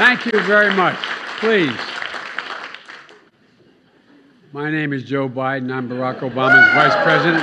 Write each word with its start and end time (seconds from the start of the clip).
Thank 0.00 0.24
you 0.32 0.40
very 0.40 0.74
much. 0.74 0.96
Please. 1.40 1.76
My 4.50 4.70
name 4.70 4.94
is 4.94 5.04
Joe 5.04 5.28
Biden. 5.28 5.70
I'm 5.70 5.90
Barack 5.90 6.20
Obama's 6.20 6.72
vice 6.72 7.04
president. 7.04 7.42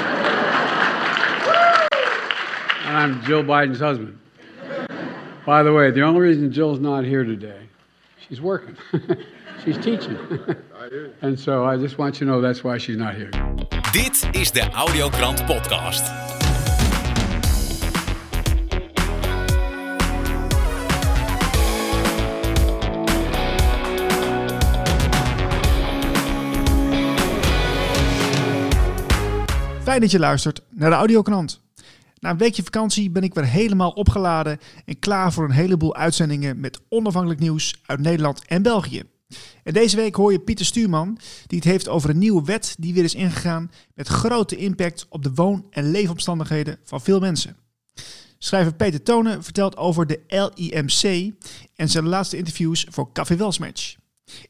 And 2.88 2.98
I'm 2.98 3.24
Jill 3.26 3.44
Biden's 3.44 3.80
husband. 3.80 4.18
By 5.46 5.62
the 5.62 5.72
way, 5.72 5.92
the 5.92 6.02
only 6.02 6.20
reason 6.20 6.52
Jill's 6.52 6.80
not 6.80 7.04
here 7.06 7.24
today, 7.24 7.70
she's 8.28 8.42
working. 8.42 8.76
she's 9.64 9.78
teaching. 9.78 10.18
and 11.22 11.40
so 11.40 11.64
I 11.64 11.78
just 11.78 12.00
want 12.00 12.20
you 12.20 12.26
to 12.26 12.32
know 12.32 12.42
that's 12.42 12.64
why 12.64 12.80
she's 12.80 12.98
not 12.98 13.14
here. 13.14 13.30
Dit 13.94 14.36
is 14.36 14.50
de 14.50 14.62
Audiokrant 14.62 15.46
Podcast. 15.46 16.37
Fijn 29.98 30.10
dat 30.10 30.20
je 30.20 30.28
luistert 30.28 30.62
naar 30.70 30.90
de 30.90 30.96
Audiokrant. 30.96 31.62
Na 32.20 32.30
een 32.30 32.38
weekje 32.38 32.64
vakantie 32.64 33.10
ben 33.10 33.24
ik 33.24 33.34
weer 33.34 33.46
helemaal 33.46 33.90
opgeladen 33.90 34.60
en 34.86 35.00
klaar 35.00 35.34
voor 35.34 35.44
een 35.44 35.52
heleboel 35.52 35.96
uitzendingen 35.96 36.60
met 36.60 36.80
onafhankelijk 36.90 37.40
nieuws 37.40 37.76
uit 37.86 38.00
Nederland 38.00 38.46
en 38.46 38.62
België. 38.62 39.04
En 39.64 39.74
deze 39.74 39.96
week 39.96 40.16
hoor 40.16 40.32
je 40.32 40.40
Pieter 40.40 40.66
Stuurman, 40.66 41.18
die 41.48 41.60
het 41.60 41.68
heeft 41.68 41.88
over 41.88 42.10
een 42.10 42.18
nieuwe 42.18 42.44
wet 42.44 42.76
die 42.80 42.94
weer 42.94 43.04
is 43.04 43.16
ingegaan 43.16 43.72
met 43.94 44.08
grote 44.08 44.56
impact 44.56 45.06
op 45.10 45.24
de 45.24 45.34
woon- 45.34 45.66
en 45.70 45.92
leefomstandigheden 45.92 46.78
van 46.84 47.02
veel 47.02 47.20
mensen. 47.20 47.56
Schrijver 48.38 48.74
Peter 48.74 49.04
Tonen 49.04 49.44
vertelt 49.44 49.78
over 49.78 50.08
de 50.08 50.20
LIMC 50.28 51.34
en 51.76 51.90
zijn 51.90 52.08
laatste 52.08 52.38
interviews 52.38 52.86
voor 52.90 53.12
Café 53.12 53.36
Welsmatch. 53.36 53.96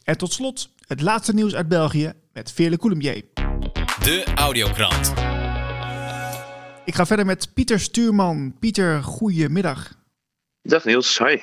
En 0.04 0.18
tot 0.18 0.34
slot 0.34 0.70
het 0.88 1.02
laatste 1.02 1.34
nieuws 1.34 1.56
uit 1.56 1.68
België 1.68 2.14
met 2.34 2.52
Veerle 2.52 2.78
Coulombier. 2.78 3.24
De 4.08 4.24
Audiokrant. 4.36 5.14
Ik 6.88 6.96
ga 6.96 7.06
verder 7.06 7.26
met 7.26 7.54
Pieter 7.54 7.80
Stuurman. 7.80 8.56
Pieter, 8.60 9.04
goedemiddag. 9.04 9.94
Dag 10.62 10.86
Niels, 10.86 11.18
hi. 11.18 11.38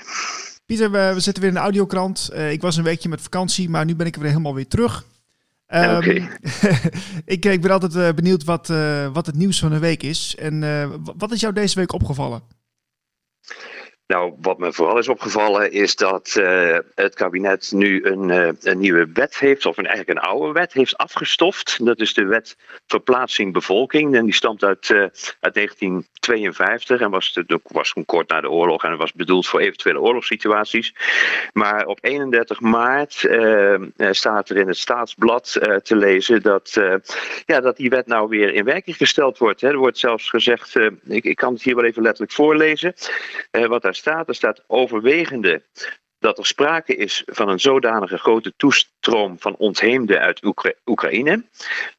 Pieter, 0.67 0.91
we, 0.91 1.11
we 1.15 1.21
zitten 1.21 1.43
weer 1.43 1.53
in 1.53 1.57
de 1.57 1.63
audiokrant. 1.63 2.31
Uh, 2.33 2.53
ik 2.53 2.61
was 2.61 2.77
een 2.77 2.85
weekje 2.85 3.09
met 3.09 3.21
vakantie, 3.21 3.71
maar 3.71 3.85
nu 3.85 3.97
ben 3.97 4.07
ik 4.07 4.17
weer 4.17 4.29
helemaal 4.29 4.55
weer 4.55 4.69
terug. 4.69 5.05
Um, 5.69 5.97
Oké. 5.97 6.11
ik, 7.35 7.45
ik 7.45 7.61
ben 7.61 7.71
altijd 7.71 7.95
uh, 7.95 8.13
benieuwd 8.13 8.45
wat, 8.45 8.69
uh, 8.69 9.13
wat 9.13 9.27
het 9.27 9.35
nieuws 9.35 9.59
van 9.59 9.71
de 9.71 9.79
week 9.79 10.03
is. 10.03 10.37
En 10.37 10.61
wat 11.17 11.33
is 11.33 11.41
jou 11.41 11.53
deze 11.53 11.79
week 11.79 11.93
opgevallen? 11.93 12.43
Nou, 14.07 14.35
wat 14.41 14.59
me 14.59 14.73
vooral 14.73 14.99
is 14.99 15.09
opgevallen 15.09 15.73
is 15.73 15.97
dat 15.97 16.35
uh, 16.39 16.79
het 16.95 17.15
kabinet 17.15 17.73
nu 17.73 18.05
een, 18.05 18.29
uh, 18.29 18.49
een, 18.63 18.79
nieuwe 18.79 19.09
wet 19.13 19.39
heeft, 19.39 19.67
of 19.67 19.77
een, 19.77 19.87
eigenlijk 19.87 20.19
een 20.19 20.25
oude 20.25 20.53
wet 20.53 20.73
heeft 20.73 20.97
afgestoft. 20.97 21.85
Dat 21.85 22.01
is 22.01 22.15
de 22.15 22.25
wet 22.25 22.57
verplaatsing 22.87 23.53
bevolking. 23.53 24.17
En 24.17 24.25
die 24.25 24.35
stamt 24.35 24.65
uit, 24.65 24.89
uh, 24.89 24.99
uit 25.41 25.55
1952 25.55 27.01
en 27.01 27.11
was, 27.11 27.33
de, 27.33 27.61
was 27.63 27.95
kort 28.07 28.29
na 28.29 28.41
de 28.41 28.51
oorlog 28.51 28.85
en 28.85 28.97
was 28.97 29.13
bedoeld 29.13 29.47
voor 29.47 29.61
eventuele 29.61 30.01
oorlogssituaties. 30.01 30.95
Maar 31.53 31.87
op 31.87 31.99
31 32.01 32.61
maart 32.61 33.29
staat 34.11 34.49
er 34.49 34.57
in 34.57 34.69
het 34.69 34.77
staatsblad 34.77 35.53
te 35.83 35.97
lezen 35.97 36.43
dat, 36.43 36.81
ja, 37.47 37.61
dat 37.61 37.77
die 37.77 37.91
wet 37.91 38.07
nou 38.07 38.29
weer 38.29 38.55
in 38.55 38.65
werking 38.65 38.97
gesteld 38.97 39.39
wordt. 39.39 39.61
Hè. 39.61 39.69
Er 39.69 39.77
wordt 39.77 39.99
zelfs 39.99 40.29
gezegd, 40.29 40.75
ik, 41.05 41.25
ik, 41.25 41.37
kan 41.37 41.53
het 41.53 41.63
hier 41.63 41.75
wel 41.75 41.85
even 41.85 42.03
letterlijk 42.03 42.33
voorlezen, 42.33 42.95
wat 43.51 43.83
daar 43.83 43.94
staat. 43.95 44.29
Er 44.29 44.35
staat 44.35 44.65
overwegende 44.67 45.63
dat 46.19 46.39
er 46.39 46.47
sprake 46.47 46.97
is 46.97 47.23
van 47.27 47.49
een 47.49 47.61
zodanige 47.61 48.19
grote 48.19 48.53
toestroom 48.57 49.39
van 49.39 49.57
ontheemden 49.57 50.21
uit 50.21 50.45
Oekra 50.45 50.73
Oekraïne, 50.87 51.45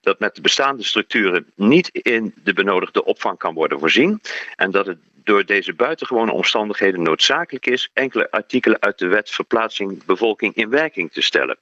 dat 0.02 0.20
met 0.20 0.36
de 0.36 0.42
bestaande 0.42 0.84
structuren 0.84 1.52
niet 1.56 1.90
in 1.92 2.34
de 2.44 2.54
benodigde 2.54 3.04
opvang 3.04 3.38
kan 3.38 3.54
worden 3.54 3.80
voorzien 3.80 4.22
en 4.56 4.72
dat 4.72 4.86
het 4.86 4.98
door 5.26 5.46
deze 5.46 5.74
buitengewone 5.74 6.32
omstandigheden 6.32 7.02
noodzakelijk 7.02 7.66
is 7.66 7.90
enkele 7.94 8.32
artikelen 8.32 8.82
uit 8.82 8.98
de 8.98 9.08
wet 9.08 9.30
verplaatsing 9.30 10.06
bevolking 10.06 10.56
in 10.56 10.70
werking 10.70 11.12
te 11.12 11.22
stellen. 11.22 11.58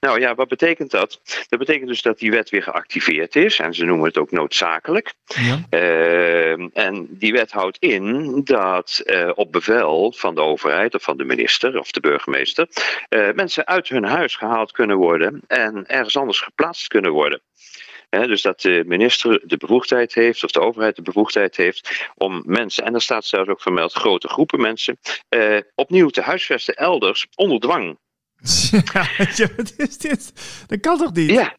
Nou 0.00 0.20
ja, 0.20 0.34
wat 0.34 0.48
betekent 0.48 0.90
dat? 0.90 1.20
Dat 1.48 1.58
betekent 1.58 1.88
dus 1.88 2.02
dat 2.02 2.18
die 2.18 2.30
wet 2.30 2.50
weer 2.50 2.62
geactiveerd 2.62 3.36
is 3.36 3.58
en 3.58 3.74
ze 3.74 3.84
noemen 3.84 4.06
het 4.06 4.18
ook 4.18 4.30
noodzakelijk. 4.30 5.14
Ja. 5.26 5.60
Uh, 5.70 6.76
en 6.76 7.06
die 7.10 7.32
wet 7.32 7.50
houdt 7.50 7.78
in 7.78 8.40
dat 8.44 9.02
uh, 9.04 9.30
op 9.34 9.52
bevel 9.52 10.12
van 10.12 10.34
de 10.34 10.40
overheid 10.40 10.94
of 10.94 11.02
van 11.02 11.16
de 11.16 11.24
minister 11.24 11.78
of 11.78 11.90
de 11.90 12.00
burgemeester 12.00 12.68
uh, 13.08 13.32
mensen 13.34 13.66
uit 13.66 13.88
hun 13.88 14.04
huis 14.04 14.36
gehaald 14.36 14.72
kunnen 14.72 14.96
worden 14.96 15.40
en 15.46 15.86
ergens 15.86 16.16
anders 16.16 16.40
geplaatst 16.40 16.88
kunnen 16.88 17.12
worden. 17.12 17.40
He, 18.08 18.26
dus 18.26 18.42
dat 18.42 18.60
de 18.60 18.84
minister 18.86 19.40
de 19.44 19.56
bevoegdheid 19.56 20.14
heeft, 20.14 20.44
of 20.44 20.50
de 20.50 20.60
overheid 20.60 20.96
de 20.96 21.02
bevoegdheid 21.02 21.56
heeft, 21.56 22.10
om 22.14 22.42
mensen, 22.46 22.84
en 22.84 22.92
daar 22.92 23.00
staat 23.00 23.24
zelfs 23.24 23.48
ook 23.48 23.60
vermeld, 23.60 23.92
grote 23.92 24.28
groepen 24.28 24.60
mensen, 24.60 24.98
eh, 25.28 25.58
opnieuw 25.74 26.08
te 26.08 26.20
huisvesten 26.20 26.74
elders 26.74 27.26
onder 27.34 27.60
dwang. 27.60 27.98
Ja, 29.36 29.48
wat 29.56 29.72
is 29.76 29.98
dit? 29.98 30.32
Dat 30.66 30.80
kan 30.80 30.98
toch 30.98 31.12
niet? 31.12 31.30
Ja. 31.30 31.56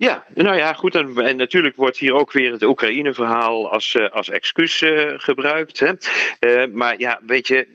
Ja, 0.00 0.24
nou 0.34 0.56
ja, 0.56 0.72
goed. 0.72 0.94
En, 0.94 1.36
natuurlijk 1.36 1.76
wordt 1.76 1.98
hier 1.98 2.14
ook 2.14 2.32
weer 2.32 2.52
het 2.52 2.62
Oekraïne-verhaal 2.62 3.70
als, 3.70 3.94
uh, 3.94 4.10
als 4.10 4.30
excuus 4.30 4.82
uh, 4.82 5.12
gebruikt. 5.16 5.78
Hè. 5.80 5.92
Uh, 6.40 6.74
maar 6.74 6.98
ja, 6.98 7.20
weet 7.26 7.46
je, 7.46 7.66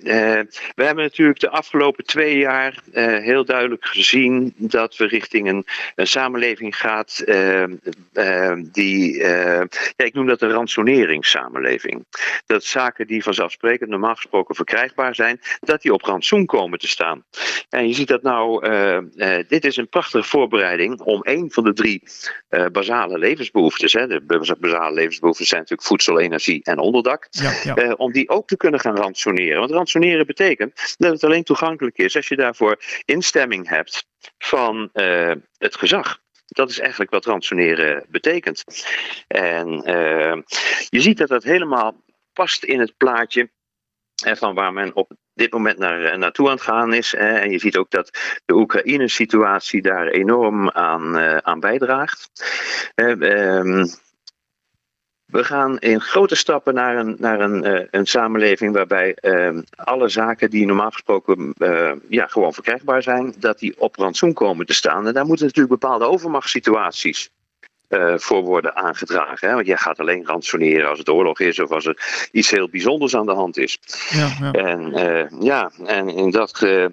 we 0.75 0.83
hebben 0.83 1.03
natuurlijk 1.03 1.39
de 1.39 1.49
afgelopen 1.49 2.05
twee 2.05 2.37
jaar 2.37 2.79
heel 3.21 3.45
duidelijk 3.45 3.85
gezien 3.85 4.53
dat 4.55 4.97
we 4.97 5.05
richting 5.05 5.49
een, 5.49 5.65
een 5.95 6.07
samenleving 6.07 6.77
gaat 6.77 7.23
die, 8.71 9.17
ja, 9.17 9.67
ik 9.95 10.13
noem 10.13 10.27
dat 10.27 10.41
een 10.41 10.51
ransoneringssamenleving. 10.51 12.05
Dat 12.45 12.63
zaken 12.63 13.07
die 13.07 13.23
vanzelfsprekend 13.23 13.89
normaal 13.89 14.15
gesproken 14.15 14.55
verkrijgbaar 14.55 15.15
zijn, 15.15 15.39
dat 15.59 15.81
die 15.81 15.93
op 15.93 16.01
rantsoen 16.01 16.45
komen 16.45 16.79
te 16.79 16.87
staan. 16.87 17.23
En 17.69 17.87
je 17.87 17.93
ziet 17.93 18.07
dat 18.07 18.21
nou, 18.21 18.67
dit 19.47 19.65
is 19.65 19.77
een 19.77 19.89
prachtige 19.89 20.27
voorbereiding 20.27 20.99
om 20.99 21.19
een 21.23 21.51
van 21.51 21.63
de 21.63 21.73
drie 21.73 22.01
uh, 22.49 22.65
basale 22.65 23.17
levensbehoeftes. 23.17 23.93
Hè. 23.93 24.07
De 24.07 24.55
basale 24.59 24.93
levensbehoeftes 24.93 25.47
zijn 25.47 25.61
natuurlijk 25.61 25.87
voedsel, 25.87 26.19
energie 26.19 26.63
en 26.63 26.79
onderdak. 26.79 27.27
Ja, 27.29 27.53
ja. 27.63 27.83
Uh, 27.83 27.93
om 27.97 28.11
die 28.11 28.29
ook 28.29 28.47
te 28.47 28.57
kunnen 28.57 28.79
gaan 28.79 28.95
ransoneren. 28.95 29.59
Want 29.59 29.71
ransoneren 29.71 30.25
betekent 30.25 30.95
dat 30.97 31.11
het 31.11 31.23
alleen 31.23 31.43
toegankelijk 31.43 31.97
is 31.97 32.15
als 32.15 32.27
je 32.27 32.35
daarvoor 32.35 32.79
instemming 33.05 33.69
hebt 33.69 34.07
van 34.37 34.89
uh, 34.93 35.31
het 35.57 35.75
gezag. 35.75 36.21
Dat 36.45 36.69
is 36.69 36.79
eigenlijk 36.79 37.11
wat 37.11 37.25
ransoneren 37.25 38.05
betekent. 38.09 38.63
En 39.27 39.67
je 40.89 41.01
ziet 41.01 41.17
dat 41.17 41.27
dat 41.27 41.43
helemaal 41.43 42.03
past 42.33 42.63
in 42.63 42.79
het 42.79 42.97
plaatje 42.97 43.49
van 44.13 44.55
waar 44.55 44.73
men 44.73 44.95
op 44.95 45.11
dit 45.33 45.51
moment 45.51 45.77
naar, 45.77 46.17
naartoe 46.17 46.47
aan 46.47 46.53
het 46.53 46.61
gaan 46.61 46.93
is. 46.93 47.11
Hè. 47.11 47.33
En 47.33 47.51
je 47.51 47.59
ziet 47.59 47.77
ook 47.77 47.89
dat 47.89 48.17
de 48.45 48.53
Oekraïne-situatie 48.53 49.81
daar 49.81 50.07
enorm 50.07 50.69
aan, 50.69 51.17
uh, 51.17 51.37
aan 51.37 51.59
bijdraagt. 51.59 52.29
Um, 52.95 53.85
we 55.25 55.43
gaan 55.43 55.79
in 55.79 56.01
grote 56.01 56.35
stappen 56.35 56.73
naar 56.73 56.97
een, 56.97 57.15
naar 57.19 57.39
een, 57.39 57.65
uh, 57.65 57.85
een 57.91 58.05
samenleving 58.05 58.73
waarbij 58.73 59.17
uh, 59.21 59.57
alle 59.75 60.09
zaken 60.09 60.49
die 60.49 60.65
normaal 60.65 60.91
gesproken 60.91 61.53
ja, 62.09 62.27
gewoon 62.27 62.53
verkrijgbaar 62.53 63.03
zijn, 63.03 63.33
dat 63.39 63.59
die 63.59 63.79
op 63.79 63.95
rantsoen 63.95 64.33
komen 64.33 64.65
te 64.65 64.73
staan. 64.73 65.07
En 65.07 65.13
daar 65.13 65.25
moeten 65.25 65.45
natuurlijk 65.45 65.79
bepaalde 65.79 66.05
overmachtssituaties 66.05 67.29
uh, 67.93 68.13
voor 68.17 68.41
worden 68.41 68.75
aangedragen. 68.75 69.47
Hè? 69.47 69.53
Want 69.53 69.67
jij 69.67 69.77
gaat 69.77 69.99
alleen 69.99 70.25
ransoneren 70.25 70.89
als 70.89 70.99
het 70.99 71.09
oorlog 71.09 71.39
is 71.39 71.59
of 71.59 71.71
als 71.71 71.85
er 71.85 72.27
iets 72.31 72.51
heel 72.51 72.69
bijzonders 72.69 73.15
aan 73.15 73.25
de 73.25 73.33
hand 73.33 73.57
is. 73.57 73.79
Ja, 74.09 74.29
ja. 74.39 74.51
En 74.51 74.97
uh, 74.97 75.41
ja, 75.41 75.71
en 75.85 76.09
in 76.09 76.31
dat, 76.31 76.61
uh, 76.61 76.85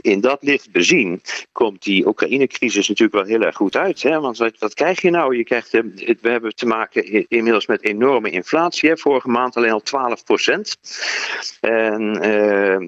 in 0.00 0.20
dat 0.20 0.38
licht 0.40 0.72
bezien 0.72 1.22
komt 1.52 1.82
die 1.82 2.06
Oekraïne-crisis 2.06 2.88
natuurlijk 2.88 3.18
wel 3.18 3.36
heel 3.36 3.46
erg 3.46 3.56
goed 3.56 3.76
uit. 3.76 4.02
Hè? 4.02 4.20
Want 4.20 4.38
wat, 4.38 4.52
wat 4.58 4.74
krijg 4.74 5.00
je 5.00 5.10
nou? 5.10 5.36
Je 5.36 5.44
krijgt, 5.44 5.70
we 5.70 6.16
hebben 6.22 6.54
te 6.54 6.66
maken 6.66 7.28
inmiddels 7.28 7.66
met 7.66 7.82
enorme 7.82 8.30
inflatie. 8.30 8.88
Hè? 8.88 8.96
Vorige 8.96 9.28
maand 9.28 9.56
alleen 9.56 9.72
al 9.72 9.82
12 9.82 10.24
procent. 10.24 10.76
En 11.60 12.18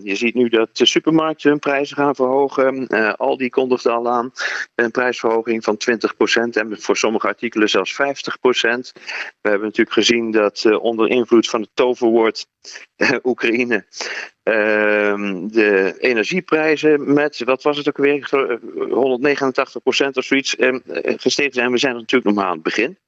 je 0.02 0.14
ziet 0.14 0.34
nu 0.34 0.48
dat 0.48 0.68
de 0.72 0.86
supermarkten 0.86 1.50
hun 1.50 1.58
prijzen 1.58 1.96
gaan 1.96 2.14
verhogen. 2.14 2.86
Aldi 3.16 3.48
kondigde 3.48 3.90
al 3.90 4.10
aan 4.10 4.32
een 4.74 4.90
prijsverhoging 4.90 5.64
van 5.64 5.76
20 5.76 6.16
procent 6.16 6.55
en 6.56 6.80
voor 6.80 6.96
sommige 6.96 7.26
artikelen 7.26 7.68
zelfs 7.68 7.94
50 7.94 8.40
procent. 8.40 8.92
We 9.40 9.48
hebben 9.48 9.68
natuurlijk 9.68 9.96
gezien 9.96 10.30
dat 10.30 10.64
uh, 10.66 10.82
onder 10.82 11.08
invloed 11.08 11.48
van 11.48 11.60
het 11.60 11.70
toverwoord 11.74 12.46
uh, 12.96 13.10
Oekraïne 13.22 13.86
uh, 14.44 14.54
de 15.48 15.94
energieprijzen 15.98 17.12
met, 17.12 17.42
wat 17.44 17.62
was 17.62 17.76
het 17.76 17.88
ook 17.88 17.96
weer, 17.96 18.28
189 18.88 19.82
procent 19.82 20.16
of 20.16 20.24
zoiets 20.24 20.56
gestegen 21.16 21.52
zijn. 21.52 21.70
We 21.70 21.78
zijn 21.78 21.94
natuurlijk 21.94 22.24
nog 22.24 22.34
maar 22.34 22.46
aan 22.46 22.52
het 22.52 22.62
begin. 22.62 22.98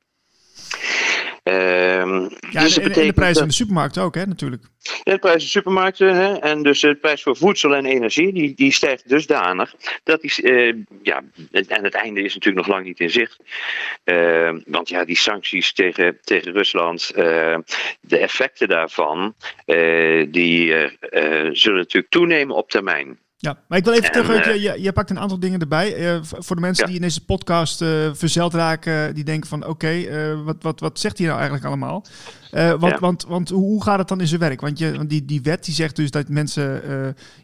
Ehm, 1.49 2.29
ja, 2.50 2.61
dus 2.62 2.79
en, 2.79 2.93
en 2.93 3.06
de 3.06 3.12
prijzen 3.12 3.43
in 3.43 3.49
de 3.49 3.55
supermarkt 3.55 3.99
ook, 3.99 4.15
hè, 4.15 4.27
natuurlijk. 4.27 4.62
Ja, 4.83 5.12
de 5.12 5.19
prijzen 5.19 5.41
in 5.41 5.47
de 5.47 5.50
supermarkten 5.50 6.15
hè, 6.15 6.35
en 6.35 6.62
dus 6.62 6.81
de 6.81 6.95
prijs 6.95 7.23
voor 7.23 7.37
voedsel 7.37 7.75
en 7.75 7.87
energie, 7.87 8.33
die, 8.33 8.55
die 8.55 8.73
stijgt 8.73 9.09
dusdanig 9.09 9.75
dat 10.05 10.21
die, 10.21 10.43
uh, 10.43 10.75
ja, 11.03 11.23
en 11.50 11.85
het 11.85 11.95
einde 11.95 12.23
is 12.23 12.35
natuurlijk 12.35 12.67
nog 12.67 12.75
lang 12.75 12.87
niet 12.87 13.00
in 13.00 13.11
zicht. 13.11 13.39
Uh, 14.05 14.50
want 14.67 14.89
ja, 14.89 15.05
die 15.05 15.17
sancties 15.17 15.73
tegen, 15.73 16.19
tegen 16.23 16.53
Rusland, 16.53 17.11
uh, 17.17 17.59
de 18.00 18.19
effecten 18.19 18.69
daarvan, 18.69 19.35
die 20.29 20.75
zullen 21.53 21.79
natuurlijk 21.79 22.11
toenemen 22.11 22.56
op 22.56 22.71
termijn. 22.71 23.19
Ja, 23.40 23.58
maar 23.69 23.79
ik 23.79 23.85
wil 23.85 23.94
even 23.94 24.12
terug. 24.12 24.46
Uh, 24.46 24.62
je, 24.62 24.82
je, 24.82 24.93
pakt 24.93 25.11
een 25.11 25.19
aantal 25.19 25.38
dingen 25.38 25.61
erbij. 25.61 26.14
Uh, 26.14 26.19
voor 26.23 26.56
de 26.56 26.62
mensen 26.62 26.87
die 26.87 26.94
in 26.94 27.00
deze 27.00 27.25
podcast 27.25 27.82
uh, 27.82 27.88
verzeld 28.12 28.55
raken, 28.55 29.14
die 29.14 29.25
denken 29.25 29.49
van 29.49 29.67
oké, 29.67 30.06
wat, 30.44 30.56
wat, 30.61 30.81
wat 30.81 30.99
zegt 30.99 31.19
hij 31.19 31.26
nou 31.26 31.38
eigenlijk 31.38 31.69
allemaal? 31.69 32.05
want, 32.79 32.99
want, 32.99 33.25
want 33.25 33.49
hoe 33.49 33.82
gaat 33.82 33.99
het 33.99 34.08
dan 34.08 34.20
in 34.20 34.26
zijn 34.26 34.40
werk? 34.40 34.61
Want, 34.61 34.79
je, 34.79 34.96
want 34.96 35.11
die, 35.11 35.25
die 35.25 35.43
wet 35.43 35.64
die 35.64 35.75
zegt 35.75 35.96
dus 35.96 36.11
dat 36.11 36.29
mensen 36.29 36.82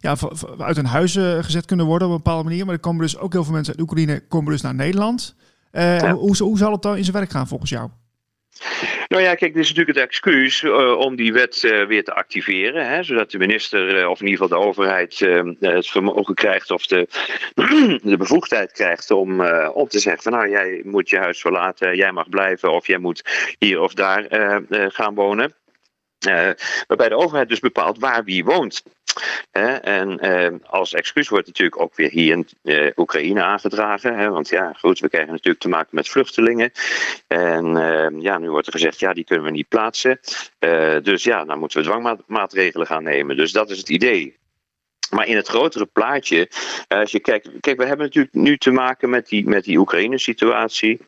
ja, 0.01 0.17
uit 0.59 0.77
hun 0.77 0.87
huis 0.87 1.13
gezet 1.41 1.65
kunnen 1.65 1.87
worden 1.87 2.09
op 2.09 2.15
een 2.15 2.23
bepaalde 2.23 2.49
manier. 2.49 2.65
Maar 2.65 2.75
er 2.75 2.81
komen 2.81 3.03
dus 3.03 3.19
ook 3.19 3.33
heel 3.33 3.45
veel 3.45 3.53
mensen 3.53 3.73
uit 3.73 3.83
Oekraïne 3.83 4.21
komen 4.29 4.53
dus 4.53 4.63
naar 4.63 4.75
Nederland. 4.75 5.35
hoe, 5.73 6.37
hoe 6.39 6.59
zal 6.59 6.73
het 6.73 6.83
dan 6.83 6.97
in 6.97 7.05
zijn 7.05 7.17
werk 7.17 7.31
gaan 7.31 7.49
volgens 7.49 7.71
jou? 7.71 7.91
Nou 9.15 9.27
ja, 9.27 9.35
kijk, 9.35 9.55
dit 9.55 9.63
is 9.63 9.69
natuurlijk 9.69 9.99
het 9.99 10.07
excuus 10.07 10.63
uh, 10.63 10.99
om 10.99 11.17
die 11.17 11.33
wet 11.33 11.63
uh, 11.63 11.87
weer 11.87 12.05
te 12.05 12.15
activeren. 12.15 12.89
Hè, 12.89 13.03
zodat 13.03 13.31
de 13.31 13.39
minister, 13.39 14.01
uh, 14.01 14.09
of 14.09 14.21
in 14.21 14.27
ieder 14.27 14.43
geval 14.43 14.59
de 14.59 14.67
overheid, 14.67 15.19
het 15.61 15.87
vermogen 15.87 16.35
krijgt 16.35 16.71
of 16.71 16.87
de, 16.87 17.09
de 18.03 18.17
bevoegdheid 18.17 18.73
krijgt 18.73 19.11
om, 19.11 19.41
om 19.69 19.89
te 19.89 19.99
zeggen: 19.99 20.23
van 20.23 20.33
nou, 20.33 20.51
jij 20.51 20.83
moet 20.85 21.11
je 21.11 21.19
huis 21.19 21.41
verlaten, 21.41 21.97
jij 21.97 22.13
mag 22.13 22.29
blijven, 22.29 22.73
of 22.73 22.87
jij 22.87 22.99
moet 22.99 23.23
hier 23.59 23.81
of 23.81 23.95
daar 23.95 24.27
gaan 24.93 25.15
wonen. 25.15 25.55
waarbij 26.87 27.09
de 27.09 27.17
overheid 27.17 27.49
dus 27.49 27.61
bepaalt 27.61 27.99
waar 27.99 28.25
wie 28.25 28.45
woont 28.45 28.83
en 29.83 30.19
eh, 30.19 30.53
als 30.67 30.93
excuus 30.93 31.29
wordt 31.29 31.47
natuurlijk 31.47 31.81
ook 31.81 31.97
weer 31.97 32.11
hier 32.11 32.33
in 32.33 32.49
uh, 32.63 32.91
Oekraïne 32.97 33.43
aangedragen. 33.43 34.33
Want 34.33 34.49
ja, 34.49 34.73
goed, 34.73 34.99
we 34.99 35.09
krijgen 35.09 35.31
natuurlijk 35.33 35.63
te 35.63 35.69
maken 35.69 35.89
met 35.91 36.09
vluchtelingen. 36.09 36.73
En 37.27 37.77
eh, 37.77 38.21
ja, 38.21 38.39
nu 38.39 38.51
wordt 38.51 38.67
er 38.67 38.73
gezegd, 38.73 38.99
ja, 38.99 39.13
die 39.13 39.25
kunnen 39.25 39.45
we 39.45 39.51
niet 39.51 39.69
plaatsen. 39.69 40.21
dus 41.03 41.25
ja, 41.25 41.45
dan 41.45 41.59
moeten 41.59 41.83
we 41.83 41.89
dwangmaatregelen 41.89 42.87
gaan 42.87 43.03
nemen. 43.03 43.37
Dus 43.37 43.53
dat 43.53 43.71
is 43.71 43.79
het 43.79 43.89
idee. 43.89 44.37
Maar 45.11 45.27
in 45.27 45.37
het 45.37 45.49
grotere 45.49 45.87
plaatje, 45.87 46.51
als 46.89 47.13
je 47.13 47.21
kijkt, 47.21 47.49
kijk, 47.61 47.77
we 47.77 47.87
hebben 47.87 48.07
natuurlijk 48.07 48.35
nu 48.35 48.57
te 48.57 48.71
maken 48.71 49.11
met 49.11 49.29
die, 49.29 49.49
met 49.49 49.65
die 49.65 49.79
Oekraïne-situatie. 49.79 51.01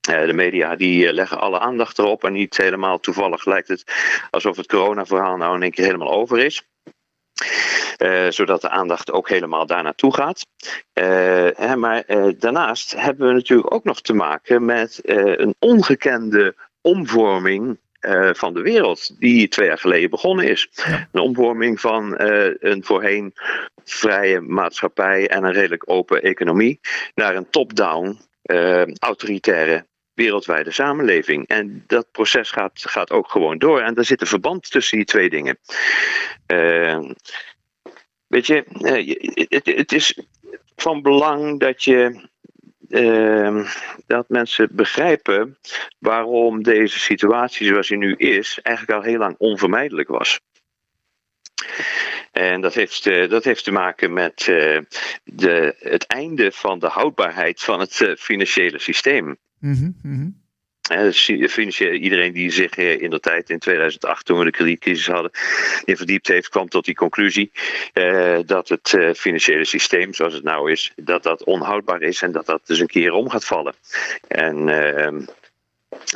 de 0.00 0.32
media 0.32 0.76
die 0.76 1.12
leggen 1.12 1.40
alle 1.40 1.58
aandacht 1.58 1.98
erop 1.98 2.24
en 2.24 2.32
niet 2.32 2.56
helemaal 2.56 3.00
toevallig 3.00 3.44
lijkt 3.44 3.68
het 3.68 3.84
alsof 4.30 4.56
het 4.56 4.66
corona-verhaal 4.66 5.36
nou 5.36 5.54
in 5.54 5.62
één 5.62 5.70
keer 5.70 5.84
helemaal 5.84 6.12
over 6.12 6.38
is. 6.38 6.62
Uh, 7.98 8.26
zodat 8.28 8.60
de 8.60 8.70
aandacht 8.70 9.12
ook 9.12 9.28
helemaal 9.28 9.66
daar 9.66 9.82
naartoe 9.82 10.14
gaat. 10.14 10.46
Uh, 10.94 11.04
hè, 11.54 11.76
maar 11.76 12.04
uh, 12.06 12.32
daarnaast 12.38 12.94
hebben 12.96 13.28
we 13.28 13.34
natuurlijk 13.34 13.74
ook 13.74 13.84
nog 13.84 14.00
te 14.00 14.12
maken 14.12 14.64
met 14.64 15.00
een 15.04 15.54
ongekende 15.58 16.54
omvorming 16.80 17.78
van 18.32 18.54
de 18.54 18.60
wereld, 18.60 19.20
die 19.20 19.48
twee 19.48 19.66
jaar 19.66 19.78
geleden 19.78 20.10
begonnen 20.10 20.48
is. 20.48 20.68
Een 21.12 21.20
omvorming 21.20 21.80
van 21.80 22.14
een 22.58 22.84
voorheen 22.84 23.34
vrije 23.84 24.40
maatschappij 24.40 25.28
en 25.28 25.44
een 25.44 25.52
redelijk 25.52 25.90
open 25.90 26.22
economie 26.22 26.80
naar 27.14 27.36
een 27.36 27.50
top-down 27.50 28.18
autoritaire 28.98 29.86
wereldwijde 30.16 30.70
samenleving. 30.70 31.46
En 31.48 31.84
dat 31.86 32.10
proces 32.10 32.50
gaat, 32.50 32.72
gaat 32.74 33.10
ook 33.10 33.30
gewoon 33.30 33.58
door. 33.58 33.80
En 33.80 33.94
daar 33.94 34.04
zit 34.04 34.20
een 34.20 34.26
verband 34.26 34.70
tussen 34.70 34.96
die 34.96 35.06
twee 35.06 35.30
dingen. 35.30 35.58
Uh, 36.46 37.10
weet 38.26 38.46
je, 38.46 38.64
uh, 38.80 39.76
het, 39.76 39.92
is 39.92 40.18
van 40.76 41.02
belang 41.02 41.60
dat 41.60 41.84
je. 41.84 42.28
Uh, 42.88 43.70
dat 44.06 44.28
mensen 44.28 44.68
begrijpen 44.72 45.58
waarom 45.98 46.62
deze 46.62 46.98
situatie 46.98 47.66
zoals 47.66 47.88
die 47.88 47.96
nu 47.96 48.14
is, 48.14 48.58
eigenlijk 48.62 48.98
al 48.98 49.10
heel 49.10 49.18
lang 49.18 49.34
onvermijdelijk 49.38 50.08
was. 50.08 50.40
En 52.32 52.60
dat 52.60 52.74
heeft, 52.74 53.06
uh, 53.06 53.28
dat 53.28 53.44
heeft 53.44 53.64
te 53.64 53.72
maken 53.72 54.12
met 54.12 54.36
de, 55.24 55.74
het 55.78 56.06
einde 56.06 56.52
van 56.52 56.78
de 56.78 56.88
houdbaarheid 56.88 57.62
van 57.62 57.80
het 57.80 58.14
financiële 58.18 58.78
systeem. 58.78 59.38
Mm 59.60 59.74
-hmm. 59.74 60.44
iedereen 61.92 62.32
die 62.32 62.50
zich 62.50 62.76
in 62.76 63.10
de 63.10 63.20
tijd 63.20 63.50
in 63.50 63.58
2008, 63.58 64.24
toen 64.24 64.38
we 64.38 64.44
de 64.44 64.50
kredietcrisis 64.50 65.06
hadden, 65.06 65.30
in 65.84 65.96
verdiept 65.96 66.28
heeft, 66.28 66.48
kwam 66.48 66.68
tot 66.68 66.84
die 66.84 66.94
conclusie 66.94 67.50
uh, 67.94 68.38
dat 68.46 68.68
het 68.68 68.92
uh, 68.92 69.12
financiële 69.12 69.64
systeem 69.64 70.14
zoals 70.14 70.34
het 70.34 70.42
nou 70.42 70.70
is, 70.70 70.92
dat 70.96 71.22
dat 71.22 71.44
onhoudbaar 71.44 72.02
is 72.02 72.22
en 72.22 72.32
dat 72.32 72.46
dat 72.46 72.66
dus 72.66 72.80
een 72.80 72.86
keer 72.86 73.12
om 73.12 73.30
gaat 73.30 73.44
vallen. 73.44 73.74
En 74.28 74.68
uh, 74.68 75.26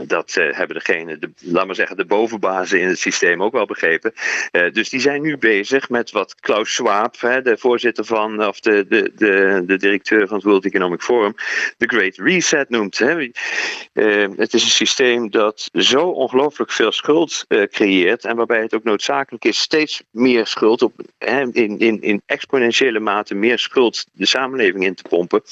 dat 0.06 0.36
uh, 0.36 0.56
hebben 0.56 0.76
degene, 0.76 1.18
de, 1.18 1.30
laat 1.40 1.66
maar 1.66 1.74
zeggen, 1.74 1.96
de 1.96 2.04
bovenbazen 2.04 2.80
in 2.80 2.88
het 2.88 2.98
systeem 2.98 3.42
ook 3.42 3.52
wel 3.52 3.66
begrepen. 3.66 4.12
Uh, 4.52 4.72
dus 4.72 4.88
die 4.88 5.00
zijn 5.00 5.22
nu 5.22 5.36
bezig 5.36 5.88
met 5.88 6.10
wat 6.10 6.34
Klaus 6.40 6.74
Schwab, 6.74 7.20
hè, 7.20 7.42
de 7.42 7.56
voorzitter 7.58 8.04
van, 8.04 8.46
of 8.46 8.60
de, 8.60 8.86
de, 8.88 9.12
de, 9.16 9.62
de 9.66 9.76
directeur 9.76 10.26
van 10.26 10.36
het 10.36 10.44
World 10.44 10.64
Economic 10.64 11.02
Forum, 11.02 11.34
de 11.76 11.86
Great 11.86 12.16
Reset 12.16 12.68
noemt. 12.68 12.98
Hè. 12.98 13.30
Uh, 13.92 14.28
het 14.36 14.54
is 14.54 14.62
een 14.62 14.70
systeem 14.70 15.30
dat 15.30 15.68
zo 15.72 16.06
ongelooflijk 16.06 16.72
veel 16.72 16.92
schuld 16.92 17.44
creëert 17.70 18.24
en 18.24 18.36
waarbij 18.36 18.60
het 18.60 18.74
ook 18.74 18.84
noodzakelijk 18.84 19.44
is 19.44 19.58
steeds 19.58 20.02
meer 20.10 20.46
schuld, 20.46 20.82
op, 20.82 20.92
hè, 21.18 21.40
in, 21.52 21.78
in, 21.78 22.00
in 22.00 22.22
exponentiële 22.26 23.00
mate 23.00 23.34
meer 23.34 23.58
schuld 23.58 24.06
de 24.12 24.26
samenleving 24.26 24.84
in 24.84 24.94
te 24.94 25.08
pompen, 25.08 25.42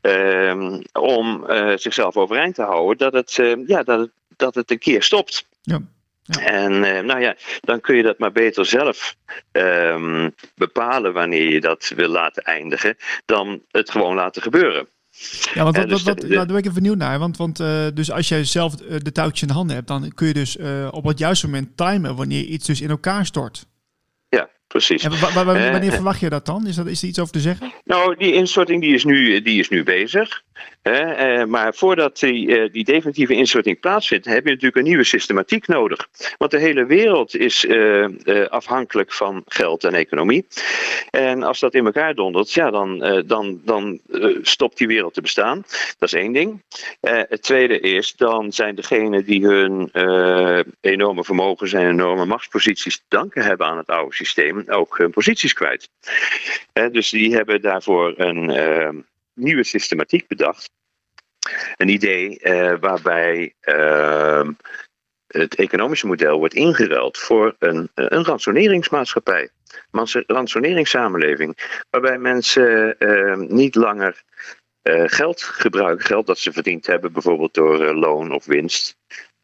ehm, 0.00 0.80
om 0.92 1.44
zichzelf 1.76 2.16
overeind 2.16 2.54
te 2.54 2.62
houden. 2.62 2.98
Dat 2.98 3.12
het 3.12 3.35
uh, 3.38 3.66
ja, 3.66 3.82
dat, 3.82 4.00
het, 4.00 4.10
dat 4.36 4.54
het 4.54 4.70
een 4.70 4.78
keer 4.78 5.02
stopt. 5.02 5.46
Ja. 5.62 5.80
Ja. 6.22 6.40
En 6.40 6.72
uh, 6.72 7.00
nou 7.00 7.20
ja, 7.20 7.36
dan 7.60 7.80
kun 7.80 7.96
je 7.96 8.02
dat 8.02 8.18
maar 8.18 8.32
beter 8.32 8.66
zelf 8.66 9.16
um, 9.52 10.34
bepalen 10.54 11.12
wanneer 11.12 11.52
je 11.52 11.60
dat 11.60 11.92
wil 11.96 12.08
laten 12.08 12.42
eindigen, 12.42 12.96
dan 13.24 13.62
het 13.70 13.90
gewoon 13.90 14.14
laten 14.14 14.42
gebeuren. 14.42 14.86
Ja, 15.54 15.62
want 15.62 15.76
wat, 15.76 15.88
dus 15.88 16.02
wat, 16.02 16.22
wat, 16.22 16.30
daar 16.30 16.46
ben 16.46 16.56
ik 16.56 16.62
even 16.64 16.74
benieuwd 16.74 16.96
naar. 16.96 17.18
Want, 17.18 17.36
want 17.36 17.60
uh, 17.60 17.86
dus 17.94 18.10
als 18.10 18.28
jij 18.28 18.44
zelf 18.44 18.74
de 18.76 19.12
touwtjes 19.12 19.42
in 19.42 19.48
de 19.48 19.54
handen 19.54 19.76
hebt, 19.76 19.88
dan 19.88 20.12
kun 20.14 20.26
je 20.26 20.34
dus 20.34 20.56
uh, 20.56 20.88
op 20.90 21.04
het 21.04 21.18
juiste 21.18 21.46
moment 21.46 21.76
timen 21.76 22.16
wanneer 22.16 22.44
iets 22.44 22.66
dus 22.66 22.80
in 22.80 22.90
elkaar 22.90 23.26
stort. 23.26 23.66
Ja, 24.28 24.48
precies. 24.66 25.02
En 25.02 25.10
wanneer 25.44 25.92
verwacht 25.92 26.20
je 26.20 26.28
dat 26.28 26.46
dan? 26.46 26.66
Is, 26.66 26.76
dat, 26.76 26.86
is 26.86 27.02
er 27.02 27.08
iets 27.08 27.18
over 27.18 27.32
te 27.32 27.40
zeggen? 27.40 27.72
Nou, 27.84 28.16
die 28.16 28.32
instorting 28.32 28.82
die 28.82 28.94
is 28.94 29.04
nu, 29.04 29.42
die 29.42 29.58
is 29.58 29.68
nu 29.68 29.82
bezig. 29.82 30.42
Uh, 30.86 31.44
maar 31.44 31.74
voordat 31.74 32.18
die, 32.18 32.48
uh, 32.48 32.72
die, 32.72 32.84
definitieve 32.84 33.34
instorting 33.34 33.80
plaatsvindt, 33.80 34.26
heb 34.26 34.44
je 34.44 34.50
natuurlijk 34.50 34.76
een 34.76 34.82
nieuwe 34.82 35.04
systematiek 35.04 35.66
nodig. 35.66 36.08
Want 36.38 36.50
de 36.50 36.58
hele 36.58 36.84
wereld 36.84 37.36
is 37.36 37.64
uh, 37.64 38.06
afhankelijk 38.48 39.12
van 39.12 39.42
geld 39.46 39.84
en 39.84 39.94
economie. 39.94 40.46
En 41.10 41.42
als 41.42 41.60
dat 41.60 41.74
in 41.74 41.84
elkaar 41.84 42.14
dondert, 42.14 42.52
ja, 42.52 42.70
dan, 42.70 43.22
dan, 43.26 43.60
dan 43.64 44.00
stopt 44.42 44.78
die 44.78 44.86
wereld 44.86 45.14
te 45.14 45.20
bestaan. 45.20 45.64
Dat 45.98 46.12
is 46.12 46.12
één 46.12 46.32
ding. 46.32 46.62
het 47.00 47.42
tweede 47.42 47.80
is, 47.80 48.14
dan 48.16 48.52
zijn 48.52 48.74
degenen 48.74 49.24
die 49.24 49.46
hun 49.46 49.90
enorme 50.80 51.24
vermogens 51.24 51.72
en 51.72 51.88
enorme 51.88 52.24
machtsposities 52.24 52.96
te 52.96 53.04
danken 53.08 53.42
hebben 53.42 53.66
aan 53.66 53.76
het 53.76 53.88
oude 53.88 54.14
systeem, 54.14 54.64
ook 54.66 54.98
hun 54.98 55.10
posities 55.10 55.52
kwijt. 55.52 55.88
dus 56.92 57.10
die 57.10 57.34
hebben 57.34 57.60
daarvoor 57.62 58.14
een 58.16 59.04
nieuwe 59.36 59.64
systematiek 59.64 60.26
bedacht. 60.26 60.70
Een 61.76 61.88
idee 61.88 62.38
uh, 62.42 62.74
waarbij 62.80 63.54
uh, 63.62 64.48
het 65.26 65.54
economische 65.54 66.06
model 66.06 66.38
wordt 66.38 66.54
ingeruild 66.54 67.18
voor 67.18 67.54
een, 67.58 67.90
een 67.94 68.24
ransoneringsmaatschappij. 68.24 69.50
Een 69.90 70.24
ransoneringssamenleving. 70.26 71.80
Waarbij 71.90 72.18
mensen 72.18 72.96
uh, 72.98 73.36
niet 73.36 73.74
langer 73.74 74.22
uh, 74.82 75.02
geld 75.06 75.42
gebruiken, 75.42 76.06
geld 76.06 76.26
dat 76.26 76.38
ze 76.38 76.52
verdiend 76.52 76.86
hebben, 76.86 77.12
bijvoorbeeld 77.12 77.54
door 77.54 77.94
loon 77.94 78.32
of 78.32 78.44
winst. 78.44 78.96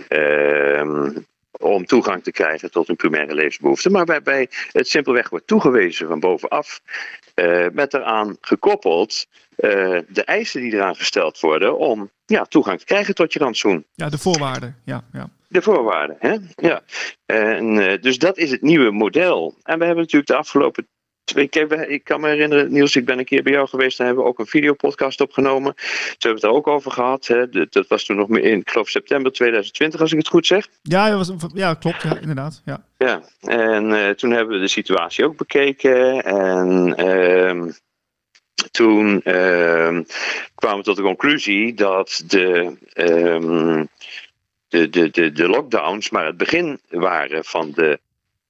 Ehm, 0.09 1.11
om 1.59 1.87
toegang 1.87 2.23
te 2.23 2.31
krijgen 2.31 2.71
tot 2.71 2.87
hun 2.87 2.97
primaire 2.97 3.35
levensbehoeften, 3.35 3.93
maar 3.93 4.05
waarbij 4.05 4.49
het 4.73 4.89
simpelweg 4.89 5.29
wordt 5.29 5.47
toegewezen 5.47 6.09
van 6.09 6.21
bovenaf, 6.21 6.81
uh, 7.35 7.67
met 7.73 7.95
eraan 7.95 8.37
gekoppeld 8.41 9.27
uh, 9.57 9.99
de 10.09 10.25
eisen 10.25 10.61
die 10.61 10.73
eraan 10.73 10.97
gesteld 10.97 11.41
worden 11.41 11.79
om 11.79 12.11
ja, 12.27 12.45
toegang 12.45 12.79
te 12.79 12.85
krijgen 12.85 13.15
tot 13.15 13.33
je 13.33 13.39
rantsoen. 13.39 13.85
Ja, 13.95 14.09
de 14.09 14.19
voorwaarden. 14.19 14.77
Ja, 14.85 15.05
ja. 15.13 15.29
De 15.49 15.63
voorwaarden, 15.63 16.17
hè? 16.19 16.37
ja. 16.69 16.83
En, 17.27 17.77
uh, 17.77 18.01
dus 18.01 18.19
dat 18.19 18.39
is 18.39 18.51
het 18.51 18.63
nieuwe 18.63 18.91
model. 18.91 19.55
En 19.63 19.79
we 19.79 19.85
hebben 19.85 20.03
natuurlijk 20.03 20.31
de 20.31 20.37
afgelopen 20.37 20.89
ik, 21.25 21.55
heb, 21.55 21.73
ik 21.73 22.05
kan 22.05 22.21
me 22.21 22.29
herinneren, 22.29 22.73
Niels, 22.73 22.97
ik 22.97 23.05
ben 23.05 23.19
een 23.19 23.25
keer 23.25 23.43
bij 23.43 23.53
jou 23.53 23.69
geweest. 23.69 23.99
Daar 23.99 24.07
hebben 24.07 24.25
we 24.25 24.31
ook 24.31 24.39
een 24.39 24.47
videopodcast 24.47 25.21
opgenomen. 25.21 25.75
Toen 25.75 25.85
hebben 26.09 26.29
we 26.29 26.35
het 26.35 26.43
er 26.43 26.51
ook 26.51 26.67
over 26.67 26.91
gehad. 26.91 27.27
Hè. 27.27 27.49
Dat, 27.49 27.73
dat 27.73 27.87
was 27.87 28.05
toen 28.05 28.17
nog 28.17 28.29
in, 28.29 28.59
ik 28.59 28.71
geloof, 28.71 28.89
september 28.89 29.33
2020, 29.33 30.01
als 30.01 30.13
ik 30.13 30.19
het 30.19 30.29
goed 30.29 30.47
zeg. 30.47 30.69
Ja, 30.83 31.09
dat 31.11 31.27
was, 31.27 31.51
ja 31.55 31.75
klopt. 31.75 32.03
Ja, 32.03 32.19
inderdaad. 32.21 32.63
Ja. 32.65 32.85
Ja, 32.99 33.23
en 33.41 33.93
eh, 33.93 34.11
toen 34.11 34.31
hebben 34.31 34.55
we 34.55 34.61
de 34.61 34.69
situatie 34.69 35.25
ook 35.25 35.37
bekeken. 35.37 36.25
En 36.25 36.95
ehm, 36.97 37.71
toen 38.71 39.23
ehm, 39.23 40.03
kwamen 40.55 40.79
we 40.79 40.85
tot 40.85 40.97
de 40.97 41.03
conclusie 41.03 41.75
dat 41.75 42.23
de, 42.27 42.77
ehm, 42.93 43.85
de, 44.69 44.89
de, 44.89 45.11
de, 45.11 45.33
de 45.33 45.49
lockdowns 45.49 46.11
maar 46.11 46.27
het 46.27 46.37
begin 46.37 46.81
waren 46.89 47.45
van 47.45 47.73
de 47.75 48.01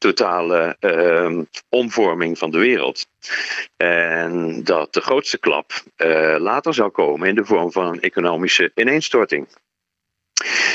totale 0.03 0.77
ehm, 0.81 1.43
omvorming 1.69 2.39
van 2.39 2.51
de 2.51 2.59
wereld. 2.59 3.07
En 3.77 4.65
dat 4.65 4.93
de 4.95 5.01
grootste 5.01 5.39
klap 5.39 5.73
eh, 5.97 6.37
later 6.39 6.75
zou 6.75 6.91
komen 6.91 7.29
in 7.29 7.35
de 7.35 7.45
vorm 7.45 7.73
van 7.73 7.87
een 7.87 8.01
economische 8.01 8.73
ineenstorting. 8.75 9.49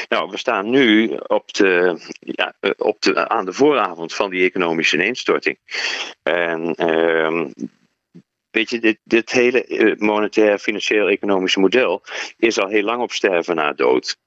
Nou, 0.10 0.30
we 0.30 0.38
staan 0.38 0.70
nu 0.70 1.18
op 1.28 1.54
de, 1.54 2.00
ja, 2.20 2.54
eh, 2.60 2.72
op 2.78 3.02
de, 3.02 3.30
aan 3.30 3.46
de 3.46 3.54
vooravond 3.54 4.14
van 4.14 4.30
die 4.30 4.44
economische 4.44 4.96
ineenstorting. 4.96 5.58
En 6.24 6.76
ehm, 6.76 7.48
Weet 8.52 8.70
je, 8.70 8.80
dit, 8.80 9.00
dit 9.04 9.32
hele 9.32 9.66
eh, 9.66 9.98
monetair, 9.98 10.60
financieel, 10.60 11.08
economische 11.08 11.60
model 11.60 12.04
is 12.38 12.60
al 12.60 12.68
heel 12.68 12.84
lang 12.84 13.02
op 13.02 13.12
sterven 13.12 13.56
na 13.56 13.74
dood. 13.74 14.18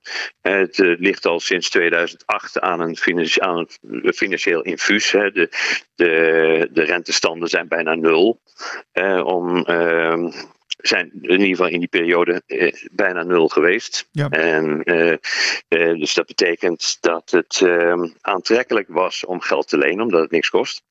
Het 0.40 0.78
uh, 0.78 0.98
ligt 0.98 1.26
al 1.26 1.40
sinds 1.40 1.70
2008 1.70 2.60
aan 2.60 2.80
een, 2.80 2.96
financi 2.96 3.40
aan 3.40 3.66
een 3.80 4.12
financieel 4.14 4.62
infuus. 4.62 5.12
Hè. 5.12 5.30
De, 5.30 5.48
de, 5.94 6.68
de 6.72 6.82
rentestanden 6.82 7.48
zijn 7.48 7.68
bijna 7.68 7.94
nul. 7.94 8.40
Om 9.24 9.64
uh, 9.68 10.32
zijn 10.82 11.10
in 11.20 11.30
ieder 11.30 11.46
geval 11.46 11.68
in 11.68 11.78
die 11.78 11.88
periode 11.88 12.42
eh, 12.46 12.72
bijna 12.92 13.22
nul 13.22 13.48
geweest. 13.48 14.08
Ja. 14.12 14.28
En, 14.28 14.82
eh, 14.82 15.12
eh, 15.68 15.98
dus 15.98 16.14
dat 16.14 16.26
betekent 16.26 16.96
dat 17.00 17.30
het 17.30 17.60
ehm, 17.64 18.08
aantrekkelijk 18.20 18.88
was 18.88 19.24
om 19.24 19.40
geld 19.40 19.68
te 19.68 19.78
lenen, 19.78 20.04
omdat 20.04 20.20
het 20.20 20.30
niks 20.30 20.50
kost. 20.50 20.82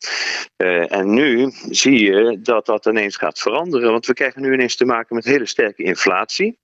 En 0.88 1.14
nu 1.14 1.52
zie 1.70 2.00
je 2.00 2.40
dat 2.42 2.66
dat 2.66 2.86
ineens 2.86 3.16
gaat 3.18 3.40
veranderen, 3.40 3.92
want 3.92 4.06
we 4.06 4.14
krijgen 4.14 4.42
nu 4.42 4.54
ineens 4.54 4.76
te 4.76 4.86
maken 4.86 5.16
met 5.16 5.26
hele 5.26 5.46
sterke 5.46 5.84
inflatie. 5.84 6.58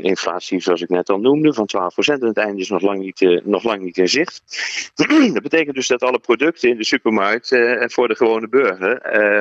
Inflatie, 0.00 0.60
zoals 0.60 0.80
ik 0.80 0.88
net 0.88 1.08
al 1.08 1.20
noemde, 1.20 1.52
van 1.52 1.66
12% 1.66 2.20
en 2.20 2.26
het 2.26 2.36
einde 2.36 2.60
is 2.60 2.68
nog 2.68 2.82
lang 2.82 2.98
niet, 2.98 3.40
nog 3.44 3.62
lang 3.62 3.82
niet 3.82 3.98
in 3.98 4.08
zicht. 4.08 4.42
dat 5.34 5.42
betekent 5.42 5.74
dus 5.74 5.86
dat 5.86 6.02
alle 6.02 6.18
producten 6.18 6.68
in 6.68 6.76
de 6.76 6.84
supermarkt 6.84 7.52
eh, 7.52 7.88
voor 7.88 8.08
de 8.08 8.16
gewone 8.16 8.48
burger 8.48 9.00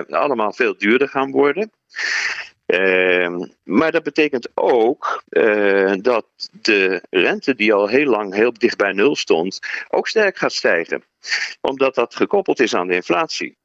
allemaal 0.09 0.53
veel 0.53 0.77
duurder 0.77 1.09
gaan 1.09 1.31
worden. 1.31 1.71
Ehm, 2.65 3.48
maar 3.63 3.91
dat 3.91 4.03
betekent 4.03 4.50
ook 4.53 5.24
eh, 5.29 5.93
dat 5.98 6.25
de 6.51 7.03
rente, 7.10 7.55
die 7.55 7.74
al 7.74 7.88
heel 7.88 8.10
lang 8.10 8.34
heel 8.34 8.53
dicht 8.53 8.77
bij 8.77 8.91
nul 8.91 9.15
stond, 9.15 9.60
ook 9.89 10.07
sterk 10.07 10.38
gaat 10.38 10.53
stijgen. 10.53 11.03
Omdat 11.62 11.95
dat 11.95 12.15
gekoppeld 12.15 12.60
is 12.60 12.75
aan 12.75 12.88
de 12.88 12.95
inflatie. 12.95 13.57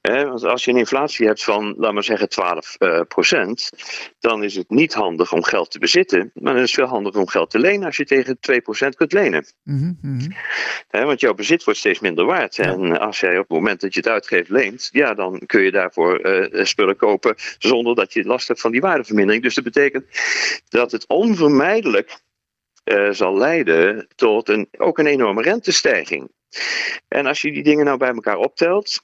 Eh, 0.00 0.22
want 0.22 0.44
als 0.44 0.64
je 0.64 0.70
een 0.70 0.76
inflatie 0.76 1.26
hebt 1.26 1.44
van, 1.44 1.74
laten 1.78 1.96
we 1.96 2.02
zeggen, 2.02 2.28
12 2.28 2.76
eh, 2.78 3.00
procent, 3.08 3.70
dan 4.18 4.42
is 4.42 4.56
het 4.56 4.70
niet 4.70 4.94
handig 4.94 5.32
om 5.32 5.42
geld 5.42 5.70
te 5.70 5.78
bezitten, 5.78 6.30
maar 6.34 6.54
het 6.54 6.64
is 6.64 6.74
veel 6.74 6.86
handiger 6.86 7.20
om 7.20 7.28
geld 7.28 7.50
te 7.50 7.58
lenen 7.58 7.86
als 7.86 7.96
je 7.96 8.04
tegen 8.04 8.40
2 8.40 8.60
procent 8.60 8.96
kunt 8.96 9.12
lenen. 9.12 9.46
Mhm, 9.62 9.92
mhm. 10.00 10.30
Want 10.90 11.20
jouw 11.20 11.34
bezit 11.34 11.64
wordt 11.64 11.78
steeds 11.78 12.00
minder 12.00 12.24
waard. 12.24 12.58
En 12.58 12.98
als 12.98 13.20
jij 13.20 13.32
op 13.32 13.48
het 13.48 13.58
moment 13.58 13.80
dat 13.80 13.94
je 13.94 14.00
het 14.00 14.08
uitgeeft 14.08 14.48
leent, 14.48 14.88
ja, 14.92 15.14
dan 15.14 15.42
kun 15.46 15.62
je 15.62 15.70
daarvoor 15.70 16.18
eh, 16.18 16.64
spullen 16.64 16.96
kopen 16.96 17.34
zonder 17.58 17.94
dat 17.94 18.12
je 18.12 18.24
last 18.24 18.48
hebt 18.48 18.60
van 18.60 18.72
die 18.72 18.80
waardevermindering. 18.80 19.42
Dus 19.42 19.54
dat 19.54 19.64
betekent 19.64 20.04
dat 20.68 20.92
het 20.92 21.06
onvermijdelijk 21.06 22.22
eh, 22.84 23.10
zal 23.10 23.36
leiden 23.36 24.08
tot 24.14 24.48
een, 24.48 24.68
ook 24.78 24.98
een 24.98 25.06
enorme 25.06 25.42
rentestijging. 25.42 26.30
En 27.08 27.26
als 27.26 27.42
je 27.42 27.52
die 27.52 27.62
dingen 27.62 27.84
nou 27.84 27.98
bij 27.98 28.12
elkaar 28.12 28.36
optelt, 28.36 29.02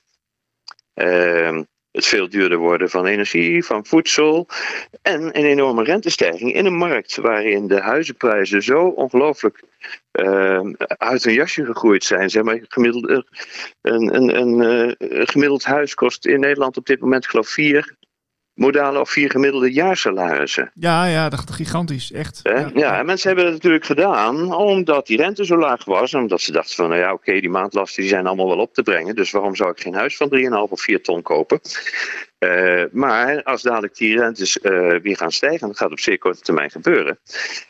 het 1.91 2.07
veel 2.07 2.29
duurder 2.29 2.59
worden 2.59 2.91
van 2.91 3.07
energie, 3.07 3.65
van 3.65 3.87
voedsel 3.87 4.49
en 5.03 5.23
een 5.23 5.45
enorme 5.45 5.85
rentestijging 5.85 6.55
in 6.55 6.67
een 6.67 6.77
markt 6.77 7.17
waarin 7.17 7.67
de 7.67 7.81
huizenprijzen 7.81 8.63
zo 8.63 8.87
ongelooflijk 8.87 9.63
ehm, 10.11 10.73
uit 10.87 11.25
hun 11.25 11.35
jasje 11.35 11.65
gegroeid 11.65 12.05
zijn. 12.05 12.31
Zeg 12.31 12.43
maar, 12.43 12.61
gemiddeld, 12.69 13.25
een, 13.81 14.15
een, 14.15 14.37
een, 14.41 14.63
eh, 14.99 15.27
gemiddeld 15.27 15.65
huis 15.65 15.95
kost 15.95 16.27
in 16.27 16.41
Nederland 16.41 16.77
op 16.77 16.87
dit 16.87 17.01
moment 17.01 17.27
geloof 17.27 17.47
ik 17.47 17.53
vier 17.53 17.97
modale 18.61 19.01
of 19.01 19.11
vier 19.11 19.31
gemiddelde 19.31 19.73
jaarsalarissen. 19.73 20.71
Ja, 20.75 21.05
ja, 21.05 21.29
dat 21.29 21.45
is 21.49 21.55
gigantisch. 21.55 22.13
Echt. 22.13 22.41
Ja. 22.75 22.99
en 22.99 23.07
mensen 23.07 23.27
hebben 23.27 23.45
dat 23.45 23.55
natuurlijk 23.55 23.85
gedaan 23.85 24.55
omdat 24.55 25.07
die 25.07 25.17
rente 25.17 25.45
zo 25.45 25.57
laag 25.57 25.85
was. 25.85 26.13
En 26.13 26.21
omdat 26.21 26.41
ze 26.41 26.53
dachten 26.53 26.75
van, 26.75 26.89
nou 26.89 27.01
ja, 27.01 27.13
oké, 27.13 27.41
die 27.41 27.51
maandlasten 27.51 28.03
die 28.03 28.11
zijn 28.11 28.27
allemaal 28.27 28.49
wel 28.49 28.59
op 28.59 28.75
te 28.75 28.83
brengen. 28.83 29.15
Dus 29.15 29.31
waarom 29.31 29.57
zou 29.57 29.71
ik 29.71 29.81
geen 29.81 29.95
huis 29.95 30.17
van 30.17 30.29
3,5 30.29 30.71
of 30.71 30.81
4 30.81 31.03
ton 31.03 31.23
kopen? 31.23 31.61
Eh, 32.39 32.85
maar 32.93 33.43
als 33.43 33.63
dadelijk 33.63 33.97
die 33.97 34.19
rentes 34.19 34.61
eh, 34.61 34.97
weer 35.03 35.17
gaan 35.17 35.33
stijgen, 35.33 35.61
en 35.61 35.69
dat 35.69 35.79
gaat 35.79 35.91
op 35.91 36.01
zeer 36.01 36.19
korte 36.19 36.41
termijn 36.41 36.71
gebeuren, 36.71 37.19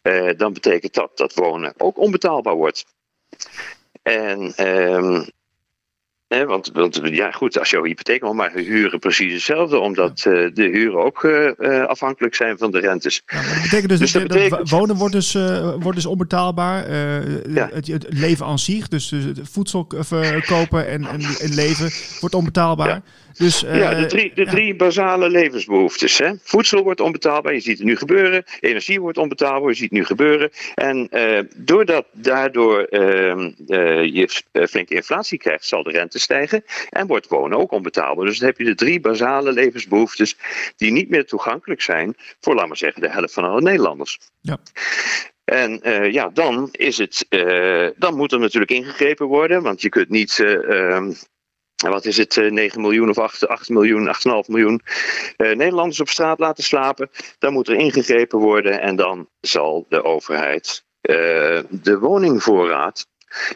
eh, 0.02 0.28
dan 0.36 0.52
betekent 0.52 0.94
dat 0.94 1.10
dat 1.14 1.34
wonen 1.34 1.74
ook 1.76 1.98
onbetaalbaar 1.98 2.54
wordt. 2.54 2.84
En 4.02 4.52
ehm, 4.56 5.22
Want, 6.38 6.70
want 6.72 7.00
ja, 7.02 7.30
goed, 7.30 7.58
als 7.58 7.70
jouw 7.70 7.82
hypotheek 7.84 8.22
al 8.22 8.32
maar 8.32 8.52
huren 8.52 8.98
precies 8.98 9.32
hetzelfde, 9.32 9.78
omdat 9.78 10.18
eh, 10.18 10.24
de 10.54 10.62
huren 10.72 11.04
ook 11.04 11.24
eh, 11.24 11.48
eh, 11.80 11.86
afhankelijk 11.86 12.34
zijn 12.34 12.58
van 12.58 12.70
de 12.70 12.78
rentes. 12.78 13.22
Ja, 13.26 13.42
dat 13.42 13.62
betekent 13.62 13.88
dus, 13.88 13.98
Dus 13.98 14.12
dat 14.12 14.22
betekent- 14.28 14.70
wonen 14.70 14.96
wordt 14.96 15.14
dus, 15.14 15.32
wordt 15.78 15.94
dus 15.94 16.06
onbetaalbaar. 16.06 16.90
Ja. 17.50 17.68
het, 17.72 17.86
het 17.86 18.06
leven 18.08 18.46
aan 18.46 18.58
zich, 18.58 18.88
dus, 18.88 19.08
dus 19.08 19.24
het 19.24 19.40
voedsel 19.50 19.86
of, 19.96 20.12
eh, 20.12 20.46
kopen 20.46 20.88
en, 20.88 21.06
en, 21.06 21.20
en 21.40 21.54
leven, 21.54 21.90
wordt 22.20 22.34
onbetaalbaar. 22.34 22.88
Ja. 22.88 23.02
Dus, 23.36 23.64
eh, 23.64 23.78
ja, 23.78 23.94
de 23.94 24.06
drie, 24.06 24.32
de 24.34 24.44
ja. 24.44 24.50
drie 24.50 24.74
basale 24.74 25.28
levensbehoeftes. 25.28 26.18
Hè? 26.18 26.32
Voedsel 26.42 26.82
wordt 26.82 27.00
onbetaalbaar, 27.00 27.54
je 27.54 27.60
ziet 27.60 27.78
het 27.78 27.86
nu 27.86 27.96
gebeuren. 27.96 28.44
Energie 28.60 29.00
wordt 29.00 29.18
onbetaalbaar, 29.18 29.68
je 29.68 29.74
ziet 29.74 29.90
het 29.90 29.98
nu 29.98 30.04
gebeuren. 30.04 30.50
En 30.74 31.08
eh, 31.10 31.38
doordat 31.56 32.06
daardoor 32.12 32.82
ehm, 32.82 33.50
eh, 33.66 34.04
je 34.04 34.42
eh, 34.52 34.64
flinke 34.64 34.94
inflatie 34.94 35.38
krijgt, 35.38 35.64
zal 35.64 35.82
de 35.82 35.90
rente 35.90 36.18
stijgen. 36.18 36.64
En 36.90 37.06
wordt 37.06 37.28
wonen 37.28 37.58
ook 37.58 37.72
onbetaalbaar. 37.72 38.26
Dus 38.26 38.38
dan 38.38 38.48
heb 38.48 38.58
je 38.58 38.64
de 38.64 38.74
drie 38.74 39.00
basale 39.00 39.52
levensbehoeftes 39.52 40.36
die 40.76 40.92
niet 40.92 41.10
meer 41.10 41.26
toegankelijk 41.26 41.82
zijn 41.82 42.14
voor, 42.40 42.54
laten 42.54 42.70
we 42.70 42.76
zeggen, 42.76 43.02
de 43.02 43.10
helft 43.10 43.32
van 43.32 43.44
alle 43.44 43.60
Nederlanders. 43.60 44.18
Ja. 44.40 44.58
En 45.44 45.82
eh, 45.82 46.12
ja, 46.12 46.28
dan, 46.28 46.68
is 46.72 46.98
het, 46.98 47.26
eh, 47.28 47.88
dan 47.96 48.16
moet 48.16 48.32
er 48.32 48.38
natuurlijk 48.38 48.70
ingegrepen 48.70 49.26
worden, 49.26 49.62
want 49.62 49.82
je 49.82 49.88
kunt 49.88 50.08
niet. 50.08 50.38
eh, 50.38 50.94
ehm, 50.94 51.12
wat 51.88 52.04
is 52.04 52.16
het, 52.16 52.36
eh, 52.36 52.50
9 52.50 52.80
miljoen 52.80 53.08
of 53.08 53.18
8, 53.18 53.48
8 53.48 53.68
miljoen, 53.68 54.08
8,5 54.08 54.48
miljoen 54.48 54.80
eh, 55.36 55.56
Nederlanders 55.56 56.00
op 56.00 56.08
straat 56.08 56.38
laten 56.38 56.64
slapen. 56.64 57.10
Dan 57.38 57.52
moet 57.52 57.68
er 57.68 57.74
ingegrepen 57.74 58.38
worden 58.38 58.80
en 58.80 58.96
dan 58.96 59.28
zal 59.40 59.86
de 59.88 60.04
overheid 60.04 60.84
eh, 61.00 61.14
de 61.70 61.98
woningvoorraad 61.98 63.06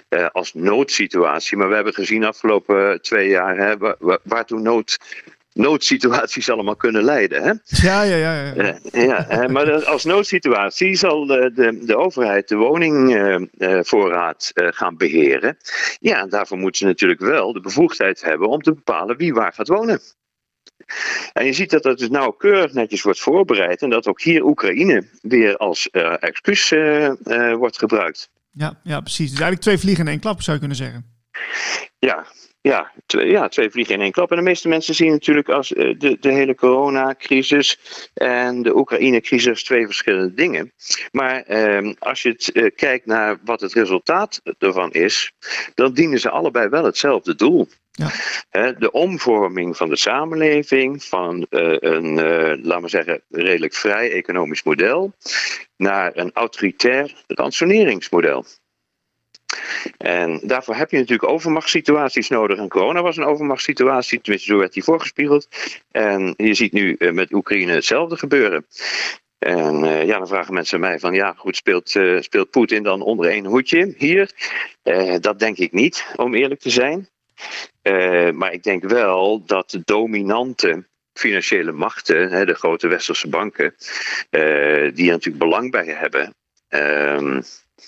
eh, 0.08 0.26
als 0.32 0.54
noodsituatie. 0.54 1.56
Maar 1.56 1.68
we 1.68 1.74
hebben 1.74 1.94
gezien 1.94 2.24
afgelopen 2.24 3.02
twee 3.02 3.28
jaar 3.28 3.56
hè, 3.56 3.76
wa- 3.76 3.96
wa- 3.98 4.18
waartoe 4.22 4.60
nood, 4.60 4.98
noodsituaties 5.54 6.50
allemaal 6.50 6.76
kunnen 6.76 7.04
leiden. 7.04 7.42
Hè? 7.42 7.52
Ja, 7.64 8.02
ja, 8.02 8.16
ja. 8.16 8.34
ja. 8.34 8.54
Eh, 8.54 9.06
ja, 9.06 9.28
eh, 9.28 9.48
maar 9.48 9.84
als 9.84 10.04
noodsituatie 10.04 10.96
zal 10.96 11.26
de, 11.26 11.50
de, 11.54 11.84
de 11.84 11.96
overheid 11.96 12.48
de 12.48 12.56
woningvoorraad 12.56 14.50
eh, 14.54 14.68
gaan 14.70 14.96
beheren. 14.96 15.56
Ja, 16.00 16.20
en 16.20 16.28
daarvoor 16.28 16.58
moeten 16.58 16.78
ze 16.78 16.86
natuurlijk 16.86 17.20
wel 17.20 17.52
de 17.52 17.60
bevoegdheid 17.60 18.22
hebben 18.22 18.48
om 18.48 18.62
te 18.62 18.72
bepalen 18.72 19.16
wie 19.16 19.34
waar 19.34 19.52
gaat 19.52 19.68
wonen. 19.68 20.00
En 21.32 21.46
je 21.46 21.52
ziet 21.52 21.70
dat 21.70 21.82
dat 21.82 21.98
dus 21.98 22.08
nauwkeurig 22.08 22.72
netjes 22.72 23.02
wordt 23.02 23.20
voorbereid 23.20 23.82
en 23.82 23.90
dat 23.90 24.06
ook 24.06 24.22
hier 24.22 24.44
Oekraïne 24.44 25.08
weer 25.22 25.56
als 25.56 25.90
eh, 25.90 26.14
excuus 26.18 26.70
eh, 26.70 27.06
eh, 27.06 27.56
wordt 27.56 27.78
gebruikt. 27.78 28.30
Ja, 28.50 28.80
ja, 28.82 29.00
precies. 29.00 29.30
Dus 29.30 29.40
eigenlijk 29.40 29.60
twee 29.60 29.78
vliegen 29.78 30.04
in 30.04 30.10
één 30.10 30.20
klap, 30.20 30.42
zou 30.42 30.52
je 30.52 30.58
kunnen 30.58 30.78
zeggen. 30.78 31.12
Ja, 31.98 32.26
ja, 32.68 32.92
twee, 33.06 33.30
ja, 33.30 33.48
twee 33.48 33.70
vliegen 33.70 33.94
in 33.94 34.00
één 34.00 34.12
klap. 34.12 34.30
En 34.30 34.36
de 34.36 34.42
meeste 34.42 34.68
mensen 34.68 34.94
zien 34.94 35.10
natuurlijk 35.10 35.48
als 35.48 35.72
eh, 35.72 35.94
de, 35.98 36.16
de 36.20 36.32
hele 36.32 36.54
coronacrisis 36.54 37.78
en 38.14 38.62
de 38.62 38.76
Oekraïne-crisis 38.76 39.48
als 39.48 39.64
twee 39.64 39.86
verschillende 39.86 40.34
dingen. 40.34 40.72
Maar 41.10 41.42
ehm, 41.42 41.94
als 41.98 42.22
je 42.22 42.28
het, 42.28 42.52
eh, 42.52 42.70
kijkt 42.76 43.06
naar 43.06 43.38
wat 43.44 43.60
het 43.60 43.72
resultaat 43.72 44.40
ervan 44.58 44.90
is, 44.92 45.32
dan 45.74 45.92
dienen 45.92 46.20
ze 46.20 46.30
allebei 46.30 46.68
wel 46.68 46.84
hetzelfde 46.84 47.34
doel. 47.34 47.68
Ja. 47.90 48.10
De 48.78 48.90
omvorming 48.90 49.76
van 49.76 49.88
de 49.88 49.96
samenleving 49.96 51.04
van 51.04 51.46
eh, 51.50 51.76
een, 51.78 52.14
laten 52.62 52.82
we 52.82 52.88
zeggen, 52.88 53.22
redelijk 53.30 53.74
vrij 53.74 54.12
economisch 54.12 54.62
model 54.62 55.12
naar 55.76 56.10
een 56.14 56.30
autoritair 56.32 57.24
ransoneringsmodel. 57.26 58.44
En 59.98 60.40
daarvoor 60.42 60.74
heb 60.74 60.90
je 60.90 60.96
natuurlijk 60.96 61.28
overmachtssituaties 61.28 62.28
nodig. 62.28 62.58
En 62.58 62.68
corona 62.68 63.02
was 63.02 63.16
een 63.16 63.24
overmachtssituatie, 63.24 64.20
tenminste 64.20 64.52
zo 64.52 64.58
werd 64.58 64.72
die 64.72 64.84
voorgespiegeld. 64.84 65.48
En 65.90 66.34
je 66.36 66.54
ziet 66.54 66.72
nu 66.72 66.94
eh, 66.94 67.12
met 67.12 67.32
Oekraïne 67.32 67.72
hetzelfde 67.72 68.16
gebeuren. 68.16 68.66
En 69.38 69.84
uh, 69.84 70.04
ja, 70.04 70.18
dan 70.18 70.28
vragen 70.28 70.54
mensen 70.54 70.80
mij 70.80 70.98
van 70.98 71.14
ja, 71.14 71.32
goed, 71.36 71.56
speelt, 71.56 71.94
uh, 71.94 72.20
speelt 72.20 72.50
Poetin 72.50 72.82
dan 72.82 73.02
onder 73.02 73.30
één 73.30 73.44
hoedje 73.44 73.94
hier? 73.96 74.30
Dat 75.20 75.38
denk 75.38 75.58
ik 75.58 75.72
niet, 75.72 76.06
om 76.16 76.34
eerlijk 76.34 76.60
te 76.60 76.70
zijn. 76.70 77.08
maar 78.36 78.52
ik 78.52 78.62
denk 78.62 78.84
wel 78.84 79.44
dat 79.46 79.70
de 79.70 79.82
dominante 79.84 80.84
financiële 81.12 81.72
machten, 81.72 82.30
hè, 82.30 82.44
de 82.44 82.54
grote 82.54 82.88
westerse 82.88 83.28
banken, 83.28 83.74
die 84.94 85.06
er 85.06 85.12
natuurlijk 85.12 85.38
belang 85.38 85.70
bij 85.70 85.86
hebben. 85.86 86.34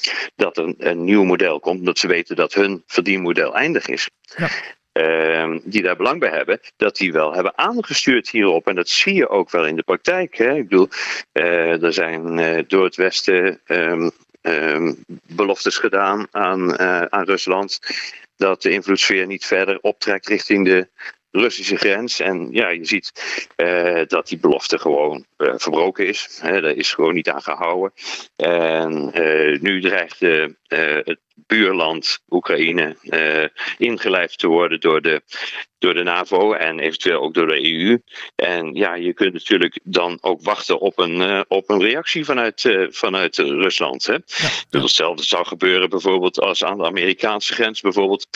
Ehm, 0.03 0.27
dat 0.37 0.57
er 0.57 0.75
een, 0.79 1.05
nieuw 1.05 1.25
model 1.25 1.61
komt, 1.61 1.79
omdat 1.79 1.99
ze 1.99 2.07
weten 2.07 2.37
dat 2.37 2.55
hun 2.55 2.83
verdienmodel 2.87 3.55
eindig 3.55 3.87
is. 3.89 4.11
Ja. 4.37 4.49
Uh, 4.93 5.59
die 5.65 5.83
daar 5.83 5.97
belang 5.97 6.21
bij 6.21 6.31
hebben, 6.31 6.61
dat 6.77 6.97
die 6.97 7.13
wel 7.13 7.35
hebben 7.35 7.59
aangestuurd 7.59 8.31
hierop. 8.31 8.67
En 8.67 8.75
dat 8.75 8.89
zie 8.89 9.15
je 9.15 9.29
ook 9.29 9.51
wel 9.51 9.67
in 9.67 9.77
de 9.77 9.83
praktijk. 9.83 10.37
Hè? 10.37 10.55
Ik 10.55 10.69
bedoel, 10.69 10.89
uh, 11.33 11.83
er 11.83 11.93
zijn 11.93 12.39
uh, 12.39 12.63
door 12.67 12.85
het 12.85 12.97
Westen 12.97 13.61
um, 13.67 14.11
um, 14.43 15.05
beloftes 15.27 15.79
gedaan 15.79 16.27
aan, 16.31 16.71
uh, 16.81 17.03
aan 17.03 17.25
Rusland. 17.25 17.81
Dat 18.37 18.63
de 18.63 18.71
invloedssfeer 18.71 19.27
niet 19.27 19.47
verder 19.47 19.79
optrekt 19.81 20.27
richting 20.27 20.65
de 20.65 20.89
Russische 21.37 21.77
grens. 21.77 22.21
En 22.21 22.49
ja, 22.51 22.69
je 22.69 22.85
ziet 22.85 23.13
uh, 23.57 24.03
dat 24.07 24.29
die 24.29 24.39
belofte 24.39 24.79
gewoon 24.79 25.25
uh, 25.39 25.53
verbroken 25.57 26.07
is. 26.07 26.39
Hè, 26.43 26.61
daar 26.61 26.75
is 26.75 26.95
gewoon 26.95 27.15
niet 27.15 27.29
aan 27.29 27.43
gehouden. 27.43 27.93
En 28.37 29.11
uh, 29.21 29.61
nu 29.61 29.81
dreigt 29.81 30.21
het 30.21 31.19
buurland 31.47 32.19
Oekraïne 32.29 32.97
ingelijfd 33.79 34.39
te 34.39 34.47
worden 34.47 34.81
door 34.81 35.03
de, 35.03 35.23
door 35.79 35.95
de 35.95 36.03
NAVO 36.03 36.53
en 36.53 36.79
eventueel 36.79 37.21
ook 37.21 37.35
door 37.35 37.47
de 37.47 37.73
EU. 37.73 37.99
En 38.37 38.75
ja, 38.75 38.95
je 38.95 39.13
kunt 39.13 39.33
natuurlijk 39.33 39.81
dan 39.83 40.19
ook 40.21 40.43
wachten 40.43 40.81
op 40.81 40.99
een, 40.99 41.45
op 41.49 41.71
een 41.71 41.81
reactie 41.81 42.25
vanuit, 42.25 42.89
vanuit 42.91 43.37
Rusland. 43.37 44.07
Hè. 44.07 44.13
Ja, 44.13 44.21
ja. 44.71 44.81
Hetzelfde 44.81 45.23
zou 45.23 45.47
gebeuren 45.47 45.91
bijvoorbeeld 45.91 46.41
als 46.41 46.65
aan 46.65 46.79
de 46.79 46.85
Amerikaanse 46.85 47.55
grens 47.55 47.81
bijvoorbeeld 47.81 48.29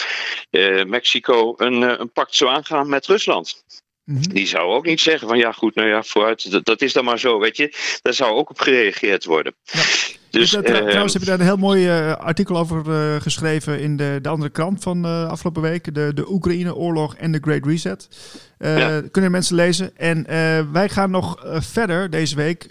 Mexico 0.86 1.54
een, 1.56 2.00
een 2.00 2.12
pact 2.12 2.34
zou 2.34 2.50
aangaan 2.50 2.88
met 2.88 3.06
Rusland. 3.06 3.64
Mm-hmm. 4.10 4.32
Die 4.32 4.46
zou 4.46 4.72
ook 4.72 4.84
niet 4.84 5.00
zeggen 5.00 5.28
van 5.28 5.38
ja 5.38 5.52
goed, 5.52 5.74
nou 5.74 5.88
ja, 5.88 6.02
vooruit, 6.02 6.50
dat, 6.50 6.64
dat, 6.64 6.82
is 6.82 6.92
dan 6.92 7.04
maar 7.04 7.18
zo, 7.18 7.38
weet 7.38 7.56
je. 7.56 7.98
Daar 8.02 8.14
zou 8.14 8.34
ook 8.34 8.50
op 8.50 8.60
gereageerd 8.60 9.24
worden. 9.24 9.54
Ja. 9.64 9.82
Dus, 10.30 10.52
uh, 10.52 10.60
trouwens 10.60 11.12
heb 11.12 11.22
je 11.22 11.28
daar 11.28 11.38
een 11.40 11.44
heel 11.44 11.56
mooi 11.56 11.86
uh, 11.86 12.16
artikel 12.16 12.56
over 12.56 12.86
uh, 12.86 13.20
geschreven 13.20 13.80
in 13.80 13.96
de, 13.96 14.18
de 14.22 14.28
andere 14.28 14.50
krant 14.50 14.82
van 14.82 15.04
afgelopen 15.04 15.62
week. 15.62 15.94
De, 15.94 16.10
de 16.14 16.30
Oekraïne-oorlog 16.30 17.16
en 17.16 17.32
de 17.32 17.38
Great 17.40 17.66
Reset. 17.66 18.08
Ja. 18.58 19.02
Kunnen 19.10 19.30
mensen 19.30 19.54
lezen. 19.54 19.96
En 19.96 20.26
wij 20.72 20.88
gaan 20.88 21.10
nog 21.10 21.44
verder 21.46 22.10
deze 22.10 22.36
week 22.36 22.68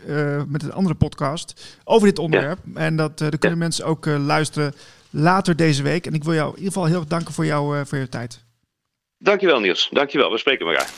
met 0.47 0.63
een 0.63 0.73
andere 0.73 0.95
podcast 0.95 1.77
over 1.83 2.07
dit 2.07 2.19
onderwerp. 2.19 2.59
Ja. 2.73 2.79
En 2.79 2.95
dat 2.95 3.17
daar 3.17 3.37
kunnen 3.37 3.57
mensen 3.57 3.85
ook 3.85 4.05
luisteren 4.05 4.73
later 5.09 5.55
deze 5.55 5.83
week. 5.83 6.05
En 6.05 6.13
ik 6.13 6.23
wil 6.23 6.33
jou 6.33 6.49
in 6.49 6.57
ieder 6.57 6.73
geval 6.73 6.87
heel 6.87 6.99
erg 6.99 7.07
danken 7.07 7.33
voor, 7.33 7.45
jou, 7.45 7.85
voor 7.85 7.97
je 7.97 8.09
tijd. 8.09 8.43
Dankjewel 9.17 9.59
Niels, 9.59 9.89
dankjewel. 9.91 10.31
We 10.31 10.37
spreken 10.37 10.67
elkaar. 10.67 10.89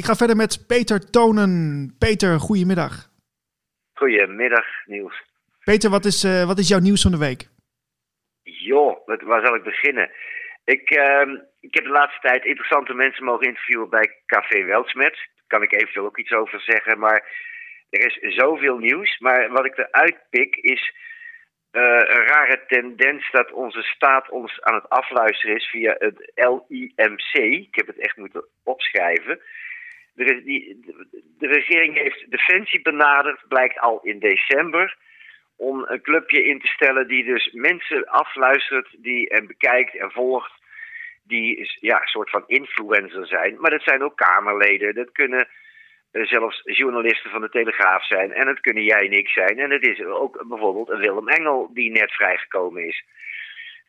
Ik 0.00 0.06
ga 0.06 0.14
verder 0.14 0.36
met 0.36 0.64
Peter 0.66 1.10
Tonen. 1.10 1.94
Peter, 1.98 2.38
goedemiddag. 2.38 2.92
Goedemiddag 3.92 4.66
Niels. 4.84 5.16
Peter, 5.64 5.90
wat 5.90 6.04
is, 6.04 6.24
uh, 6.24 6.46
wat 6.46 6.58
is 6.58 6.68
jouw 6.68 6.78
nieuws 6.78 7.02
van 7.02 7.10
de 7.10 7.18
week? 7.28 7.48
Joh, 8.42 9.06
waar 9.06 9.46
zal 9.46 9.54
ik 9.54 9.62
beginnen? 9.62 10.10
Ik, 10.64 10.90
uh, 10.90 11.26
ik 11.60 11.74
heb 11.74 11.84
de 11.84 11.96
laatste 11.98 12.20
tijd 12.20 12.44
interessante 12.44 12.94
mensen 12.94 13.24
mogen 13.24 13.46
interviewen 13.46 13.90
bij 13.90 14.16
Café 14.26 14.64
Weltsmet. 14.64 15.14
Daar 15.14 15.46
kan 15.46 15.62
ik 15.62 15.72
eventueel 15.72 16.06
ook 16.06 16.18
iets 16.18 16.32
over 16.32 16.60
zeggen. 16.60 16.98
Maar 16.98 17.20
er 17.90 18.06
is 18.06 18.36
zoveel 18.36 18.78
nieuws. 18.78 19.18
Maar 19.18 19.50
wat 19.50 19.66
ik 19.66 19.78
eruit 19.78 20.16
pik 20.30 20.56
is 20.56 20.94
uh, 21.72 21.82
een 21.82 22.26
rare 22.26 22.64
tendens 22.66 23.30
dat 23.30 23.52
onze 23.52 23.82
staat 23.82 24.30
ons 24.30 24.62
aan 24.62 24.74
het 24.74 24.88
afluisteren 24.88 25.56
is 25.56 25.70
via 25.70 25.94
het 25.98 26.32
LIMC. 26.34 27.34
Ik 27.68 27.74
heb 27.74 27.86
het 27.86 27.98
echt 27.98 28.16
moeten 28.16 28.44
opschrijven. 28.62 29.40
De, 30.14 30.42
die, 30.42 30.80
de, 31.38 31.46
regering 31.46 31.96
heeft 31.96 32.30
Defensie 32.30 32.82
benaderd, 32.82 33.44
blijkt 33.48 33.78
al 33.78 34.00
in 34.02 34.18
december, 34.18 34.96
om 35.56 35.84
een 35.88 36.02
clubje 36.02 36.44
in 36.44 36.60
te 36.60 36.66
stellen 36.66 37.08
die 37.08 37.24
dus 37.24 37.52
mensen 37.52 38.06
afluistert 38.06 38.88
die, 38.98 39.28
en 39.28 39.46
bekijkt 39.46 39.96
en 39.96 40.10
volgt, 40.10 40.52
die 41.22 41.76
ja, 41.80 42.00
een 42.00 42.06
soort 42.06 42.30
van 42.30 42.44
influencer 42.46 43.26
zijn. 43.26 43.60
Maar 43.60 43.70
dat 43.70 43.82
zijn 43.82 44.02
ook 44.02 44.16
Kamerleden, 44.16 44.94
dat 44.94 45.12
kunnen 45.12 45.48
uh, 46.12 46.26
zelfs 46.26 46.62
journalisten 46.64 47.30
van 47.30 47.40
de 47.40 47.48
Telegraaf 47.48 48.06
zijn. 48.06 48.32
En 48.32 48.46
het 48.46 48.60
kunnen 48.60 48.84
jij 48.84 49.06
en 49.06 49.12
ik 49.12 49.28
zijn. 49.28 49.58
En 49.58 49.70
het 49.70 49.86
is 49.86 50.02
ook 50.04 50.44
bijvoorbeeld 50.48 50.88
een 50.88 50.98
Willem 50.98 51.28
Engel 51.28 51.70
die 51.72 51.90
net 51.90 52.12
vrijgekomen 52.12 52.86
is. 52.86 53.04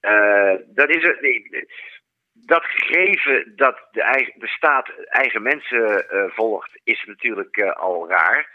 Uh, 0.01 0.53
dat 0.67 0.89
is. 0.89 1.03
Dat 2.45 2.63
gegeven 2.65 3.53
dat 3.55 3.87
de, 3.91 4.01
eigen, 4.01 4.33
de 4.35 4.47
staat 4.47 4.89
eigen 5.05 5.41
mensen 5.41 6.05
uh, 6.13 6.23
volgt, 6.27 6.79
is 6.83 7.03
natuurlijk 7.05 7.61
al 7.61 8.09
raar. 8.09 8.49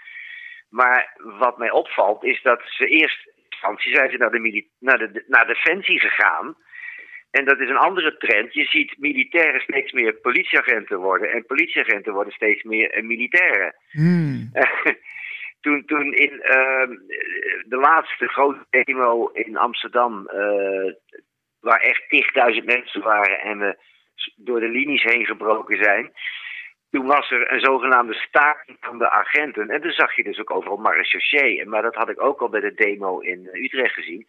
Maar 0.68 1.16
wat 1.38 1.58
mij 1.58 1.70
opvalt 1.70 2.24
is 2.24 2.42
dat 2.42 2.62
ze 2.64 2.86
eerst 2.86 3.34
instantie 3.48 3.94
zijn 3.94 4.10
ze 4.10 4.16
naar, 4.16 4.30
de, 4.30 4.66
naar, 4.78 4.98
de, 4.98 5.24
naar 5.26 5.46
Defensie 5.46 6.00
gegaan. 6.00 6.56
En 7.30 7.44
dat 7.44 7.60
is 7.60 7.68
een 7.68 7.76
andere 7.76 8.16
trend. 8.16 8.54
Je 8.54 8.64
ziet 8.64 8.94
militairen 8.98 9.60
steeds 9.60 9.92
meer 9.92 10.14
politieagenten 10.14 10.98
worden. 10.98 11.32
En 11.32 11.46
politieagenten 11.46 12.12
worden 12.12 12.32
steeds 12.32 12.62
meer 12.62 13.04
militairen. 13.04 13.74
Hmm. 13.90 14.50
toen, 15.60 15.84
toen 15.84 16.12
in 16.14 16.32
uh, 16.32 16.96
de 17.68 17.76
laatste 17.76 18.26
grote 18.26 18.66
demo 18.70 19.26
in 19.26 19.56
Amsterdam, 19.56 20.30
uh, 20.34 20.92
waar 21.66 21.80
echt 21.80 22.02
10.000 22.58 22.64
mensen 22.64 23.02
waren 23.02 23.40
en 23.40 23.58
we 23.58 23.76
door 24.36 24.60
de 24.60 24.68
linies 24.68 25.02
heen 25.02 25.26
gebroken 25.26 25.84
zijn. 25.84 26.12
Toen 26.90 27.06
was 27.06 27.30
er 27.30 27.52
een 27.52 27.60
zogenaamde 27.60 28.14
staking 28.14 28.76
van 28.80 28.98
de 28.98 29.10
agenten. 29.10 29.70
En 29.70 29.80
toen 29.80 29.90
zag 29.90 30.16
je 30.16 30.22
dus 30.22 30.38
ook 30.38 30.50
overal 30.50 30.76
marechaussee. 30.76 31.66
Maar 31.66 31.82
dat 31.82 31.94
had 31.94 32.08
ik 32.08 32.20
ook 32.20 32.40
al 32.40 32.48
bij 32.48 32.60
de 32.60 32.74
demo 32.74 33.18
in 33.18 33.48
Utrecht 33.52 33.94
gezien. 33.94 34.26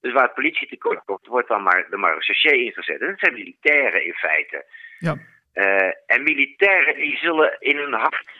Dus 0.00 0.12
waar 0.12 0.22
het 0.22 0.34
politie 0.34 0.68
tekort 0.68 1.04
komt, 1.04 1.26
wordt 1.26 1.48
dan 1.48 1.62
maar 1.62 1.86
de 1.90 1.96
marechaussee 1.96 2.64
ingezet. 2.64 3.00
En 3.00 3.06
dat 3.06 3.18
zijn 3.18 3.34
militairen 3.34 4.04
in 4.04 4.14
feite. 4.14 4.64
Ja. 4.98 5.16
Uh, 5.54 5.92
en 6.06 6.22
militairen 6.22 6.94
die 6.94 7.16
zullen 7.16 7.56
in 7.58 7.76
hun 7.76 7.92
hart 7.92 8.30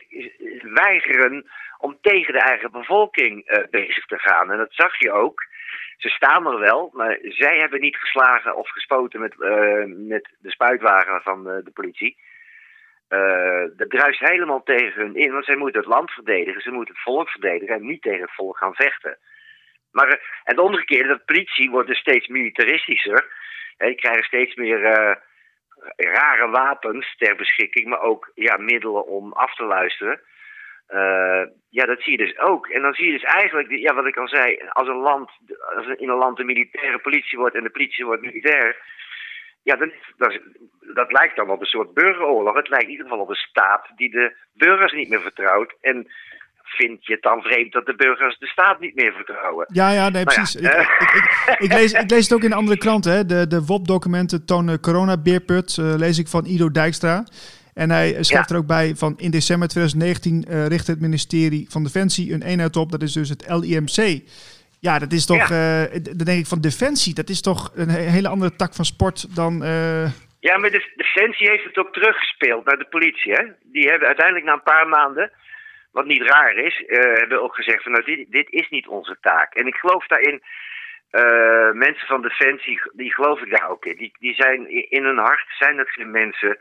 weigeren 0.62 1.50
om 1.78 1.98
tegen 2.00 2.32
de 2.32 2.40
eigen 2.40 2.70
bevolking 2.70 3.50
uh, 3.50 3.64
bezig 3.70 4.06
te 4.06 4.18
gaan. 4.18 4.50
En 4.50 4.58
dat 4.58 4.72
zag 4.72 4.98
je 4.98 5.12
ook. 5.12 5.46
Ze 6.04 6.10
staan 6.10 6.46
er 6.46 6.58
wel, 6.58 6.90
maar 6.92 7.18
zij 7.22 7.56
hebben 7.56 7.80
niet 7.80 7.96
geslagen 7.96 8.56
of 8.56 8.70
gespoten 8.70 9.20
met, 9.20 9.34
uh, 9.38 9.84
met 9.86 10.28
de 10.38 10.50
spuitwagen 10.50 11.22
van 11.22 11.44
de 11.44 11.70
politie. 11.74 12.16
dat 13.76 13.90
druist 13.90 14.20
helemaal 14.20 14.62
tegen 14.62 15.02
hun 15.02 15.16
in, 15.16 15.32
want 15.32 15.44
zij 15.44 15.56
moeten 15.56 15.80
het 15.80 15.90
land 15.90 16.10
verdedigen, 16.10 16.60
ze 16.60 16.70
moeten 16.70 16.94
het 16.94 17.02
volk 17.02 17.28
verdedigen 17.28 17.74
en 17.74 17.86
niet 17.86 18.02
tegen 18.02 18.20
het 18.20 18.34
volk 18.34 18.56
gaan 18.56 18.74
vechten. 18.74 19.18
Maar, 19.92 20.08
en 20.08 20.18
het 20.44 20.58
omgekeerde, 20.58 21.08
dat 21.08 21.24
politie 21.24 21.70
wordt 21.70 21.88
dus 21.88 21.98
steeds 21.98 22.26
militaristischer. 22.26 23.26
die 23.76 23.94
krijgen 23.94 24.24
steeds 24.24 24.54
meer 24.54 24.80
uh, 24.80 25.14
rare 25.96 26.48
wapens 26.48 27.14
ter 27.16 27.36
beschikking, 27.36 27.86
maar 27.86 28.00
ook 28.00 28.30
ja, 28.34 28.56
middelen 28.56 29.06
om 29.06 29.32
af 29.32 29.54
te 29.54 29.64
luisteren. 29.64 30.20
Uh, 30.88 31.44
ja, 31.68 31.84
dat 31.84 32.00
zie 32.00 32.18
je 32.18 32.24
dus 32.24 32.38
ook. 32.38 32.66
En 32.66 32.82
dan 32.82 32.94
zie 32.94 33.06
je 33.06 33.12
dus 33.12 33.22
eigenlijk, 33.22 33.70
ja, 33.70 33.94
wat 33.94 34.06
ik 34.06 34.16
al 34.16 34.28
zei, 34.28 34.58
als 34.68 34.88
een 34.88 35.02
land, 35.10 35.30
als 35.76 35.86
in 35.86 36.08
een 36.08 36.16
land 36.16 36.36
de 36.36 36.44
militaire 36.44 36.98
politie 36.98 37.38
wordt 37.38 37.54
en 37.54 37.62
de 37.62 37.70
politie 37.70 38.04
wordt 38.04 38.22
militair, 38.22 38.76
ja, 39.62 39.76
dan, 39.76 39.92
dat, 40.16 40.38
dat 40.94 41.12
lijkt 41.12 41.36
dan 41.36 41.50
op 41.50 41.60
een 41.60 41.66
soort 41.66 41.94
burgeroorlog. 41.94 42.54
Het 42.54 42.68
lijkt 42.68 42.84
in 42.84 42.90
ieder 42.90 43.06
geval 43.06 43.22
op 43.22 43.28
een 43.28 43.34
staat 43.34 43.86
die 43.96 44.10
de 44.10 44.36
burgers 44.52 44.92
niet 44.92 45.08
meer 45.08 45.20
vertrouwt. 45.20 45.74
En 45.80 46.06
vind 46.64 47.06
je 47.06 47.12
het 47.12 47.22
dan 47.22 47.42
vreemd 47.42 47.72
dat 47.72 47.86
de 47.86 47.94
burgers 47.94 48.38
de 48.38 48.46
staat 48.46 48.80
niet 48.80 48.94
meer 48.94 49.12
vertrouwen? 49.12 49.66
Ja, 49.72 49.90
ja, 49.90 50.08
nee, 50.08 50.24
nou 50.24 50.24
precies. 50.24 50.60
Ja, 50.60 50.78
ik, 50.78 50.88
ik, 51.00 51.56
ik, 51.58 51.72
lees, 51.72 51.92
ik 51.92 52.10
lees 52.10 52.28
het 52.28 52.32
ook 52.32 52.44
in 52.44 52.52
andere 52.52 52.78
kranten. 52.78 53.12
Hè. 53.12 53.24
De, 53.24 53.46
de 53.46 53.64
WOP-documenten 53.64 54.46
tonen 54.46 54.80
corona-beerput, 54.80 55.76
uh, 55.80 55.94
lees 55.96 56.18
ik 56.18 56.28
van 56.28 56.44
Ido 56.44 56.70
Dijkstra. 56.70 57.24
En 57.74 57.90
hij 57.90 58.08
schrijft 58.22 58.48
ja. 58.48 58.54
er 58.54 58.60
ook 58.60 58.66
bij 58.66 58.94
van 58.94 59.14
in 59.16 59.30
december 59.30 59.68
2019 59.68 60.44
uh, 60.48 60.66
richtte 60.66 60.90
het 60.90 61.00
ministerie 61.00 61.66
van 61.70 61.82
Defensie 61.82 62.32
een 62.32 62.42
eenheid 62.42 62.76
op. 62.76 62.90
Dat 62.90 63.02
is 63.02 63.12
dus 63.12 63.28
het 63.28 63.44
LIMC. 63.48 64.22
Ja, 64.80 64.98
dat 64.98 65.12
is 65.12 65.26
toch, 65.26 65.48
ja. 65.48 65.86
uh, 65.86 65.92
dan 66.02 66.26
denk 66.26 66.40
ik 66.40 66.46
van 66.46 66.60
Defensie, 66.60 67.14
dat 67.14 67.28
is 67.28 67.40
toch 67.40 67.72
een 67.74 67.88
hele 67.88 68.28
andere 68.28 68.56
tak 68.56 68.74
van 68.74 68.84
sport 68.84 69.36
dan... 69.36 69.62
Ja, 70.40 70.58
maar 70.58 70.70
de 70.70 70.92
Defensie 70.96 71.50
heeft 71.50 71.64
het 71.64 71.78
ook 71.78 71.92
teruggespeeld 71.92 72.64
naar 72.64 72.78
de 72.78 72.86
politie. 72.90 73.32
Hè? 73.32 73.44
Die 73.62 73.88
hebben 73.88 74.06
uiteindelijk 74.06 74.46
na 74.46 74.52
een 74.52 74.72
paar 74.72 74.88
maanden 74.88 75.32
wat 75.96 76.06
niet 76.06 76.22
raar 76.22 76.56
is, 76.56 76.84
eh, 76.84 77.12
hebben 77.20 77.42
ook 77.42 77.54
gezegd 77.54 77.82
van 77.82 77.92
nou, 77.92 78.04
dit, 78.04 78.30
dit 78.30 78.46
is 78.50 78.68
niet 78.68 78.86
onze 78.86 79.16
taak. 79.20 79.54
En 79.54 79.66
ik 79.66 79.74
geloof 79.74 80.06
daarin, 80.06 80.42
eh, 81.10 81.70
mensen 81.72 82.06
van 82.06 82.22
Defensie, 82.22 82.80
die 82.92 83.14
geloof 83.14 83.40
ik 83.40 83.50
daar 83.50 83.68
ook 83.68 83.84
in. 83.84 83.96
Die, 83.96 84.12
die 84.18 84.34
zijn 84.34 84.90
in 84.90 85.04
hun 85.04 85.18
hart, 85.18 85.46
zijn 85.48 85.78
het 85.78 85.90
geen 85.90 86.10
mensen 86.10 86.58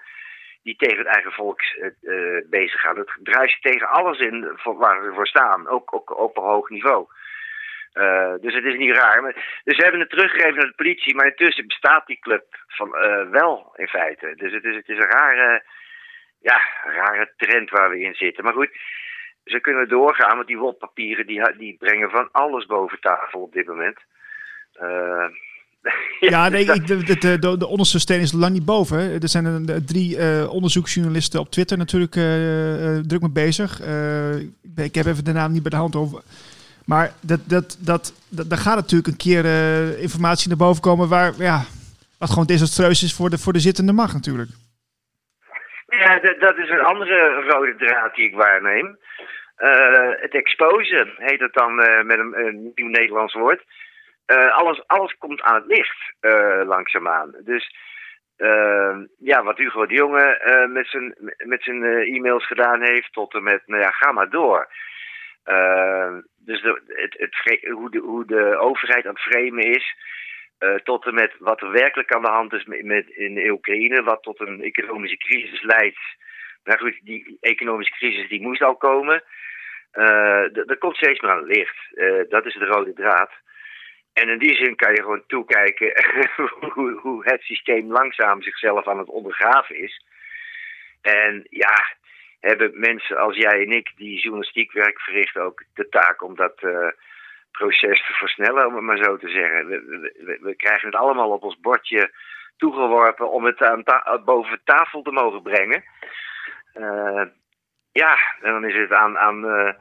die 0.64 0.76
tegen 0.76 0.98
het 0.98 1.08
eigen 1.08 1.32
volk 1.32 1.62
uh, 2.02 2.42
bezig 2.50 2.82
gaan. 2.82 2.98
Het 2.98 3.18
druist 3.24 3.62
tegen 3.62 3.88
alles 3.88 4.20
in 4.20 4.58
waar 4.64 5.04
ze 5.04 5.12
voor 5.14 5.28
staan, 5.28 5.68
ook, 5.68 5.94
ook 5.94 6.18
op 6.18 6.38
een 6.38 6.44
hoog 6.44 6.70
niveau. 6.70 7.08
Uh, 7.94 8.34
dus 8.42 8.54
het 8.54 8.66
is 8.66 8.78
niet 8.78 8.96
raar. 8.96 9.22
Maar, 9.22 9.62
dus 9.64 9.78
we 9.78 9.84
hebben 9.84 10.02
het 10.02 10.10
teruggegeven 10.10 10.56
naar 10.56 10.66
de 10.66 10.84
politie, 10.84 11.16
maar 11.16 11.26
intussen 11.26 11.68
bestaat 11.68 12.08
die 12.08 12.20
club 12.20 12.46
van, 12.68 12.92
wel 13.32 13.74
in 13.76 13.88
feite. 13.88 14.34
Dus 14.36 14.54
het 14.54 14.64
is, 14.64 14.76
het 14.76 14.90
is 14.90 14.98
een 14.98 15.12
rare, 15.12 15.64
ja, 16.42 16.62
rare 16.84 17.34
trend 17.38 17.70
waar 17.70 17.90
we 17.90 18.00
in 18.00 18.16
zitten. 18.16 18.44
Maar 18.44 18.54
goed, 18.54 18.72
ze 19.46 19.60
kunnen 19.60 19.88
doorgaan, 19.88 20.36
want 20.36 20.48
die 20.48 20.58
wotpapieren 20.58 21.26
die, 21.26 21.58
die 21.58 21.78
brengen 21.78 22.10
van 22.10 22.30
alles 22.32 22.66
boven 22.66 23.00
tafel 23.00 23.42
op 23.42 23.54
dit 23.54 23.68
moment. 23.68 24.00
Uh, 24.82 25.28
ja, 26.20 26.50
nee, 26.50 26.66
ik, 26.66 26.88
de, 26.88 27.04
de, 27.04 27.40
de, 27.40 27.58
de, 27.58 27.68
onderste 27.68 28.00
steen 28.00 28.20
is 28.20 28.32
lang 28.32 28.54
niet 28.54 28.66
boven. 28.66 29.00
Er 29.00 29.30
zijn 29.30 29.46
een, 29.46 29.86
drie 29.86 30.18
uh, 30.18 30.54
onderzoeksjournalisten 30.54 31.40
op 31.40 31.50
Twitter 31.50 31.78
natuurlijk 31.78 32.16
uh, 32.16 32.24
druk 33.08 33.22
mee 33.22 33.32
bezig. 33.32 33.80
ik 34.76 34.96
heb 34.96 35.06
even 35.06 35.26
de 35.26 35.32
naam 35.32 35.52
niet 35.52 35.62
bij 35.62 35.72
de 35.72 35.78
hand 35.78 35.96
over. 35.96 36.22
Maar 36.86 37.12
dat, 37.22 37.40
dat, 37.50 37.78
dat, 37.80 38.14
dat, 38.30 38.50
daar 38.50 38.58
gaat 38.58 38.76
natuurlijk 38.76 39.08
een 39.08 39.26
keer 39.28 39.46
informatie 40.00 40.48
naar 40.48 40.58
boven 40.58 40.82
komen 40.82 41.10
waar, 41.10 41.34
ja, 41.38 41.60
wat 42.20 42.30
gewoon 42.30 42.46
desastreus 42.46 43.04
is 43.04 43.14
voor 43.14 43.30
de, 43.30 43.38
voor 43.38 43.54
de 43.54 43.60
zittende 43.60 43.94
macht 43.94 44.14
natuurlijk. 44.14 44.50
Ja, 45.88 46.20
dat 46.40 46.58
is 46.58 46.70
een 46.70 46.84
andere 46.84 47.46
rode 47.50 47.76
draad 47.76 48.16
die 48.16 48.26
ik 48.26 48.36
waarneem. 48.36 48.98
het 50.22 50.34
exposen 50.34 51.14
heet 51.18 51.40
het 51.40 51.54
dan 51.54 51.76
met 52.06 52.20
een, 52.20 52.34
een 52.46 52.72
nieuw 52.76 52.90
Nederlands 52.90 53.34
woord. 53.34 53.64
Uh, 54.28 54.56
alles, 54.56 54.88
alles 54.88 55.18
komt 55.18 55.42
aan 55.42 55.56
het 55.56 55.66
licht 55.66 56.14
uh, 56.22 56.62
langzaamaan. 56.66 57.36
Dus 57.40 57.76
uh, 58.38 58.98
ja, 59.18 59.44
wat 59.44 59.58
Hugo 59.58 59.86
de 59.86 59.94
Jonge 59.94 60.68
met 60.70 60.88
zijn, 60.88 61.16
met 61.38 61.64
zijn 61.64 61.84
e-mails 61.84 62.48
gedaan 62.48 62.82
heeft, 62.82 63.14
tot 63.14 63.34
en 63.34 63.44
met, 63.44 63.62
nou 63.66 63.82
ja, 63.82 63.92
ga 63.92 64.12
maar 64.12 64.30
door. 64.30 64.68
dus 66.36 66.62
de, 66.62 66.82
het, 67.18 67.62
hoe, 67.72 67.92
de, 67.92 68.00
hoe 68.00 68.26
de 68.26 68.58
overheid 68.58 69.06
aan 69.06 69.14
het 69.14 69.22
framen 69.22 69.64
is, 69.64 69.96
tot 70.84 71.06
en 71.06 71.14
met 71.14 71.34
wat 71.40 71.62
er 71.62 71.72
werkelijk 71.72 72.14
aan 72.14 72.22
de 72.22 72.32
hand 72.32 72.54
is 72.54 72.66
met, 72.66 73.10
in 73.10 73.50
Oekraïne, 73.50 74.04
wat 74.04 74.24
tot 74.24 74.40
een 74.40 74.62
economische 74.62 75.18
crisis 75.18 75.62
leidt. 75.62 76.00
Nou 76.64 76.80
goed, 76.80 77.00
die 77.02 77.38
economische 77.40 77.94
crisis 77.94 78.30
die 78.30 78.42
moest 78.42 78.62
al 78.62 78.76
komen. 78.76 79.24
dat 80.52 80.78
komt 80.78 80.96
steeds 80.96 81.20
meer 81.20 81.32
aan 81.32 81.48
het 81.48 81.58
licht. 81.58 81.78
dat 82.30 82.46
is 82.46 82.54
de 82.54 82.66
rode 82.66 82.94
draad. 82.94 83.32
En 84.14 84.30
in 84.30 84.38
die 84.38 84.56
zin 84.56 84.76
kan 84.76 84.94
je 84.94 85.02
gewoon 85.02 85.24
toekijken 85.28 85.92
hoe, 86.74 86.92
hoe 86.92 87.24
het 87.24 87.42
systeem 87.42 87.92
langzaam 87.92 88.42
zichzelf 88.42 88.88
aan 88.88 88.98
het 88.98 89.10
ondergraven 89.10 89.76
is. 89.76 90.06
En 91.02 91.48
ja, 91.50 91.96
hebben 92.40 92.80
mensen 92.80 93.18
als 93.18 93.36
jij 93.36 93.62
en 93.62 93.72
ik 93.72 93.92
die 93.96 94.20
journalistiek 94.20 94.72
werk 94.72 95.00
verrichten 95.00 95.42
ook 95.42 95.64
de 95.74 95.90
taak 95.90 96.22
om 96.22 96.36
dat 96.36 96.62
uh, 96.62 96.88
proces 97.52 98.06
te 98.06 98.14
versnellen, 98.14 98.66
om 98.68 98.76
het 98.76 98.84
maar 98.84 98.98
zo 98.98 99.18
te 99.18 99.30
zeggen. 99.30 99.68
We, 100.42 100.54
krijgen 100.58 100.88
het 100.88 100.98
allemaal 100.98 101.30
op 101.30 101.44
ons 101.44 101.60
bordje 101.60 102.12
toegeworpen 102.58 103.32
om 103.32 103.46
het 103.46 103.62
aan 103.62 103.84
boven 104.26 104.62
tafel 104.64 105.02
te 105.02 105.12
mogen 105.12 105.42
brengen. 105.42 105.84
Uh, 106.76 107.24
ja, 107.92 108.18
en 108.42 108.52
dan 108.52 108.66
is 108.66 108.76
het 108.76 108.92
aan, 108.92 109.18
aan 109.18 109.46
uh, 109.46 109.74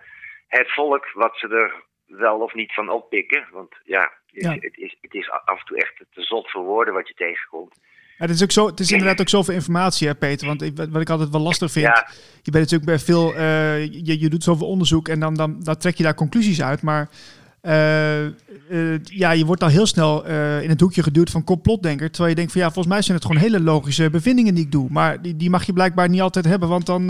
het 0.49 0.73
volk 0.73 1.11
wat 1.13 1.39
ze 1.39 1.49
er 1.49 1.75
wel 2.07 2.41
of 2.41 2.55
niet 2.55 2.75
van 2.75 2.89
oppikken. 2.89 3.47
Want 3.51 3.75
ja, 3.85 4.13
het, 4.33 4.77
is, 4.77 4.97
het 5.01 5.15
is 5.15 5.31
af 5.31 5.59
en 5.61 5.67
toe 5.67 5.77
echt 5.77 5.97
te 5.97 6.23
zot 6.23 6.51
voor 6.51 6.65
woorden 6.65 6.95
wat 6.95 7.09
je 7.09 7.15
tegenkomt. 7.15 7.75
Ja, 8.19 8.29
het, 8.29 8.31
is 8.31 8.43
ook 8.43 8.51
zo, 8.51 8.67
het 8.67 8.81
is 8.81 8.93
inderdaad 8.93 9.21
ook 9.21 9.29
zoveel 9.29 9.55
informatie, 9.55 10.09
hè, 10.09 10.15
Peter. 10.15 10.47
Want 10.47 10.63
ik, 10.63 10.77
wat 10.77 11.01
ik 11.01 11.11
altijd 11.11 11.31
wel 11.31 11.41
lastig 11.41 11.71
vind, 11.71 11.87
je 12.43 12.51
bent 12.51 12.65
natuurlijk 12.65 12.85
bij 12.85 12.99
veel, 12.99 13.35
uh, 13.35 13.85
je, 13.85 14.21
je 14.21 14.29
doet 14.29 14.43
zoveel 14.43 14.67
onderzoek 14.67 15.09
en 15.09 15.21
dan, 15.21 15.35
dan, 15.35 15.61
dan 15.63 15.77
trek 15.77 15.97
je 15.97 16.03
daar 16.03 16.15
conclusies 16.15 16.63
uit. 16.63 16.83
Maar 16.83 17.09
uh, 17.63 18.25
uh, 18.25 18.99
ja, 19.05 19.31
je 19.31 19.45
wordt 19.45 19.63
al 19.63 19.69
heel 19.69 19.87
snel 19.87 20.27
in 20.61 20.69
het 20.69 20.81
hoekje 20.81 21.03
geduwd 21.03 21.31
van 21.31 21.45
complotdenker. 21.45 22.11
Terwijl 22.11 22.31
je 22.31 22.37
denkt 22.37 22.53
van 22.53 22.61
ja, 22.61 22.67
volgens 22.67 22.95
mij 22.95 23.03
zijn 23.03 23.17
het 23.17 23.27
gewoon 23.27 23.43
hele 23.43 23.61
logische 23.61 24.11
bevindingen 24.11 24.55
die 24.55 24.65
ik 24.65 24.73
doe. 24.73 24.89
Maar 24.91 25.23
die, 25.23 25.37
die 25.37 25.51
mag 25.51 25.67
je 25.67 25.73
blijkbaar 25.73 26.09
niet 26.09 26.21
altijd 26.21 26.45
hebben, 26.45 26.69
want 26.69 26.87
dan, 26.87 27.07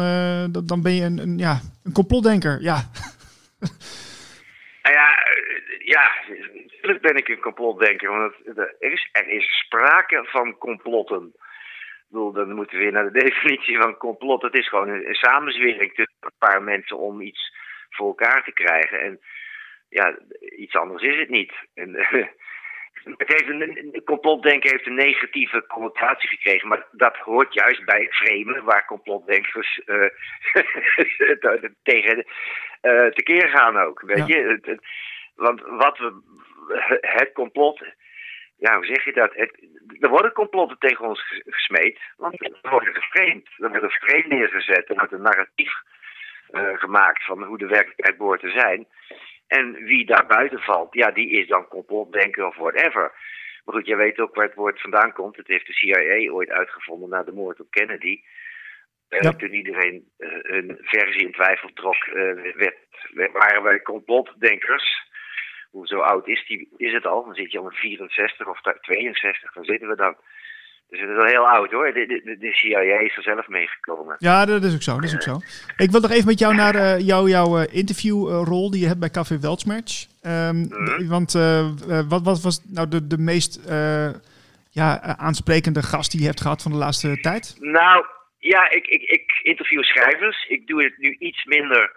dan 0.65 0.83
ben 0.83 0.93
je 0.93 1.03
een, 1.03 1.19
een, 1.19 1.39
ja, 1.39 1.61
een 1.83 1.93
complotdenker. 1.93 2.63
Ja. 2.63 2.91
Nou 4.83 4.95
ja, 4.95 5.27
ja, 5.79 6.13
natuurlijk 6.55 7.01
ben 7.03 7.17
ik 7.17 7.29
een 7.29 7.41
complotdenker, 7.41 8.09
want 8.09 8.35
er 8.57 8.77
is, 8.79 9.09
er 9.13 9.29
is 9.29 9.59
sprake 9.65 10.25
van 10.25 10.59
complotten. 10.59 11.27
Ik 11.27 12.09
bedoel, 12.09 12.33
dan 12.33 12.55
moeten 12.55 12.77
we 12.77 12.83
weer 12.83 12.93
naar 12.93 13.13
de 13.13 13.23
definitie 13.25 13.79
van 13.79 13.97
complot. 13.97 14.43
Het 14.43 14.59
is 14.59 14.69
gewoon 14.69 14.89
een, 14.89 15.15
samenzwering 15.15 15.95
tussen 15.95 16.17
een 16.21 16.31
paar 16.39 16.63
mensen 16.63 16.99
om 16.99 17.21
iets 17.21 17.55
voor 17.91 18.07
elkaar 18.07 18.45
te 18.45 18.53
krijgen. 18.53 19.01
En 19.01 19.21
ja, 19.89 20.19
iets 20.57 20.75
anders 20.75 21.03
is 21.03 21.19
het 21.19 21.29
niet. 21.29 21.53
En, 21.75 21.91
het 23.05 23.29
heeft 23.29 23.49
een, 23.49 24.03
complotdenken 24.05 24.71
heeft 24.71 24.87
een 24.87 24.95
negatieve 24.95 25.65
connotatie 25.67 26.29
gekregen, 26.29 26.69
maar 26.69 26.87
dat 26.93 27.17
hoort 27.17 27.55
juist 27.55 27.85
bij 27.85 28.07
vreemden, 28.11 28.65
waar 28.65 28.87
complotdenkers 28.87 29.81
uh, 29.87 30.09
tegen 31.83 32.27
uh, 32.83 33.07
tekeer 33.07 33.49
gaan 33.49 33.77
ook. 33.77 34.01
Weet 34.01 34.27
je? 34.27 34.79
Want 35.35 35.61
wat 35.61 35.99
we, 35.99 36.21
het 37.01 37.33
complot, 37.33 37.85
ja, 38.57 38.77
hoe 38.77 38.87
zeg 38.87 39.05
je 39.05 39.13
dat? 39.13 39.35
Het, 39.35 39.67
er 40.01 40.09
worden 40.09 40.33
complotten 40.33 40.79
tegen 40.79 41.07
ons 41.07 41.43
gesmeed, 41.47 41.99
want 42.17 42.39
we 42.39 42.69
worden 42.71 42.95
geframed. 42.95 43.49
Er 43.57 43.69
wordt 43.69 43.83
een 43.83 43.91
frame 43.91 44.27
neergezet, 44.27 44.89
er 44.89 44.95
wordt 44.95 45.13
een 45.13 45.23
narratief 45.23 45.73
uh, 46.51 46.79
gemaakt 46.79 47.25
van 47.25 47.43
hoe 47.43 47.59
de 47.59 47.67
werkelijkheid 47.67 48.17
behoort 48.17 48.41
te 48.41 48.51
zijn. 48.51 48.87
En 49.59 49.73
wie 49.85 50.07
daar 50.07 50.27
buiten 50.27 50.59
valt, 50.59 50.95
ja, 50.95 51.11
die 51.11 51.31
is 51.31 51.49
dan 51.49 51.69
complotdenker 51.69 52.47
of 52.47 52.57
whatever. 52.57 53.13
Maar 53.65 53.75
goed, 53.75 53.87
jij 53.87 53.97
weet 53.97 54.19
ook 54.19 54.35
waar 54.35 54.47
het 54.47 54.55
woord 54.55 54.81
vandaan 54.81 55.13
komt. 55.13 55.37
Het 55.37 55.47
heeft 55.47 55.67
de 55.67 55.73
CIA 55.73 56.33
ooit 56.33 56.51
uitgevonden 56.51 57.09
na 57.09 57.23
de 57.23 57.33
moord 57.33 57.61
op 57.61 57.71
Kennedy. 57.71 58.21
Uh, 59.09 59.21
ja. 59.21 59.33
Toen 59.33 59.55
iedereen 59.55 60.09
uh, 60.19 60.29
een 60.43 60.79
versie 60.81 61.27
in 61.27 61.33
twijfel 61.33 61.71
trok, 61.75 62.07
uh, 62.07 62.15
werd, 62.55 62.77
waren 63.33 63.63
wij 63.63 63.81
complotdenkers 63.81 65.11
hoe 65.71 65.87
zo 65.87 65.99
oud 65.99 66.29
is, 66.29 66.47
die, 66.47 66.69
is 66.77 66.93
het 66.93 67.07
al? 67.07 67.25
Dan 67.25 67.35
zit 67.35 67.53
je 67.53 67.59
al 67.59 67.71
in 67.71 67.77
64 67.77 68.49
of 68.49 68.61
62, 68.61 69.53
dan 69.53 69.65
zitten 69.65 69.89
we 69.89 69.97
dan. 69.97 70.17
Dus 70.93 71.01
het 71.01 71.11
is 71.11 71.17
al 71.17 71.25
heel 71.25 71.49
oud 71.49 71.71
hoor. 71.71 71.93
De, 71.93 72.07
de, 72.07 72.37
de 72.39 72.53
CIA 72.53 73.01
is 73.01 73.17
er 73.17 73.23
zelf 73.23 73.49
meegekomen. 73.49 74.17
Ja, 74.19 74.45
dat 74.45 74.65
is 74.65 74.75
ook 74.75 74.83
zo. 74.83 74.95
Dat 74.95 75.05
is 75.05 75.15
ook 75.15 75.23
zo. 75.23 75.37
Ik 75.77 75.91
wil 75.91 76.01
nog 76.01 76.11
even 76.11 76.27
met 76.27 76.39
jou 76.39 76.55
naar 76.55 76.75
uh, 76.75 76.99
jou, 76.99 77.29
jouw 77.29 77.59
uh, 77.59 77.65
interviewrol 77.71 78.71
die 78.71 78.81
je 78.81 78.87
hebt 78.87 79.01
bij 79.01 79.11
Café 79.11 79.39
Weltsmerch. 79.39 80.07
Um, 80.27 80.57
mm 80.57 81.09
Want 81.09 81.35
uh, 81.35 81.71
wat, 82.09 82.23
wat, 82.23 82.43
was 82.43 82.61
nou 82.75 82.89
de, 82.89 83.07
de 83.07 83.19
meest 83.19 83.61
ja, 84.71 85.17
aansprekende 85.17 85.83
gast 85.83 86.11
die 86.11 86.21
je 86.21 86.27
hebt 86.27 86.41
gehad 86.41 86.63
van 86.63 86.73
de 86.73 86.79
laatste 86.79 87.21
tijd? 87.21 87.57
Nou, 87.61 88.07
ja, 88.39 88.71
ik, 88.71 88.87
ik, 88.87 89.03
ik 89.03 89.41
interview 89.43 89.83
schrijvers. 89.83 90.47
Ik 90.49 90.67
doe 90.67 90.85
het 90.85 90.99
nu 90.99 91.17
iets 91.19 91.45
minder 91.45 91.93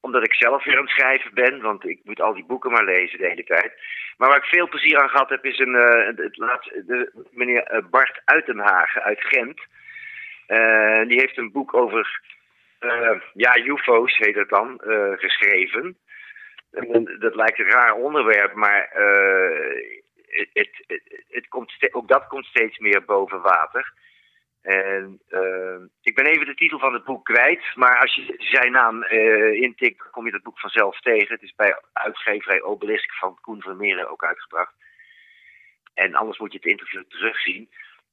omdat 0.00 0.24
ik 0.24 0.34
zelf 0.34 0.64
weer 0.64 0.76
aan 0.76 0.82
het 0.82 0.90
schrijven 0.90 1.34
ben, 1.34 1.60
want 1.60 1.88
ik 1.88 2.00
moet 2.04 2.20
al 2.20 2.34
die 2.34 2.44
boeken 2.44 2.70
maar 2.70 2.84
lezen 2.84 3.18
de 3.18 3.28
hele 3.28 3.44
tijd. 3.44 3.72
Maar 4.20 4.28
waar 4.28 4.38
ik 4.38 4.44
veel 4.44 4.68
plezier 4.68 4.98
aan 4.98 5.08
gehad 5.08 5.28
heb, 5.28 5.44
is 5.44 5.58
een, 5.58 5.74
uh, 5.74 6.06
het 6.06 6.16
de, 6.86 7.26
meneer 7.30 7.62
eh, 7.62 7.82
Bart 7.90 8.22
Uitenhagen 8.24 9.02
uit 9.02 9.20
Gent. 9.20 9.60
Uh, 10.48 11.06
die 11.08 11.20
heeft 11.20 11.36
een 11.36 11.52
boek 11.52 11.74
over, 11.74 12.20
ja, 13.32 13.56
UFO's 13.56 14.16
heet 14.16 14.34
het 14.34 14.48
dan, 14.48 14.80
geschreven. 15.16 15.96
En, 16.70 17.16
dat 17.18 17.34
lijkt 17.34 17.58
een 17.58 17.70
raar 17.70 17.94
onderwerp, 17.94 18.54
maar 18.54 18.90
het, 20.26 20.48
het, 20.86 21.02
het, 21.28 21.48
komt 21.48 21.72
ook 21.90 22.08
dat 22.08 22.26
komt 22.26 22.46
steeds 22.46 22.78
meer 22.78 23.04
boven 23.04 23.40
water. 23.40 23.92
En 24.62 25.20
uh, 25.28 25.78
ik 26.02 26.14
ben 26.14 26.26
even 26.26 26.46
de 26.46 26.54
titel 26.54 26.78
van 26.78 26.92
het 26.92 27.04
boek 27.04 27.24
kwijt, 27.24 27.64
maar 27.74 27.98
als 27.98 28.14
je 28.14 28.34
zijn 28.38 28.72
naam 28.72 29.02
uh, 29.02 29.52
intikt, 29.52 30.10
kom 30.10 30.24
je 30.24 30.30
dat 30.30 30.42
boek 30.42 30.58
vanzelf 30.58 31.00
tegen. 31.00 31.34
Het 31.34 31.42
is 31.42 31.54
bij 31.54 31.80
uitgeverij 31.92 32.62
Obelisk 32.62 33.12
van 33.12 33.38
Koen 33.40 33.62
Vermeeren 33.62 34.10
ook 34.10 34.24
uitgebracht. 34.24 34.74
En 35.94 36.14
anders 36.14 36.38
moet 36.38 36.52
je 36.52 36.58
het 36.58 36.66
interview 36.66 37.02
terugzien. 37.02 37.70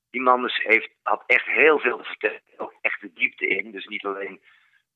Die 0.09 0.21
man 0.21 0.41
dus 0.41 0.57
heeft, 0.63 0.89
had 1.03 1.23
echt 1.25 1.45
heel 1.45 1.79
veel 1.79 1.97
te 1.97 2.03
vertellen, 2.03 2.41
ook 2.57 2.73
echt 2.81 3.01
de 3.01 3.13
diepte 3.13 3.47
in. 3.47 3.71
Dus 3.71 3.85
niet 3.85 4.05
alleen 4.05 4.41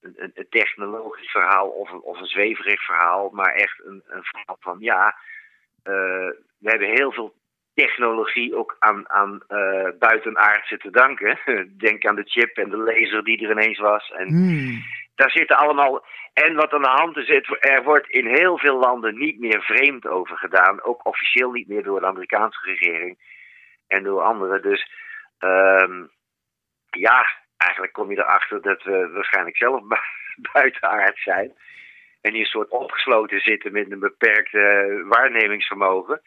een, 0.02 0.48
technologisch 0.50 1.32
verhaal 1.32 1.70
of 1.70 1.92
een, 1.92 2.02
of 2.02 2.20
een 2.20 2.26
zweverig 2.26 2.86
verhaal, 2.86 3.30
maar 3.30 3.54
echt 3.54 3.80
een, 3.84 4.04
een 4.08 4.24
verhaal 4.24 4.58
van 4.60 4.78
ja, 4.80 5.16
uh, 5.84 6.30
we 6.58 6.70
hebben 6.70 6.88
heel 6.88 7.12
veel 7.12 7.34
technologie 7.82 8.56
ook 8.56 8.76
aan, 8.80 9.10
aan 9.10 9.42
uh, 9.50 9.90
buitenaardse 10.00 10.78
te 10.78 10.90
danken. 10.90 11.40
Denk 11.86 12.06
aan 12.06 12.16
de 12.16 12.30
chip 12.34 12.58
en 12.58 12.70
de 12.70 12.78
laser 12.78 13.24
die 13.24 13.44
er 13.44 13.52
ineens 13.52 13.80
was. 13.80 14.12
En, 14.12 14.28
hmm. 14.28 14.84
daar 15.16 15.32
zitten 15.32 15.58
allemaal. 15.58 16.06
En 16.34 16.56
wat 16.56 16.74
aan 16.74 16.82
de 16.82 17.02
hand 17.02 17.18
is, 17.18 17.30
er 17.60 17.84
wordt 17.84 18.10
in 18.10 18.26
heel 18.26 18.58
veel 18.58 18.80
landen 18.80 19.18
niet 19.18 19.40
meer 19.40 19.62
vreemd 19.62 20.08
over 20.08 20.38
gedaan. 20.38 20.84
Ook 20.84 21.06
officieel 21.06 21.52
niet 21.52 21.68
meer 21.68 21.84
door 21.84 22.00
de 22.00 22.06
Amerikaanse 22.06 22.60
regering 22.64 23.18
en 23.88 24.04
door 24.04 24.22
anderen. 24.22 24.62
Dus 24.62 24.92
ehm, 25.40 26.06
ja, 26.90 27.26
eigenlijk 27.58 27.94
kom 27.94 28.12
je 28.12 28.18
erachter 28.18 28.62
dat 28.62 28.84
we 28.84 29.10
waarschijnlijk 29.14 29.58
zelf 29.58 29.82
bu- 29.84 29.96
buitenaard 30.54 31.18
zijn. 31.18 31.54
En 32.22 32.32
hier 32.32 32.42
een 32.42 32.46
soort 32.46 32.70
opgesloten 32.70 33.40
zitten 33.40 33.72
met 33.72 33.92
een 33.92 34.00
beperkt 34.00 34.54
eh, 34.54 35.08
waarnemingsvermogen. 35.08 36.22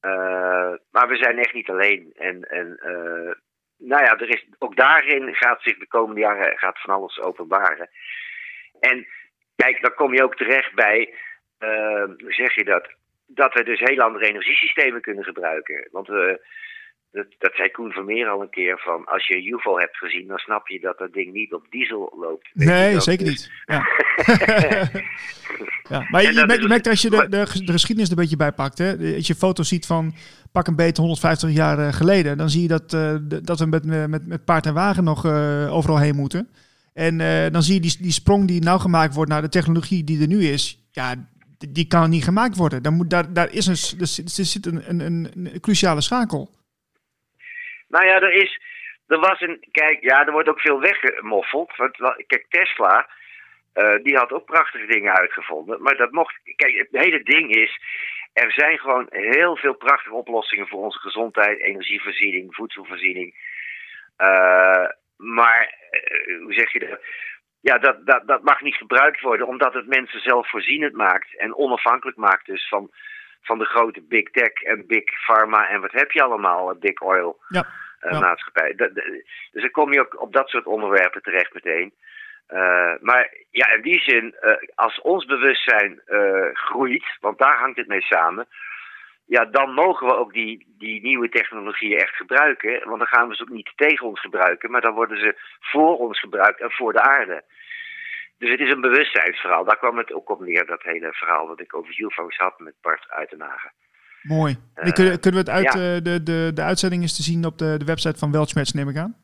Eh, 0.00 0.72
maar 0.90 1.08
we 1.08 1.16
zijn 1.16 1.38
echt 1.38 1.54
niet 1.54 1.68
alleen. 1.68 2.12
En, 2.16 2.42
en 2.42 2.78
eh, 2.78 3.34
nou 3.78 4.04
ja, 4.04 4.18
er 4.18 4.28
is, 4.28 4.46
ook 4.58 4.76
daarin 4.76 5.34
gaat 5.34 5.62
zich 5.62 5.78
de 5.78 5.86
komende 5.86 6.20
jaren 6.20 6.58
gaat 6.58 6.80
van 6.80 6.94
alles 6.94 7.20
openbaren. 7.20 7.90
En 8.80 9.06
kijk, 9.56 9.82
dan 9.82 9.94
kom 9.94 10.14
je 10.14 10.22
ook 10.22 10.36
terecht 10.36 10.74
bij, 10.74 11.14
eh, 11.58 12.04
hoe 12.04 12.32
zeg 12.32 12.54
je 12.54 12.64
dat? 12.64 12.88
Dat 13.26 13.54
we 13.54 13.62
dus 13.62 13.80
heel 13.80 14.00
andere 14.00 14.26
energiesystemen 14.26 15.00
kunnen 15.00 15.24
gebruiken. 15.24 15.88
Want 15.90 16.08
eh, 16.08 16.34
dat, 17.12 17.26
dat 17.38 17.52
zei 17.54 17.70
Koen 17.70 17.90
Vermeer 17.90 18.26
al 18.28 18.42
een 18.42 18.50
keer 18.50 18.78
van, 18.78 19.04
als 19.04 19.26
je 19.26 19.50
UFO 19.50 19.78
hebt 19.78 19.96
gezien, 19.96 20.26
dan 20.26 20.38
snap 20.38 20.68
je 20.68 20.80
dat 20.80 20.98
dat 20.98 21.12
ding 21.12 21.32
niet 21.32 21.52
op 21.52 21.66
diesel 21.70 22.16
loopt. 22.20 22.48
Nee, 22.52 23.00
zeker 23.00 23.24
Dus- 23.24 23.34
niet. 23.34 23.50
Ja. 23.66 23.86
ja, 25.94 26.06
maar 26.10 26.22
je, 26.22 26.32
merkt, 26.46 26.62
je 26.62 26.68
merkt 26.68 26.88
als 26.88 27.02
je 27.02 27.10
de, 27.10 27.26
de, 27.28 27.46
ges- 27.46 27.60
de 27.60 27.72
geschiedenis 27.72 28.10
er 28.10 28.16
een 28.16 28.22
beetje 28.22 28.36
bijpakt, 28.36 28.78
hè, 28.78 29.14
als 29.16 29.26
je 29.26 29.34
foto's 29.34 29.68
ziet 29.68 29.86
van 29.86 30.14
pak 30.52 30.66
een 30.66 30.76
beet 30.76 30.96
150 30.96 31.50
jaar 31.50 31.78
eh, 31.78 31.92
geleden, 31.92 32.38
dan 32.38 32.50
zie 32.50 32.62
je 32.62 32.68
dat, 32.68 32.92
eh, 32.92 33.14
dat 33.42 33.58
we 33.58 33.66
met, 33.66 33.84
met, 34.08 34.26
met 34.26 34.44
paard 34.44 34.66
en 34.66 34.74
wagen 34.74 35.04
nog 35.04 35.24
eh, 35.24 35.74
overal 35.74 35.98
heen 35.98 36.16
moeten. 36.16 36.48
En 36.92 37.20
eh, 37.20 37.52
dan 37.52 37.62
zie 37.62 37.74
je 37.74 37.80
die, 37.80 37.96
die 38.00 38.12
sprong 38.12 38.46
die 38.48 38.62
nou 38.62 38.80
gemaakt 38.80 39.14
wordt 39.14 39.30
naar 39.30 39.42
de 39.42 39.48
technologie 39.48 40.04
die 40.04 40.20
er 40.20 40.26
nu 40.26 40.44
is. 40.44 40.88
Ja, 40.90 41.14
die, 41.68 41.86
kan 41.86 42.10
niet 42.10 42.24
gemaakt 42.24 42.56
worden. 42.56 42.82
Dan 42.82 42.94
moet, 42.94 43.10
daar, 43.10 43.32
daar 43.32 43.52
is 43.52 43.66
een, 43.66 43.98
er 44.00 44.06
zit- 44.46 44.66
een, 44.66 45.00
een, 45.00 45.28
een 45.34 45.60
cruciale 45.60 46.00
schakel. 46.00 46.50
Nou 47.88 48.06
ja, 48.06 48.14
er 48.20 48.32
is. 48.32 48.60
Er 49.06 49.18
was 49.18 49.40
een. 49.40 49.64
Kijk, 49.70 50.02
ja, 50.02 50.26
er 50.26 50.32
wordt 50.32 50.48
ook 50.48 50.60
veel 50.60 50.80
weggemoffeld. 50.80 51.76
Want 51.76 51.96
wa- 51.96 52.16
kijk, 52.26 52.46
Tesla. 52.48 53.08
eh, 53.72 53.94
die 54.02 54.16
had 54.16 54.32
ook 54.32 54.44
prachtige 54.44 54.86
dingen 54.86 55.14
uitgevonden. 55.14 55.82
Maar 55.82 55.96
dat 55.96 56.10
mocht. 56.10 56.38
Kijk, 56.56 56.76
het 56.76 56.88
hele 56.90 57.22
ding 57.22 57.54
is. 57.54 57.80
Er 58.32 58.52
zijn 58.52 58.78
gewoon 58.78 59.06
heel 59.10 59.56
veel 59.56 59.74
prachtige 59.74 60.14
oplossingen 60.14 60.68
voor 60.68 60.82
onze 60.82 60.98
gezondheid, 60.98 61.58
energievoorziening, 61.60 62.54
voedselvoorziening. 62.54 63.34
Eh, 64.16 64.86
maar, 65.16 65.74
eh, 65.90 66.38
hoe 66.42 66.52
zeg 66.52 66.72
je 66.72 66.78
dat? 66.78 67.00
Ja, 67.60 67.78
dat, 67.78 68.06
dat, 68.06 68.26
dat 68.26 68.42
mag 68.42 68.60
niet 68.60 68.74
gebruikt 68.74 69.20
worden, 69.20 69.46
omdat 69.46 69.74
het 69.74 69.86
mensen 69.86 70.20
zelfvoorzienend 70.20 70.94
maakt 70.94 71.36
en 71.36 71.56
onafhankelijk 71.56 72.16
maakt 72.16 72.46
dus 72.46 72.68
van, 72.68 72.90
van 73.42 73.58
de 73.58 73.64
grote 73.64 74.02
big 74.02 74.30
tech 74.30 74.52
en 74.52 74.86
big 74.86 75.04
pharma 75.26 75.68
en 75.68 75.80
wat 75.80 75.92
heb 75.92 76.10
je 76.10 76.22
allemaal, 76.22 76.70
eh, 76.70 76.78
big 76.78 77.00
oil 77.00 77.40
Ja. 77.48 77.66
eh, 78.00 78.10
Ja. 78.12 78.18
maatschappij. 78.20 78.74
Dat- 78.74 78.94
dat- 78.94 79.04
dus 79.52 79.62
dan 79.62 79.70
kom 79.70 79.92
je 79.92 80.00
ook 80.00 80.20
op 80.20 80.32
dat 80.32 80.48
soort 80.48 80.66
onderwerpen 80.66 81.22
terecht 81.22 81.54
meteen. 81.54 81.92
Eh, 82.46 82.92
maar 83.00 83.34
ja, 83.50 83.72
in 83.72 83.82
die 83.82 84.00
zin, 84.00 84.34
als 84.74 85.00
ons 85.00 85.24
bewustzijn 85.24 86.00
groeit, 86.52 87.16
want 87.20 87.38
daar 87.38 87.58
hangt 87.58 87.76
het 87.76 87.86
mee 87.88 88.02
samen, 88.02 88.46
ja, 89.26 89.44
dan 89.44 89.72
mogen 89.72 90.06
we 90.06 90.14
ook 90.16 90.32
die, 90.32 90.74
die 90.78 91.00
nieuwe 91.02 91.28
technologieën 91.28 91.98
echt 91.98 92.14
gebruiken. 92.16 92.84
Want 92.84 92.98
dan 92.98 93.06
gaan 93.06 93.28
we 93.28 93.34
ze 93.34 93.42
ook 93.42 93.48
niet 93.48 93.72
tegen 93.76 94.06
ons 94.06 94.20
gebruiken, 94.20 94.70
maar 94.70 94.80
dan 94.80 94.94
worden 94.94 95.18
ze 95.18 95.36
voor 95.60 95.96
ons 95.98 96.20
gebruikt 96.20 96.60
en 96.60 96.70
voor 96.70 96.92
de 96.92 97.00
aarde. 97.00 97.42
Dus 98.38 98.50
het 98.50 98.60
is 98.60 98.70
een 98.70 98.80
bewustzijnsverhaal. 98.80 99.64
Daar 99.64 99.78
kwam 99.78 99.98
het 99.98 100.12
ook 100.12 100.30
op 100.30 100.40
neer, 100.40 100.66
dat 100.66 100.82
hele 100.82 101.12
verhaal 101.12 101.46
dat 101.46 101.60
ik 101.60 101.74
over 101.74 102.00
UFO's 102.00 102.36
had 102.36 102.58
met 102.58 102.74
Bart 102.80 103.10
Uitenhagen. 103.10 103.72
Mooi. 104.22 104.56
Nu 104.82 104.90
kunnen, 104.90 105.20
kunnen 105.20 105.44
we 105.44 105.50
het 105.50 105.56
uit, 105.58 105.72
ja. 105.72 105.94
eh, 105.94 106.02
de, 106.02 106.22
de, 106.22 106.50
de 106.54 106.62
uitzending 106.62 107.02
is 107.02 107.16
te 107.16 107.22
zien 107.22 107.44
op 107.44 107.58
de, 107.58 107.76
de 107.78 107.84
website 107.84 108.18
van 108.18 108.32
Weltschmerz, 108.32 108.72
neem 108.72 108.88
ik 108.88 108.96
aan. 108.96 109.16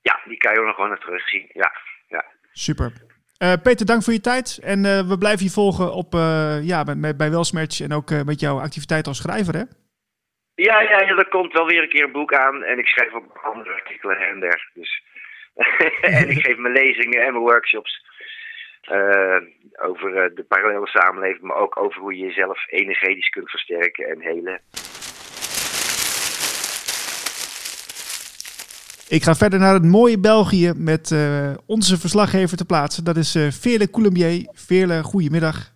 Ja, 0.00 0.20
die 0.24 0.36
kan 0.36 0.52
je 0.52 0.58
ook 0.58 0.66
nog 0.66 0.74
gewoon 0.74 0.90
nog 0.90 1.00
terugzien. 1.00 1.50
Ja, 1.52 1.72
ja. 2.08 2.24
Super. 2.52 2.92
Eh, 3.38 3.52
Peter, 3.62 3.86
dank 3.86 4.02
voor 4.02 4.12
je 4.12 4.20
tijd. 4.20 4.60
En 4.62 4.82
we 5.08 5.16
blijven 5.18 5.44
je 5.44 5.50
volgen 5.50 5.92
op, 5.92 6.12
ja, 6.62 6.84
bij, 7.16 7.30
Welsmatch 7.30 7.80
en 7.80 7.92
ook 7.92 8.10
met 8.24 8.40
jouw 8.40 8.58
activiteit 8.60 9.06
als 9.06 9.18
schrijver, 9.22 9.54
hè? 9.54 9.64
Ja, 10.54 10.80
ja, 10.80 11.00
ja, 11.00 11.16
er 11.16 11.28
komt 11.28 11.52
wel 11.52 11.66
weer 11.66 11.82
een 11.82 11.88
keer 11.88 12.04
een 12.04 12.12
boek 12.12 12.34
aan. 12.34 12.62
En 12.62 12.78
ik 12.78 12.86
schrijf 12.86 13.12
ook 13.12 13.36
andere 13.36 13.72
artikelen 13.72 14.16
her 14.16 14.28
en 14.28 14.40
der. 14.40 14.70
Dus. 14.74 15.02
en 16.18 16.28
ik 16.28 16.46
geef 16.46 16.56
mijn 16.56 16.74
lezingen 16.74 17.24
en 17.26 17.32
mijn 17.32 17.44
workshops. 17.44 18.10
Eh, 18.86 19.88
over 19.88 20.16
eh, 20.16 20.34
de 20.34 20.44
parallele 20.48 20.86
samenleving, 20.86 21.42
maar 21.42 21.56
ook 21.56 21.76
over 21.76 22.00
hoe 22.00 22.16
je 22.16 22.24
jezelf 22.24 22.66
energetisch 22.70 23.28
kunt 23.28 23.50
versterken 23.50 24.06
en 24.06 24.20
helen. 24.20 24.60
Ik 29.08 29.22
ga 29.22 29.34
verder 29.34 29.58
naar 29.58 29.74
het 29.74 29.84
mooie 29.84 30.18
België 30.18 30.72
met 30.76 31.10
eh, 31.10 31.50
onze 31.66 31.98
verslaggever 31.98 32.56
te 32.56 32.64
plaatsen. 32.64 33.04
Dat 33.04 33.16
is 33.16 33.34
eh 33.34 33.48
Veerle 33.50 33.90
Coulombier. 33.90 34.48
Veerle, 34.52 35.02
goedemiddag. 35.02 35.74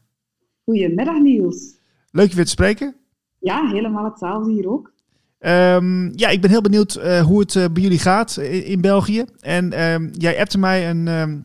Goedemiddag 0.64 1.18
Niels. 1.18 1.80
Leuk 2.10 2.28
je 2.28 2.34
weer 2.34 2.44
te 2.44 2.50
spreken. 2.50 2.96
Ja, 3.38 3.68
helemaal 3.70 4.04
hetzelfde 4.04 4.52
hier 4.52 4.68
ook. 4.68 4.92
Ehm, 5.38 6.18
ja, 6.18 6.28
ik 6.28 6.40
ben 6.40 6.50
heel 6.50 6.60
benieuwd 6.60 6.94
eh, 6.94 7.20
hoe 7.20 7.40
het 7.40 7.72
bij 7.72 7.82
jullie 7.82 7.98
gaat 7.98 8.36
in, 8.36 8.64
in 8.64 8.80
België. 8.80 9.24
En 9.40 9.72
ehm, 9.72 10.08
jij 10.12 10.38
appte 10.38 10.58
mij 10.58 10.90
een, 10.90 11.08
ehm, 11.08 11.38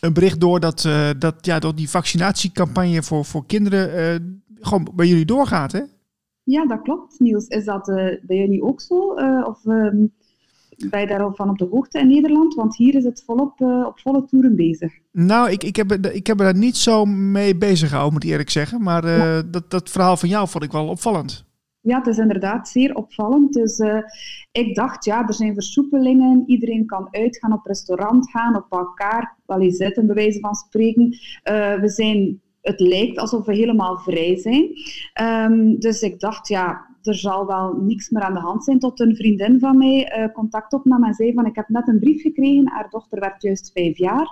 een 0.00 0.12
bericht 0.12 0.40
door 0.40 0.60
dat, 0.60 0.84
eh, 0.84 1.08
dat, 1.18 1.34
ja, 1.40 1.58
dat 1.58 1.76
die 1.76 1.90
vaccinatiecampagne 1.90 3.02
voor, 3.02 3.24
voor 3.24 3.46
kinderen 3.46 3.94
eh, 3.94 4.20
gewoon 4.60 4.88
bij 4.94 5.06
jullie 5.06 5.24
doorgaat, 5.24 5.72
hè? 5.72 5.82
Ja, 6.42 6.66
dat 6.66 6.82
klopt 6.82 7.20
Niels. 7.20 7.46
Is 7.46 7.64
dat 7.64 7.88
eh, 7.88 7.94
bij 8.22 8.36
jullie 8.36 8.62
ook 8.62 8.80
zo? 8.80 8.94
Of 9.44 9.66
ehm, 9.66 10.06
ben 10.90 11.00
je 11.00 11.06
daarvan 11.06 11.50
op 11.50 11.58
de 11.58 11.68
hoogte 11.70 11.98
in 11.98 12.08
Nederland? 12.08 12.54
Want 12.54 12.76
hier 12.76 12.94
is 12.94 13.04
het 13.04 13.22
volop 13.26 13.60
op 13.60 14.00
volle 14.00 14.24
toeren 14.24 14.56
bezig. 14.56 14.92
Nou, 15.12 15.50
ik, 15.50 15.64
ik, 15.64 15.76
heb, 15.76 15.92
ik 15.92 16.26
heb 16.26 16.38
er 16.38 16.44
daar 16.44 16.56
niet 16.56 16.76
zo 16.76 17.04
mee 17.04 17.56
bezig 17.56 17.88
gehouden, 17.88 18.14
moet 18.14 18.24
ik 18.24 18.30
eerlijk 18.30 18.50
zeggen. 18.50 18.82
Maar 18.82 19.02
dat, 19.50 19.70
dat 19.70 19.90
verhaal 19.90 20.16
van 20.16 20.28
jou 20.28 20.48
vond 20.48 20.64
ik 20.64 20.72
wel 20.72 20.88
opvallend. 20.88 21.47
Ja, 21.80 21.98
het 21.98 22.06
is 22.06 22.18
inderdaad 22.18 22.68
zeer 22.68 22.94
opvallend. 22.94 23.52
Dus 23.52 23.78
eh, 23.78 23.98
ik 24.52 24.74
dacht, 24.74 25.04
ja, 25.04 25.26
er 25.26 25.34
zijn 25.34 25.54
versoepelingen. 25.54 26.44
Iedereen 26.46 26.86
kan 26.86 27.08
uitgaan, 27.10 27.52
op 27.52 27.66
restaurant 27.66 28.30
gaan, 28.30 28.56
op 28.56 28.66
elkaar 28.70 29.36
wel 29.46 29.70
zitten, 29.70 30.06
bij 30.06 30.14
wijze 30.14 30.40
van 30.40 30.54
spreken. 30.54 31.16
Eh, 31.42 31.80
we 31.80 31.88
zijn, 31.88 32.40
het 32.60 32.80
lijkt 32.80 33.18
alsof 33.18 33.46
we 33.46 33.54
helemaal 33.54 33.98
vrij 33.98 34.36
zijn. 34.36 34.68
Ehm, 35.12 35.78
dus 35.78 36.02
ik 36.02 36.20
dacht, 36.20 36.48
ja, 36.48 36.86
er 37.02 37.14
zal 37.14 37.46
wel 37.46 37.72
niks 37.72 38.10
meer 38.10 38.22
aan 38.22 38.34
de 38.34 38.40
hand 38.40 38.64
zijn. 38.64 38.78
Tot 38.78 39.00
een 39.00 39.16
vriendin 39.16 39.58
van 39.58 39.78
mij 39.78 40.04
eh, 40.04 40.32
contact 40.32 40.72
opnam 40.72 41.04
en 41.04 41.14
zei 41.14 41.32
van, 41.32 41.46
ik 41.46 41.56
heb 41.56 41.68
net 41.68 41.88
een 41.88 41.98
brief 41.98 42.22
gekregen. 42.22 42.68
Haar 42.68 42.90
dochter 42.90 43.20
werd 43.20 43.42
juist 43.42 43.70
vijf 43.72 43.98
jaar. 43.98 44.28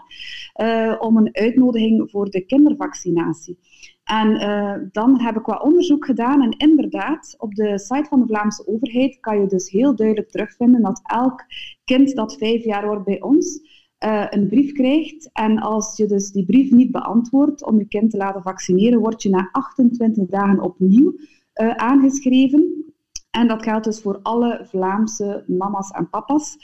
om 0.99 1.17
een 1.17 1.29
uitnodiging 1.33 2.11
voor 2.11 2.31
de 2.31 2.41
kindervaccinatie. 2.41 3.59
En 4.07 4.37
eh, 4.37 4.75
dan 4.92 5.21
heb 5.21 5.37
ik 5.37 5.47
wat 5.47 5.62
onderzoek 5.62 6.05
gedaan 6.05 6.42
en 6.42 6.51
inderdaad, 6.51 7.35
op 7.38 7.55
de 7.55 7.79
site 7.79 8.09
van 8.09 8.21
de 8.21 8.27
Vlaamse 8.27 8.66
overheid 8.66 9.21
kan 9.21 9.40
je 9.40 9.47
dus 9.47 9.71
heel 9.71 9.97
duidelijk 9.97 10.31
terugvinden 10.31 10.83
dat 10.83 11.01
elk 11.03 11.45
kind 11.85 12.14
dat 12.14 12.37
vijf 12.37 12.64
jaar 12.64 12.87
wordt 12.87 13.05
bij 13.05 13.23
ons 13.23 13.61
eh, 13.99 14.27
een 14.31 14.49
brief 14.49 14.73
krijgt. 14.73 15.31
En 15.33 15.59
als 15.59 15.97
je 15.97 16.07
dus 16.07 16.31
die 16.31 16.45
brief 16.45 16.71
niet 16.71 16.90
beantwoordt 16.90 17.64
om 17.64 17.79
je 17.79 17.88
kind 17.88 18.11
te 18.11 18.16
laten 18.16 18.42
vaccineren, 18.42 19.01
word 19.01 19.23
je 19.23 19.29
na 19.29 19.49
28 19.53 20.27
dagen 20.27 20.61
opnieuw 20.61 21.16
eh, 21.53 21.71
aangeschreven. 21.71 22.85
En 23.31 23.49
dat 23.49 23.62
geldt 23.62 23.85
dus 23.85 24.01
voor 24.01 24.19
alle 24.23 24.66
Vlaamse 24.69 25.45
mama's 25.47 25.90
en 25.90 26.11
papa's. 26.11 26.57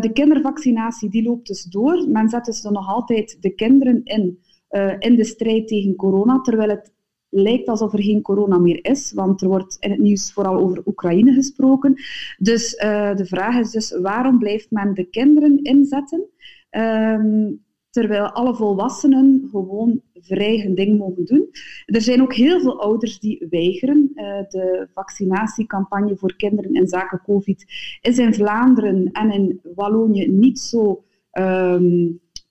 De 0.00 0.10
kindervaccinatie 0.12 1.10
die 1.10 1.22
loopt 1.22 1.46
dus 1.46 1.64
door. 1.64 2.08
Men 2.08 2.28
zet 2.28 2.44
dus 2.44 2.62
nog 2.62 2.88
altijd 2.88 3.36
de 3.40 3.54
kinderen 3.54 4.00
in 4.04 4.38
eh, 4.70 4.94
in 4.98 5.16
de 5.16 5.24
strijd 5.24 5.68
tegen 5.68 5.96
corona, 5.96 6.40
terwijl 6.40 6.68
het 6.68 6.92
lijkt 7.28 7.68
alsof 7.68 7.92
er 7.92 8.02
geen 8.02 8.22
corona 8.22 8.58
meer 8.58 8.84
is, 8.84 9.12
want 9.12 9.42
er 9.42 9.48
wordt 9.48 9.76
in 9.80 9.90
het 9.90 10.00
nieuws 10.00 10.32
vooral 10.32 10.56
over 10.56 10.82
Oekraïne 10.86 11.32
gesproken. 11.32 11.94
Dus 12.38 12.74
eh, 12.74 13.14
de 13.16 13.26
vraag 13.26 13.58
is 13.58 13.70
dus, 13.70 13.98
waarom 13.98 14.38
blijft 14.38 14.70
men 14.70 14.94
de 14.94 15.04
kinderen 15.04 15.62
inzetten, 15.62 16.26
ehm, 16.70 17.52
terwijl 17.90 18.30
alle 18.30 18.54
volwassenen 18.54 19.48
gewoon 19.50 20.00
vrij 20.14 20.60
hun 20.60 20.74
ding 20.74 20.98
mogen 20.98 21.24
doen? 21.24 21.48
Er 21.86 22.00
zijn 22.00 22.22
ook 22.22 22.34
heel 22.34 22.60
veel 22.60 22.80
ouders 22.80 23.18
die 23.20 23.46
weigeren. 23.50 24.10
Eh, 24.14 24.24
de 24.48 24.88
vaccinatiecampagne 24.94 26.16
voor 26.16 26.36
kinderen 26.36 26.74
in 26.74 26.88
zaken 26.88 27.22
COVID 27.24 27.64
is 28.00 28.18
in 28.18 28.34
Vlaanderen 28.34 29.12
en 29.12 29.30
in 29.30 29.60
Wallonië 29.74 30.28
niet 30.28 30.58
zo... 30.58 31.04
ehm, 31.30 32.06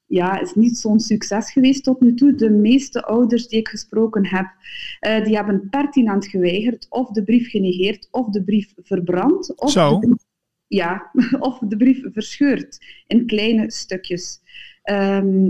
ja, 0.09 0.39
is 0.39 0.55
niet 0.55 0.77
zo'n 0.77 0.99
succes 0.99 1.51
geweest 1.51 1.83
tot 1.83 2.01
nu 2.01 2.13
toe. 2.13 2.35
De 2.35 2.49
meeste 2.49 3.03
ouders 3.03 3.47
die 3.47 3.59
ik 3.59 3.67
gesproken 3.67 4.27
heb, 4.27 4.45
eh, 4.99 5.23
die 5.23 5.35
hebben 5.35 5.67
pertinent 5.69 6.27
geweigerd, 6.27 6.85
of 6.89 7.11
de 7.11 7.23
brief 7.23 7.49
genegeerd, 7.49 8.07
of 8.11 8.29
de 8.29 8.43
brief 8.43 8.73
verbrand, 8.83 9.55
of, 9.55 9.71
Zo. 9.71 9.99
De, 9.99 9.99
brief, 9.99 10.23
ja, 10.67 11.11
of 11.39 11.59
de 11.59 11.77
brief 11.77 12.03
verscheurd 12.13 12.85
in 13.07 13.25
kleine 13.25 13.71
stukjes. 13.71 14.39
Ehm, 14.83 15.47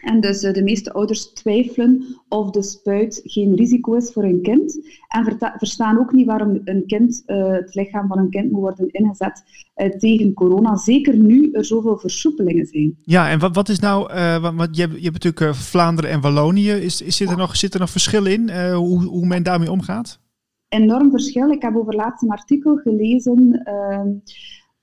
En 0.00 0.20
dus 0.20 0.42
uh, 0.42 0.52
de 0.52 0.62
meeste 0.62 0.92
ouders 0.92 1.32
twijfelen 1.32 2.16
of 2.28 2.50
de 2.50 2.62
spuit 2.62 3.20
geen 3.24 3.54
risico 3.56 3.94
is 3.94 4.12
voor 4.12 4.22
hun 4.22 4.42
kind. 4.42 4.78
En 5.08 5.38
verstaan 5.56 5.98
ook 5.98 6.12
niet 6.12 6.26
waarom 6.26 6.60
een 6.64 6.86
kind, 6.86 7.22
uh, 7.26 7.52
het 7.52 7.74
lichaam 7.74 8.08
van 8.08 8.18
een 8.18 8.30
kind 8.30 8.50
moet 8.50 8.60
worden 8.60 8.88
ingezet 8.90 9.42
uh, 9.76 9.88
tegen 9.88 10.34
corona. 10.34 10.76
Zeker 10.76 11.16
nu 11.16 11.50
er 11.52 11.64
zoveel 11.64 11.98
versoepelingen 11.98 12.66
zijn. 12.66 12.98
Ja, 13.02 13.30
en 13.30 13.38
wat, 13.38 13.54
wat 13.54 13.68
is 13.68 13.78
nou, 13.78 14.12
want 14.40 14.76
je, 14.76 14.82
hebt, 14.82 14.96
je 14.96 15.10
hebt 15.10 15.24
natuurlijk 15.24 15.54
Vlaanderen 15.54 16.10
en 16.10 16.20
Wallonië. 16.20 16.70
Is, 16.70 17.02
is, 17.02 17.16
zit, 17.16 17.30
er 17.30 17.36
nog, 17.36 17.56
zit 17.56 17.74
er 17.74 17.80
nog 17.80 17.90
verschil 17.90 18.26
in 18.26 18.72
hoe, 18.72 19.04
hoe 19.04 19.26
men 19.26 19.42
daarmee 19.42 19.70
omgaat? 19.70 20.20
Enorm 20.68 21.10
verschil. 21.10 21.50
Ik 21.50 21.62
heb 21.62 21.76
over 21.76 21.94
laatst 21.94 22.22
een 22.22 22.30
artikel 22.30 22.76
gelezen 22.76 23.62
ehm, 23.64 24.08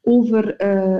over 0.01 0.53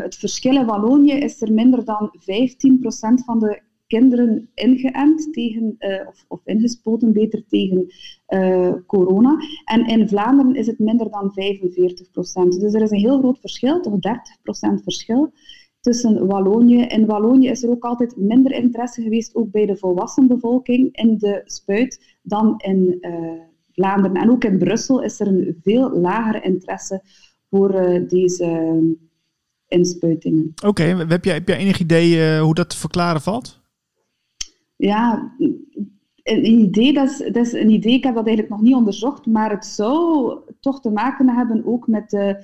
het 0.04 0.16
verschil 0.16 0.56
in 0.56 0.66
Wallonië. 0.66 1.14
Is 1.14 1.42
er 1.42 1.54
minder 1.54 1.86
dan 1.86 2.12
15% 2.20 3.24
van 3.26 3.40
de 3.40 3.68
kinderen 3.90 4.50
ingeënt 4.54 5.34
tegen, 5.34 5.76
uh, 5.80 6.08
of, 6.08 6.26
of, 6.28 6.42
ingespoten 6.46 7.14
beter 7.14 7.44
tegen 7.48 7.94
uh, 8.28 8.74
corona. 8.86 9.38
En 9.66 9.88
in 9.88 10.10
Vlaanderen 10.10 10.56
is 10.56 10.68
het 10.68 10.80
minder 10.80 11.12
dan 11.12 11.34
45 11.34 12.12
procent. 12.12 12.60
Dus 12.60 12.74
er 12.74 12.82
is 12.82 12.92
een 12.92 12.98
heel 12.98 13.20
groot 13.20 13.40
verschil, 13.40 13.82
toch 13.82 14.00
30 14.00 14.42
procent 14.42 14.84
verschil 14.84 15.34
tussen 15.82 16.28
Wallonië. 16.28 16.82
In 16.82 17.06
Wallonië 17.06 17.50
is 17.50 17.64
er 17.64 17.70
ook 17.70 17.84
altijd 17.84 18.18
minder 18.18 18.52
interesse 18.52 19.02
geweest, 19.02 19.36
ook 19.36 19.52
bij 19.52 19.66
de 19.66 19.78
volwassen 19.78 20.28
bevolking, 20.28 20.96
in 20.96 21.18
de 21.18 21.42
spuit 21.46 22.18
dan 22.22 22.54
in 22.58 22.98
uh, 23.02 23.32
Vlaanderen. 23.72 24.18
En 24.18 24.32
ook 24.32 24.44
in 24.44 24.58
Brussel 24.58 25.04
is 25.04 25.20
er 25.20 25.28
een 25.28 25.60
veel 25.64 26.00
lager 26.00 26.44
interesse 26.44 27.02
voor 27.50 27.72
deze 28.08 28.80
inspuitingen. 29.68 30.54
Oké, 30.66 30.84
heb, 30.84 31.24
jij, 31.24 31.34
heb 31.34 31.48
jij 31.48 31.58
enig 31.58 31.80
idee 31.80 32.40
hoe 32.40 32.54
dat 32.54 32.70
te 32.70 32.78
verklaren 32.78 33.22
valt? 33.22 33.59
Ja, 34.80 35.34
een 36.24 36.46
idee, 36.46 36.94
dat 36.94 37.10
is, 37.10 37.18
dat 37.18 37.36
is 37.36 37.54
een 37.54 37.70
idee, 37.70 37.94
ik 37.94 38.04
heb 38.04 38.16
dat 38.16 38.26
eigenlijk 38.26 38.56
nog 38.56 38.66
niet 38.66 38.76
onderzocht, 38.76 39.26
maar 39.26 39.50
het 39.50 39.66
zou 39.66 40.38
toch 40.60 40.82
te 40.82 40.90
maken 40.90 41.30
hebben 41.30 41.66
ook 41.66 41.88
met 41.88 42.10
de, 42.10 42.44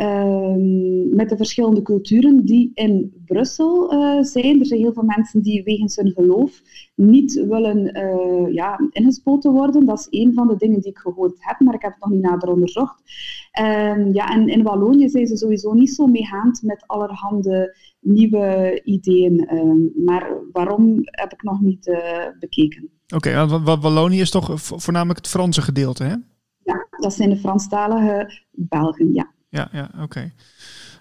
uh, 0.00 1.14
met 1.16 1.28
de 1.28 1.36
verschillende 1.36 1.82
culturen 1.82 2.44
die 2.44 2.70
in 2.74 3.22
Brussel 3.24 3.92
uh, 3.92 4.22
zijn. 4.22 4.60
Er 4.60 4.66
zijn 4.66 4.80
heel 4.80 4.92
veel 4.92 5.02
mensen 5.02 5.42
die 5.42 5.62
wegens 5.62 5.96
hun 5.96 6.12
geloof 6.12 6.62
niet 6.94 7.44
willen 7.48 7.98
uh, 7.98 8.54
ja, 8.54 8.80
ingespoten 8.90 9.52
worden. 9.52 9.86
Dat 9.86 9.98
is 9.98 10.20
een 10.20 10.34
van 10.34 10.48
de 10.48 10.56
dingen 10.56 10.80
die 10.80 10.90
ik 10.90 10.98
gehoord 10.98 11.36
heb, 11.38 11.60
maar 11.60 11.74
ik 11.74 11.82
heb 11.82 11.92
het 11.92 12.00
nog 12.00 12.10
niet 12.10 12.22
nader 12.22 12.48
onderzocht. 12.48 13.02
Ehm, 13.50 14.12
ja, 14.12 14.28
en 14.28 14.48
in 14.48 14.62
Wallonië 14.62 15.08
zijn 15.08 15.26
ze 15.26 15.36
sowieso 15.36 15.72
niet 15.72 15.94
zo 15.94 16.06
meegaand 16.06 16.62
met 16.62 16.84
allerhande 16.86 17.76
nieuwe 18.00 18.80
ideeën. 18.84 19.46
Ehm, 19.46 20.04
maar 20.04 20.32
waarom 20.52 20.98
heb 21.02 21.32
ik 21.32 21.42
nog 21.42 21.60
niet 21.60 21.86
uh, 21.86 21.98
bekeken. 22.38 22.90
Oké, 23.14 23.46
okay, 23.46 23.78
Wallonië 23.80 24.20
is 24.20 24.30
toch 24.30 24.60
voornamelijk 24.60 25.18
het 25.18 25.28
Franse 25.28 25.62
gedeelte, 25.62 26.04
hè? 26.04 26.14
Ja, 26.62 26.86
dat 26.90 27.14
zijn 27.14 27.30
de 27.30 27.36
Franstalige 27.36 28.42
Belgen, 28.50 29.12
ja. 29.12 29.32
Ja, 29.50 29.68
ja 29.72 29.90
oké. 30.00 30.32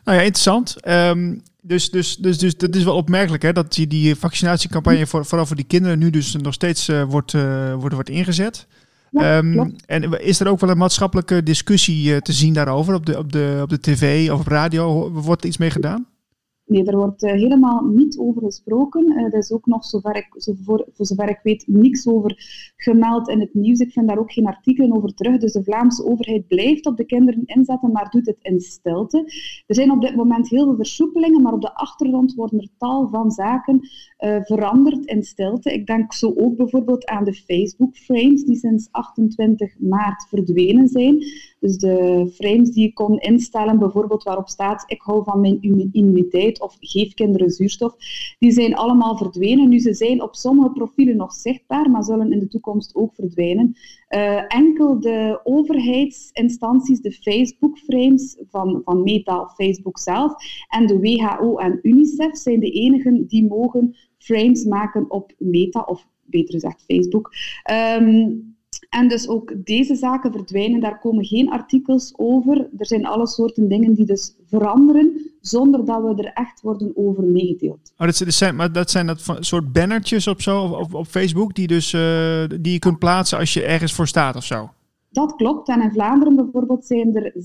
Nou 0.04 0.18
ja, 0.18 0.24
interessant. 0.24 0.76
Um, 0.88 1.42
dus, 1.62 1.90
dus, 1.90 2.16
dus, 2.16 2.38
dus 2.38 2.58
dat 2.58 2.76
is 2.76 2.84
wel 2.84 2.96
opmerkelijk 2.96 3.44
hè, 3.44 3.54
dat 3.54 3.74
die, 3.74 3.88
die 3.88 4.16
vaccinatiecampagne 4.16 5.08
voor, 5.08 5.26
vooral 5.26 5.46
voor 5.46 5.56
die 5.56 5.66
kinderen 5.66 6.00
nu 6.00 6.10
dus 6.10 6.36
nog 6.36 6.54
steeds 6.54 6.90
uh, 6.90 7.04
wordt, 7.04 7.34
uh, 7.34 7.74
wordt, 7.74 7.94
wordt 7.94 8.10
ingezet. 8.10 8.68
Ja, 9.12 9.38
um, 9.38 9.76
en 9.86 10.22
is 10.22 10.40
er 10.40 10.48
ook 10.48 10.60
wel 10.60 10.70
een 10.70 10.78
maatschappelijke 10.78 11.44
discussie 11.44 12.12
uh, 12.12 12.18
te 12.18 12.34
zien 12.34 12.54
daarover 12.54 12.94
op 12.94 13.06
de, 13.06 13.18
op, 13.18 13.32
de, 13.32 13.60
op 13.62 13.70
de 13.70 13.80
tv 13.80 14.30
of 14.32 14.40
op 14.40 14.48
radio? 14.48 15.12
Wordt 15.12 15.42
er 15.42 15.48
iets 15.48 15.58
mee 15.58 15.72
gedaan? 15.72 16.06
Nee, 16.70 16.84
er 16.86 16.98
wordt 16.98 17.24
uh, 17.24 17.32
helemaal 17.32 17.86
niet 17.86 18.18
over 18.18 18.42
gesproken. 18.42 19.18
Er 19.18 19.34
is 19.34 19.52
ook 19.52 19.66
nog, 19.66 19.86
zover 19.86 20.16
ik, 20.16 20.28
voor, 20.64 20.88
zover 20.98 21.30
ik 21.30 21.40
weet, 21.44 21.64
niks 21.68 22.08
over 22.08 22.36
gemeld 22.76 23.30
in 23.30 23.40
het 23.40 23.54
nieuws. 23.54 23.80
Ik 23.80 23.92
vind 23.92 24.08
daar 24.08 24.20
ook 24.20 24.32
geen 24.32 24.46
artikelen 24.46 24.96
over 24.96 25.14
terug. 25.14 25.40
Dus 25.40 25.52
de 25.52 25.64
Vlaamse 25.64 26.06
overheid 26.06 26.48
blijft 26.48 26.86
op 26.86 26.98
de 26.98 27.06
kinderen 27.06 27.44
inzetten, 27.46 27.92
maar 27.92 28.10
doet 28.10 28.26
het 28.26 28.38
in 28.42 28.60
stilte. 28.60 29.18
Er 29.68 29.76
zijn 29.76 29.92
op 29.92 30.02
dit 30.02 30.16
moment 30.16 30.50
heel 30.50 30.64
veel 30.64 30.76
versoepelingen, 30.76 31.42
maar 31.42 31.54
op 31.54 31.62
de 31.62 31.76
achtergrond 31.76 32.34
worden 32.34 32.60
er 32.60 32.70
tal 32.78 33.08
van 33.08 33.32
zaken 33.32 33.80
uh, 34.20 34.38
veranderd 34.42 35.06
in 35.06 35.24
stilte. 35.24 35.74
Ik 35.74 35.86
denk 35.86 36.14
zo 36.14 36.34
ook 36.38 36.56
bijvoorbeeld 36.56 37.06
aan 37.06 37.24
de 37.24 37.34
Facebook-frames, 37.34 38.44
die 38.44 38.56
sinds 38.56 38.88
28 38.92 39.80
maart 39.80 40.28
verdwenen 40.28 40.88
zijn. 40.88 41.24
Dus 41.60 41.78
de 41.78 42.30
frames 42.34 42.72
die 42.72 42.84
je 42.84 42.94
kon 42.94 43.20
instellen, 43.20 43.80
bijvoorbeeld 43.80 44.24
waarop 44.24 44.50
staat 44.50 44.84
ik 44.88 45.02
hou 45.02 45.24
van 45.24 45.42
mijn 45.42 45.60
immuniteit 45.92 46.59
of 46.60 46.78
geef 46.80 47.13
kinderen 47.13 47.50
zuurstof, 47.50 47.95
die 48.39 48.52
zijn 48.52 48.76
allemaal 48.76 49.17
verdwenen. 49.17 49.69
Nu, 49.69 49.80
ze 49.80 49.93
zijn 49.93 50.22
op 50.22 50.36
sommige 50.36 50.72
profielen 50.72 51.15
nog 51.15 51.34
zichtbaar, 51.34 51.89
maar 51.89 52.04
zullen 52.04 52.32
in 52.32 52.39
de 52.39 52.48
toekomst 52.48 52.95
ook 52.95 53.15
verdwijnen. 53.15 53.76
Uh, 54.10 54.54
enkel 54.54 55.00
de 55.00 55.39
overheidsinstanties, 55.43 57.02
de 57.02 57.12
Facebook-frames 57.12 58.38
van, 58.50 58.82
van 58.84 59.04
Meta 59.04 59.48
Facebook 59.56 60.00
zelf 60.00 60.34
en 60.67 60.88
de 60.88 61.00
WHO 61.00 61.58
en 61.58 61.80
UNICEF 61.82 62.38
zijn 62.38 62.60
de 62.60 62.72
enigen 62.72 63.28
die 63.28 63.48
mogen 63.48 63.95
frames 64.17 64.63
maken 64.63 65.12
op 65.12 65.34
Meta 65.38 65.82
of 65.82 66.08
beter 66.24 66.54
gezegd 66.54 66.84
Facebook. 66.88 67.32
Um, 68.00 68.58
en 68.89 69.08
dus 69.08 69.28
ook 69.28 69.54
deze 69.56 69.95
zaken 69.95 70.32
verdwijnen, 70.32 70.80
daar 70.80 70.99
komen 70.99 71.25
geen 71.25 71.49
artikels 71.49 72.13
over. 72.15 72.58
Er 72.78 72.86
zijn 72.86 73.06
alle 73.06 73.28
soorten 73.28 73.67
dingen 73.67 73.93
die 73.93 74.06
dus 74.06 74.36
veranderen, 74.45 75.32
zonder 75.41 75.86
dat 75.86 76.02
we 76.04 76.23
er 76.23 76.32
echt 76.34 76.62
worden 76.62 76.91
over 76.95 77.23
meegedeeld. 77.23 77.93
Oh, 77.97 78.08
dat 78.08 78.23
zijn, 78.28 78.56
maar 78.56 78.71
dat 78.71 78.89
zijn 78.89 79.06
dat 79.06 79.38
soort 79.39 79.71
bannertjes 79.71 80.28
op, 80.28 80.41
zo, 80.41 80.63
op, 80.63 80.93
op 80.93 81.08
Facebook, 81.08 81.56
die, 81.56 81.67
dus, 81.67 81.93
uh, 81.93 82.43
die 82.62 82.73
je 82.73 82.80
kunt 82.80 82.99
plaatsen 82.99 83.38
als 83.38 83.54
je 83.54 83.63
ergens 83.63 83.93
voor 83.93 84.08
staat 84.08 84.36
of 84.36 84.43
zo? 84.43 84.69
Dat 85.12 85.36
klopt. 85.36 85.69
En 85.69 85.82
in 85.82 85.91
Vlaanderen 85.91 86.36
bijvoorbeeld 86.36 86.86
zijn 86.86 87.15
er 87.15 87.34
16.900 87.34 87.39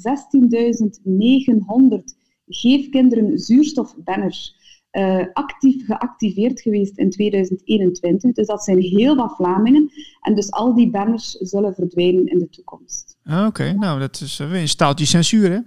geefkinderen 2.46 3.38
zuurstofbanners 3.38 4.56
uh, 4.94 5.26
actief 5.32 5.86
geactiveerd 5.86 6.60
geweest 6.60 6.98
in 6.98 7.10
2021. 7.10 8.32
Dus 8.32 8.46
dat 8.46 8.64
zijn 8.64 8.78
heel 8.78 9.16
wat 9.16 9.34
Vlamingen. 9.36 9.90
En 10.20 10.34
dus 10.34 10.50
al 10.50 10.74
die 10.74 10.90
banners 10.90 11.30
zullen 11.30 11.74
verdwijnen 11.74 12.26
in 12.26 12.38
de 12.38 12.48
toekomst. 12.48 13.16
Ah, 13.24 13.46
oké, 13.46 13.72
nou 13.72 14.00
dat 14.00 14.20
is 14.20 14.38
weer 14.38 14.60
een 14.60 14.68
staaltje 14.68 15.06
censuur 15.06 15.50
hè? 15.50 15.58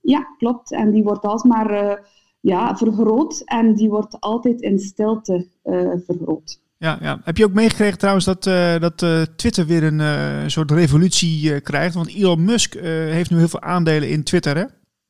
Ja, 0.00 0.28
klopt. 0.38 0.72
En 0.72 0.90
die 0.90 1.02
wordt 1.02 1.24
alsmaar 1.24 1.84
uh, 1.84 1.92
ja, 2.40 2.76
vergroot 2.76 3.42
en 3.44 3.74
die 3.74 3.88
wordt 3.88 4.20
altijd 4.20 4.60
in 4.60 4.78
stilte 4.78 5.46
vergroot. 6.06 6.62
Ja, 6.78 6.98
ja. 7.00 7.20
Heb 7.22 7.36
je 7.36 7.44
ook 7.44 7.52
meegekregen 7.52 7.98
trouwens 7.98 8.24
dat, 8.24 8.46
uh, 8.46 8.78
dat 8.78 9.02
uh, 9.02 9.22
Twitter 9.22 9.66
weer 9.66 9.82
een 9.82 9.98
uh, 9.98 10.42
soort 10.46 10.70
revolutie 10.70 11.60
krijgt? 11.60 11.94
Want 11.94 12.14
Elon 12.14 12.44
Musk 12.44 12.74
heeft 12.80 13.30
nu 13.30 13.36
heel 13.36 13.48
veel 13.48 13.60
aandelen 13.60 14.08
in 14.08 14.22
Twitter, 14.22 14.56
hè? 14.56 14.64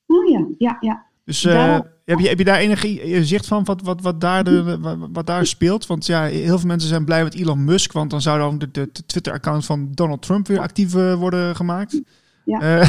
Oh 0.06 0.28
ja, 0.28 0.46
ja, 0.58 0.76
ja. 0.80 1.06
Dus 1.24 1.42
heb, 1.42 2.18
je, 2.18 2.28
heb 2.28 2.38
je 2.38 2.44
daar 2.44 2.58
enig 2.58 2.86
zicht 3.26 3.46
van 3.46 3.64
wat, 3.64 3.82
wat, 3.82 4.00
wat, 4.00 4.20
daar 4.20 4.44
de, 4.44 4.78
wat, 4.80 4.96
wat, 5.12 5.26
daar 5.26 5.46
speelt? 5.46 5.86
Want 5.86 6.06
ja, 6.06 6.24
heel 6.24 6.58
veel 6.58 6.68
mensen 6.68 6.88
zijn 6.88 7.04
blij 7.04 7.22
met 7.22 7.34
Elon 7.34 7.64
Musk, 7.64 7.92
want 7.92 8.10
dan 8.10 8.20
zou 8.20 8.38
dan 8.38 8.58
de, 8.58 8.70
de, 8.70 8.88
de 8.92 9.06
Twitter-account 9.06 9.64
van 9.64 9.88
Donald 9.92 10.22
Trump 10.22 10.46
weer 10.46 10.60
actief 10.60 10.92
worden 10.92 11.56
gemaakt. 11.56 12.00
Ja. 12.44 12.58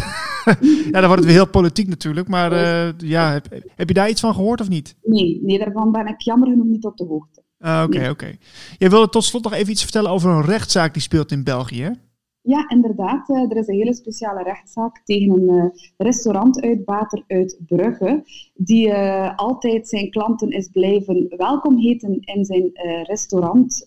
ja, 0.91 0.99
dan 0.99 1.05
wordt 1.05 1.15
het 1.15 1.25
weer 1.25 1.33
heel 1.33 1.47
politiek 1.47 1.87
natuurlijk. 1.87 2.27
Maar 2.27 2.51
ja, 2.97 3.31
heb, 3.31 3.47
heb 3.75 3.87
je 3.87 3.93
daar 3.93 4.09
iets 4.09 4.21
van 4.21 4.33
gehoord 4.33 4.61
of 4.61 4.69
niet? 4.69 4.95
Nee, 5.03 5.39
nee 5.43 5.59
daarvan 5.59 5.91
ben 5.91 6.07
ik 6.07 6.21
jammer 6.21 6.49
genoeg 6.49 6.65
niet 6.65 6.85
op 6.85 6.97
de 6.97 7.05
hoogte. 7.05 7.43
Ah, 7.59 7.83
oké, 7.83 7.97
oké. 7.97 8.09
Okay. 8.09 8.37
Jij 8.77 8.89
wilde 8.89 9.09
tot 9.09 9.23
slot 9.23 9.43
nog 9.43 9.53
even 9.53 9.71
iets 9.71 9.83
vertellen 9.83 10.11
over 10.11 10.29
een 10.29 10.45
rechtszaak 10.45 10.93
die 10.93 11.01
speelt 11.01 11.31
in 11.31 11.43
België. 11.43 11.99
Ja, 12.45 12.69
inderdaad. 12.69 13.29
Eh, 13.29 13.51
er 13.51 13.57
is 13.57 13.67
een 13.67 13.75
hele 13.75 13.93
speciale 13.93 14.43
rechtszaak 14.43 15.01
tegen 15.03 15.31
een 15.31 15.55
uh, 15.55 15.65
restaurantuitbater 15.97 17.23
uit 17.27 17.57
Brugge, 17.65 18.23
die 18.57 18.87
uh, 18.87 19.35
altijd 19.35 19.89
zijn 19.89 20.09
klanten 20.09 20.49
is 20.49 20.67
blijven 20.67 21.33
welkom 21.37 21.77
heten 21.77 22.19
in 22.19 22.45
zijn 22.45 22.69
restaurant. 23.03 23.85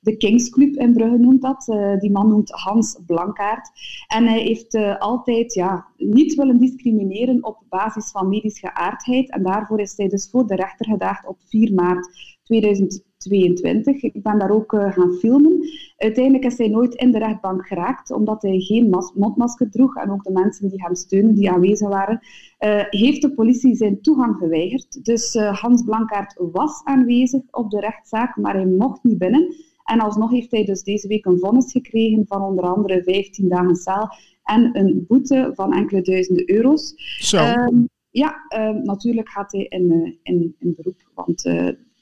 de 0.00 0.16
Kings 0.16 0.50
Club 0.50 0.76
in 0.76 0.92
Brugge 0.92 1.18
noemt 1.18 1.42
dat. 1.42 1.64
die 2.00 2.10
man 2.10 2.28
noemt 2.28 2.50
Hans 2.50 2.98
Blankaert. 3.06 3.70
En 4.06 4.26
hij 4.26 4.40
heeft 4.40 4.98
altijd 4.98 5.54
ja, 5.54 5.86
niet 5.96 6.34
willen 6.34 6.58
discrimineren 6.58 7.44
op 7.44 7.62
basis 7.68 8.10
van 8.10 8.28
medische 8.28 8.66
geaardheid. 8.66 9.30
En 9.30 9.42
daarvoor 9.42 9.80
is 9.80 9.96
hij 9.96 10.08
dus 10.08 10.30
voor 10.30 10.46
de 10.46 10.54
rechter 10.54 10.86
gedaagd 10.86 11.26
op 11.26 11.36
4 11.48 11.74
maart 11.74 12.08
2022. 12.50 14.02
Ik 14.02 14.22
ben 14.22 14.38
daar 14.38 14.50
ook 14.50 14.70
gaan 14.70 15.12
filmen. 15.12 15.58
Uiteindelijk 15.96 16.44
is 16.44 16.58
hij 16.58 16.68
nooit 16.68 16.94
in 16.94 17.10
de 17.10 17.18
rechtbank 17.18 17.66
geraakt, 17.66 18.10
omdat 18.10 18.42
hij 18.42 18.60
geen 18.60 18.96
mondmasker 19.14 19.70
droeg. 19.70 19.96
En 19.96 20.10
ook 20.10 20.24
de 20.24 20.32
mensen 20.32 20.68
die 20.68 20.82
hem 20.82 20.94
steunen, 20.94 21.34
die 21.34 21.50
aanwezig 21.50 21.88
waren, 21.88 22.20
uh, 22.60 22.84
heeft 22.90 23.22
de 23.22 23.34
politie 23.34 23.74
zijn 23.74 24.00
toegang 24.00 24.36
geweigerd. 24.36 25.04
Dus 25.04 25.34
uh, 25.34 25.60
Hans 25.60 25.84
Blankaert 25.84 26.34
was 26.52 26.80
aanwezig 26.84 27.42
op 27.50 27.70
de 27.70 27.80
rechtszaak, 27.80 28.36
maar 28.36 28.54
hij 28.54 28.66
mocht 28.66 29.02
niet 29.02 29.18
binnen. 29.18 29.54
En 29.84 30.00
alsnog 30.00 30.30
heeft 30.30 30.50
hij 30.50 30.64
dus 30.64 30.82
deze 30.82 31.08
week 31.08 31.24
een 31.24 31.38
vonnis 31.38 31.72
gekregen 31.72 32.26
van 32.26 32.42
onder 32.42 32.64
andere 32.64 33.02
15 33.02 33.48
dagen 33.48 33.76
cel 33.76 34.08
en 34.42 34.70
een 34.78 35.04
boete 35.08 35.50
van 35.54 35.72
enkele 35.72 36.02
duizenden 36.02 36.50
euro's. 36.50 36.94
Zo. 37.18 37.36
Uh, 37.36 37.84
ja, 38.10 38.44
ehm, 38.48 38.82
natuurlijk 38.82 39.28
gaat 39.28 39.52
hij 39.52 39.64
in, 39.64 40.18
in, 40.22 40.54
in 40.58 40.74
beroep, 40.76 41.10
want 41.14 41.44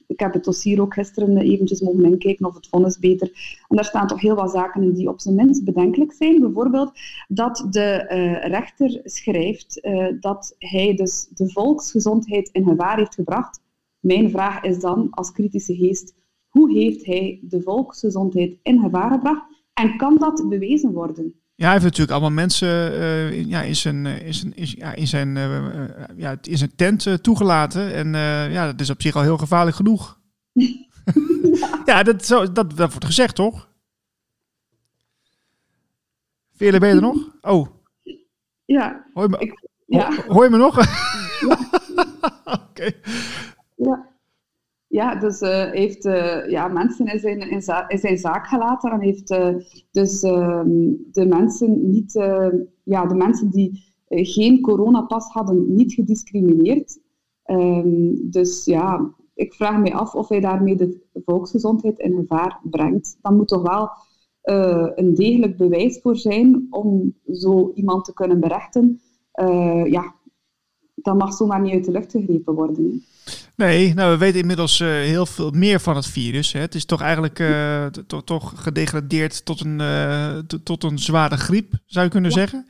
ik 0.08 0.20
heb 0.20 0.32
het 0.32 0.44
dossier 0.44 0.80
ook 0.80 0.94
gisteren 0.94 1.36
eventjes 1.36 1.80
mogen 1.80 2.04
inkijken 2.04 2.46
of 2.46 2.54
het 2.54 2.68
vonnis 2.68 2.98
beter. 2.98 3.28
En 3.68 3.76
daar 3.76 3.84
staan 3.84 4.06
toch 4.06 4.20
heel 4.20 4.34
wat 4.34 4.50
zaken 4.50 4.82
in 4.82 4.92
die 4.92 5.08
op 5.08 5.20
zijn 5.20 5.34
minst 5.34 5.64
bedenkelijk 5.64 6.12
zijn. 6.12 6.40
Bijvoorbeeld 6.40 6.92
dat 7.28 7.66
de 7.70 7.80
eh, 7.80 8.48
rechter 8.48 9.00
schrijft 9.04 9.78
uh, 9.84 10.06
dat 10.20 10.54
hij 10.58 10.94
dus 10.94 11.28
de 11.34 11.50
volksgezondheid 11.50 12.48
in 12.52 12.64
gevaar 12.64 12.96
heeft 12.96 13.14
gebracht. 13.14 13.60
Mijn 14.00 14.30
vraag 14.30 14.62
is 14.62 14.80
dan, 14.80 15.10
als 15.10 15.32
kritische 15.32 15.74
geest, 15.74 16.14
hoe 16.48 16.72
heeft 16.72 17.06
hij 17.06 17.40
de 17.42 17.62
volksgezondheid 17.62 18.58
in 18.62 18.80
gevaar 18.80 19.10
gebracht 19.10 19.46
en 19.74 19.96
kan 19.96 20.16
dat 20.18 20.48
bewezen 20.48 20.92
worden? 20.92 21.40
Ja, 21.58 21.64
hij 21.64 21.72
heeft 21.72 21.84
natuurlijk 21.84 22.10
allemaal 22.10 22.30
mensen 22.30 22.92
uh, 22.92 23.44
ja, 23.44 23.62
in 23.62 23.76
zijn, 23.76 24.06
in 24.06 24.34
zijn, 24.34 24.56
in, 24.56 24.66
ja, 24.76 24.94
in 24.94 25.06
zijn, 25.06 25.36
uh, 25.36 25.64
ja, 26.16 26.36
in 26.42 26.58
zijn 26.58 26.74
tent 26.76 27.04
uh, 27.06 27.14
toegelaten. 27.14 27.94
En 27.94 28.12
ja, 28.52 28.66
dat 28.66 28.80
is 28.80 28.90
op 28.90 29.02
zich 29.02 29.16
al 29.16 29.22
heel 29.22 29.38
gevaarlijk 29.38 29.76
genoeg. 29.76 30.20
ja, 30.52 31.82
ja 31.84 32.02
dat, 32.02 32.24
zo, 32.24 32.52
dat, 32.52 32.76
dat 32.76 32.90
wordt 32.90 33.04
gezegd, 33.04 33.34
toch? 33.34 33.68
Veerle, 36.56 36.78
ben 36.78 36.88
je 36.88 36.94
er 36.94 37.00
nog? 37.00 37.16
Oh. 37.40 37.68
Ja. 38.64 39.06
Hoor 39.14 39.22
je 39.22 39.28
me, 39.28 39.38
ik, 39.38 39.68
ja. 39.86 40.14
Hoor, 40.14 40.24
hoor 40.26 40.44
je 40.44 40.50
me 40.50 40.56
nog? 40.56 40.78
Oké. 42.44 42.60
Okay. 42.70 43.00
Ja. 43.74 44.17
Ja, 44.88 45.14
dus 45.14 45.40
uh, 45.40 45.70
heeft 45.70 46.04
uh, 46.04 46.50
ja, 46.50 46.68
mensen 46.68 47.06
in 47.06 47.18
zijn, 47.18 47.40
in, 47.88 48.18
zaak 48.18 48.46
gelaten 48.46 48.90
en 48.90 49.00
heeft 49.00 49.30
uh, 49.30 49.54
dus 49.90 50.20
de 50.20 51.26
mensen 51.28 51.90
niet, 51.90 52.12
ja, 52.82 53.06
de 53.06 53.14
mensen 53.14 53.50
die 53.50 53.94
geen 54.08 54.60
coronapas 54.60 55.26
hadden, 55.32 55.74
niet 55.74 55.92
gediscrimineerd. 55.92 56.98
Um, 57.44 58.30
dus 58.30 58.64
ja, 58.64 59.14
ik 59.34 59.54
vraag 59.54 59.78
me 59.78 59.92
af 59.92 60.14
of 60.14 60.28
hij 60.28 60.40
daarmee 60.40 60.76
de 60.76 61.06
volksgezondheid 61.24 61.98
in 61.98 62.14
gevaar 62.14 62.60
brengt. 62.62 63.18
Dan 63.22 63.36
moet 63.36 63.48
toch 63.48 63.62
wel 63.62 63.90
een 64.94 65.14
degelijk 65.14 65.56
bewijs 65.56 66.00
voor 66.00 66.16
zijn 66.16 66.66
om 66.70 67.14
zo 67.32 67.72
iemand 67.74 68.04
te 68.04 68.14
kunnen 68.14 68.40
berechten. 68.40 69.00
ja, 69.84 70.14
dat 70.94 71.18
mag 71.18 71.32
zomaar 71.32 71.60
niet 71.60 71.72
uit 71.72 71.84
de 71.84 71.90
lucht 71.90 72.10
gegrepen 72.10 72.54
worden. 72.54 73.02
Nee, 73.58 73.94
nou, 73.94 74.10
we 74.10 74.16
weten 74.16 74.40
inmiddels 74.40 74.80
uh, 74.80 74.88
heel 74.88 75.26
veel 75.26 75.50
meer 75.50 75.80
van 75.80 75.96
het 75.96 76.06
virus. 76.06 76.52
Hè. 76.52 76.60
Het 76.60 76.74
is 76.74 76.84
toch 76.84 77.00
eigenlijk 77.00 77.38
uh, 77.38 77.86
to 77.86 78.24
toch 78.24 78.52
gedegradeerd 78.56 79.44
tot 79.44 79.60
een, 79.60 79.80
uh, 79.80 80.38
tot 80.62 80.84
een 80.84 80.98
zware 80.98 81.36
griep, 81.36 81.72
zou 81.86 82.04
je 82.04 82.10
kunnen 82.10 82.30
ja. 82.30 82.36
zeggen. 82.36 82.66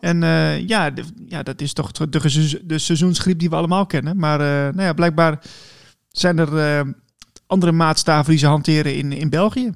En 0.00 0.20
ja, 0.66 0.92
ja, 1.26 1.42
dat 1.42 1.60
is 1.60 1.72
toch 1.72 1.92
de, 1.92 2.60
de 2.64 2.78
seizoensgriep 2.78 3.38
die 3.38 3.50
we 3.50 3.56
allemaal 3.56 3.86
kennen. 3.86 4.16
Maar 4.16 4.38
nou 4.74 4.82
ja, 4.82 4.92
blijkbaar 4.92 5.40
zijn 6.08 6.38
er 6.38 6.84
andere 7.46 7.72
maatstaven 7.72 8.30
die 8.30 8.38
ze 8.38 8.46
hanteren 8.46 8.96
in, 8.96 9.12
in 9.12 9.30
België. 9.30 9.72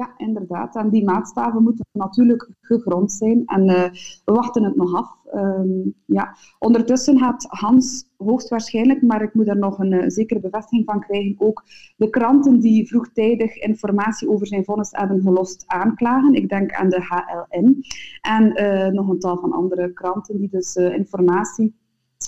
Ja, 0.00 0.14
inderdaad. 0.16 0.76
En 0.76 0.90
die 0.90 1.04
maatstaven 1.04 1.62
moeten 1.62 1.86
natuurlijk 1.92 2.48
gegrond 2.60 3.12
zijn. 3.12 3.42
En 3.46 3.68
uh, 3.68 3.82
we 4.24 4.32
wachten 4.32 4.64
het 4.64 4.76
nog 4.76 4.94
af. 4.94 5.16
Um, 5.34 5.94
ja. 6.06 6.36
Ondertussen 6.58 7.18
gaat 7.18 7.46
Hans 7.48 8.10
hoogstwaarschijnlijk, 8.16 9.02
maar 9.02 9.22
ik 9.22 9.34
moet 9.34 9.48
er 9.48 9.58
nog 9.58 9.78
een 9.78 9.92
uh, 9.92 10.04
zekere 10.06 10.40
bevestiging 10.40 10.84
van 10.84 11.00
krijgen, 11.00 11.34
ook 11.38 11.64
de 11.96 12.10
kranten 12.10 12.60
die 12.60 12.88
vroegtijdig 12.88 13.56
informatie 13.56 14.30
over 14.30 14.46
zijn 14.46 14.64
vonnis 14.64 14.90
hebben 14.90 15.22
gelost 15.22 15.64
aanklagen. 15.66 16.34
Ik 16.34 16.48
denk 16.48 16.72
aan 16.72 16.88
de 16.88 17.02
HLN. 17.02 17.84
En 18.20 18.62
uh, 18.62 18.86
nog 18.86 19.08
een 19.08 19.18
tal 19.18 19.38
van 19.38 19.52
andere 19.52 19.92
kranten 19.92 20.38
die 20.38 20.48
dus 20.50 20.76
informatie 20.76 21.74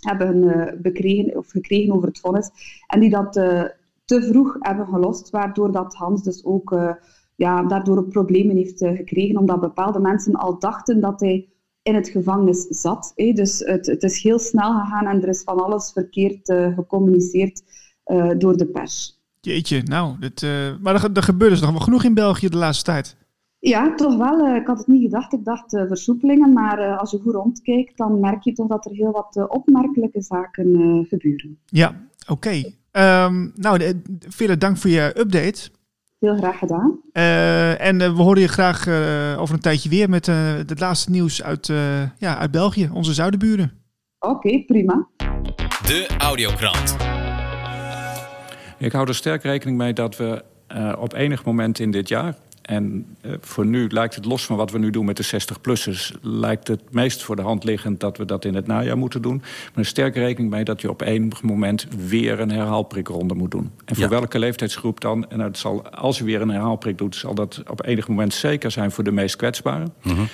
hebben 0.00 0.78
bekregen, 0.82 1.36
of 1.36 1.50
gekregen 1.50 1.94
over 1.94 2.08
het 2.08 2.20
vonnis. 2.20 2.50
En 2.86 3.00
die 3.00 3.10
dat 3.10 3.32
te 4.04 4.22
vroeg 4.22 4.56
hebben 4.58 4.86
gelost, 4.86 5.30
waardoor 5.30 5.72
dat 5.72 5.94
Hans 5.94 6.22
dus 6.22 6.44
ook 6.44 6.74
ja, 7.42 7.62
daardoor 7.62 8.04
problemen 8.04 8.56
heeft 8.56 8.82
uh, 8.82 8.96
gekregen, 8.96 9.36
omdat 9.36 9.60
bepaalde 9.60 10.00
mensen 10.00 10.34
al 10.34 10.58
dachten 10.58 11.00
dat 11.00 11.20
hij 11.20 11.48
in 11.82 11.94
het 11.94 12.08
gevangenis 12.08 12.66
zat. 12.68 13.12
Hè. 13.16 13.32
Dus 13.32 13.58
het, 13.58 13.86
het, 13.86 14.02
is 14.02 14.22
heel 14.22 14.38
snel 14.38 14.72
gegaan 14.80 15.06
en 15.06 15.22
er 15.22 15.28
is 15.28 15.42
van 15.42 15.64
alles 15.64 15.92
verkeerd 15.92 16.48
uh, 16.48 16.74
gecommuniceerd 16.74 17.62
uh, 18.06 18.30
door 18.38 18.56
de 18.56 18.66
pers. 18.66 19.20
Jeetje, 19.40 19.82
nou, 19.82 20.18
dit, 20.18 20.42
maar 20.80 20.94
er, 20.94 21.10
er 21.12 21.22
gebeurt 21.22 21.50
dus 21.50 21.60
nog 21.60 21.70
wel 21.70 21.80
genoeg 21.80 22.04
in 22.04 22.14
België 22.14 22.48
de 22.48 22.56
laatste 22.56 22.84
tijd. 22.84 23.16
Ja, 23.58 23.94
toch 23.94 24.16
wel. 24.16 24.54
Ik 24.54 24.66
had 24.66 24.78
het 24.78 24.86
niet 24.86 25.02
gedacht. 25.02 25.32
Ik 25.32 25.44
dacht 25.44 25.70
versoepelingen, 25.70 26.52
maar 26.52 26.96
als 26.96 27.10
je 27.10 27.18
goed 27.18 27.34
rondkijkt, 27.34 27.96
dan 27.96 28.20
merk 28.20 28.42
je 28.42 28.52
toch 28.52 28.68
dat 28.68 28.84
er 28.84 28.92
heel 28.92 29.10
wat 29.10 29.48
opmerkelijke 29.48 30.22
zaken 30.22 31.06
gebeuren. 31.08 31.58
Ja, 31.66 32.08
oké. 32.28 32.32
Okay. 32.32 33.24
Um, 33.26 33.52
nou, 33.54 34.00
vele 34.28 34.58
dank 34.58 34.76
voor 34.76 34.90
je 34.90 35.12
update. 35.18 35.70
Heel 36.22 36.36
graag 36.36 36.58
gedaan. 36.58 37.00
Uh, 37.12 37.80
en 37.80 38.00
uh, 38.00 38.16
we 38.16 38.22
horen 38.22 38.40
je 38.40 38.48
graag 38.48 38.86
uh, 38.86 39.40
over 39.40 39.54
een 39.54 39.60
tijdje 39.60 39.88
weer 39.88 40.08
met 40.08 40.26
het 40.66 40.80
laatste 40.80 41.10
nieuws 41.10 41.42
uit, 41.42 41.66
ja, 42.18 42.38
uit 42.38 42.50
België, 42.50 42.90
onze 42.92 43.14
zuidenburen. 43.14 43.72
Oké, 44.18 44.34
okay, 44.34 44.64
prima. 44.66 45.08
De 45.82 46.08
Audiokrant. 46.18 46.96
Ik 48.78 48.92
hou 48.92 49.08
er 49.08 49.14
sterk 49.14 49.42
rekening 49.42 49.78
mee 49.78 49.92
dat 49.92 50.16
we 50.16 50.44
op 50.98 51.12
enig 51.12 51.44
moment 51.44 51.78
in 51.78 51.90
dit 51.90 52.08
jaar 52.08 52.34
en 52.62 53.06
uh, 53.22 53.32
voor 53.40 53.66
nu 53.66 53.88
lijkt 53.88 54.14
het 54.14 54.24
los 54.24 54.46
van 54.46 54.56
wat 54.56 54.70
we 54.70 54.78
nu 54.78 54.90
doen 54.90 55.04
met 55.04 55.16
de 55.16 55.24
60-plussers... 55.24 56.20
lijkt 56.20 56.68
het 56.68 56.80
meest 56.90 57.22
voor 57.22 57.36
de 57.36 57.42
hand 57.42 57.64
liggend 57.64 58.00
dat 58.00 58.16
we 58.16 58.24
dat 58.24 58.44
in 58.44 58.54
het 58.54 58.66
najaar 58.66 58.98
moeten 58.98 59.22
doen. 59.22 59.36
Maar 59.36 59.70
een 59.74 59.84
sterke 59.84 60.20
rekening 60.20 60.50
mee 60.50 60.64
dat 60.64 60.80
je 60.80 60.90
op 60.90 61.00
enig 61.00 61.42
moment 61.42 61.86
weer 62.06 62.40
een 62.40 62.50
herhaalprikronde 62.50 63.34
moet 63.34 63.50
doen. 63.50 63.70
En 63.84 63.94
voor 63.94 64.04
ja. 64.04 64.10
welke 64.10 64.38
leeftijdsgroep 64.38 65.00
dan? 65.00 65.30
En 65.30 65.40
het 65.40 65.58
zal, 65.58 65.88
als 65.90 66.18
je 66.18 66.24
weer 66.24 66.40
een 66.40 66.50
herhaalprik 66.50 66.98
doet, 66.98 67.16
zal 67.16 67.34
dat 67.34 67.62
op 67.68 67.86
enig 67.86 68.08
moment 68.08 68.34
zeker 68.34 68.70
zijn 68.70 68.90
voor 68.90 69.04
de 69.04 69.12
meest 69.12 69.36
kwetsbaren. 69.36 69.92
Mm 70.02 70.14
-hmm. 70.14 70.28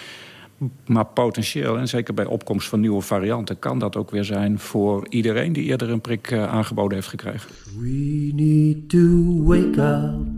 Maar 0.87 1.07
potentieel, 1.07 1.79
en 1.79 1.89
zeker 1.89 2.15
bij 2.15 2.25
opkomst 2.25 2.69
van 2.69 2.81
nieuwe 2.81 3.01
varianten... 3.01 3.59
kan 3.59 3.79
dat 3.79 3.97
ook 3.97 4.11
weer 4.11 4.25
zijn 4.25 4.59
voor 4.59 5.07
iedereen 5.09 5.53
die 5.53 5.65
eerder 5.65 5.91
een 5.91 6.01
prik 6.01 6.31
uh, 6.31 6.49
aangeboden 6.49 6.95
heeft 6.95 7.09
gekregen. 7.09 7.51
We 7.81 8.31
need 8.35 8.89
to 8.89 9.43
wake 9.45 9.81
up, 9.81 10.38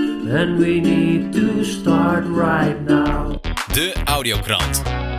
and 0.33 0.57
we 0.57 0.79
need 0.79 1.33
to 1.33 1.63
start 1.63 2.23
right 2.25 2.79
now. 2.87 3.39
De 3.73 3.93
Audiokrant. 4.05 5.10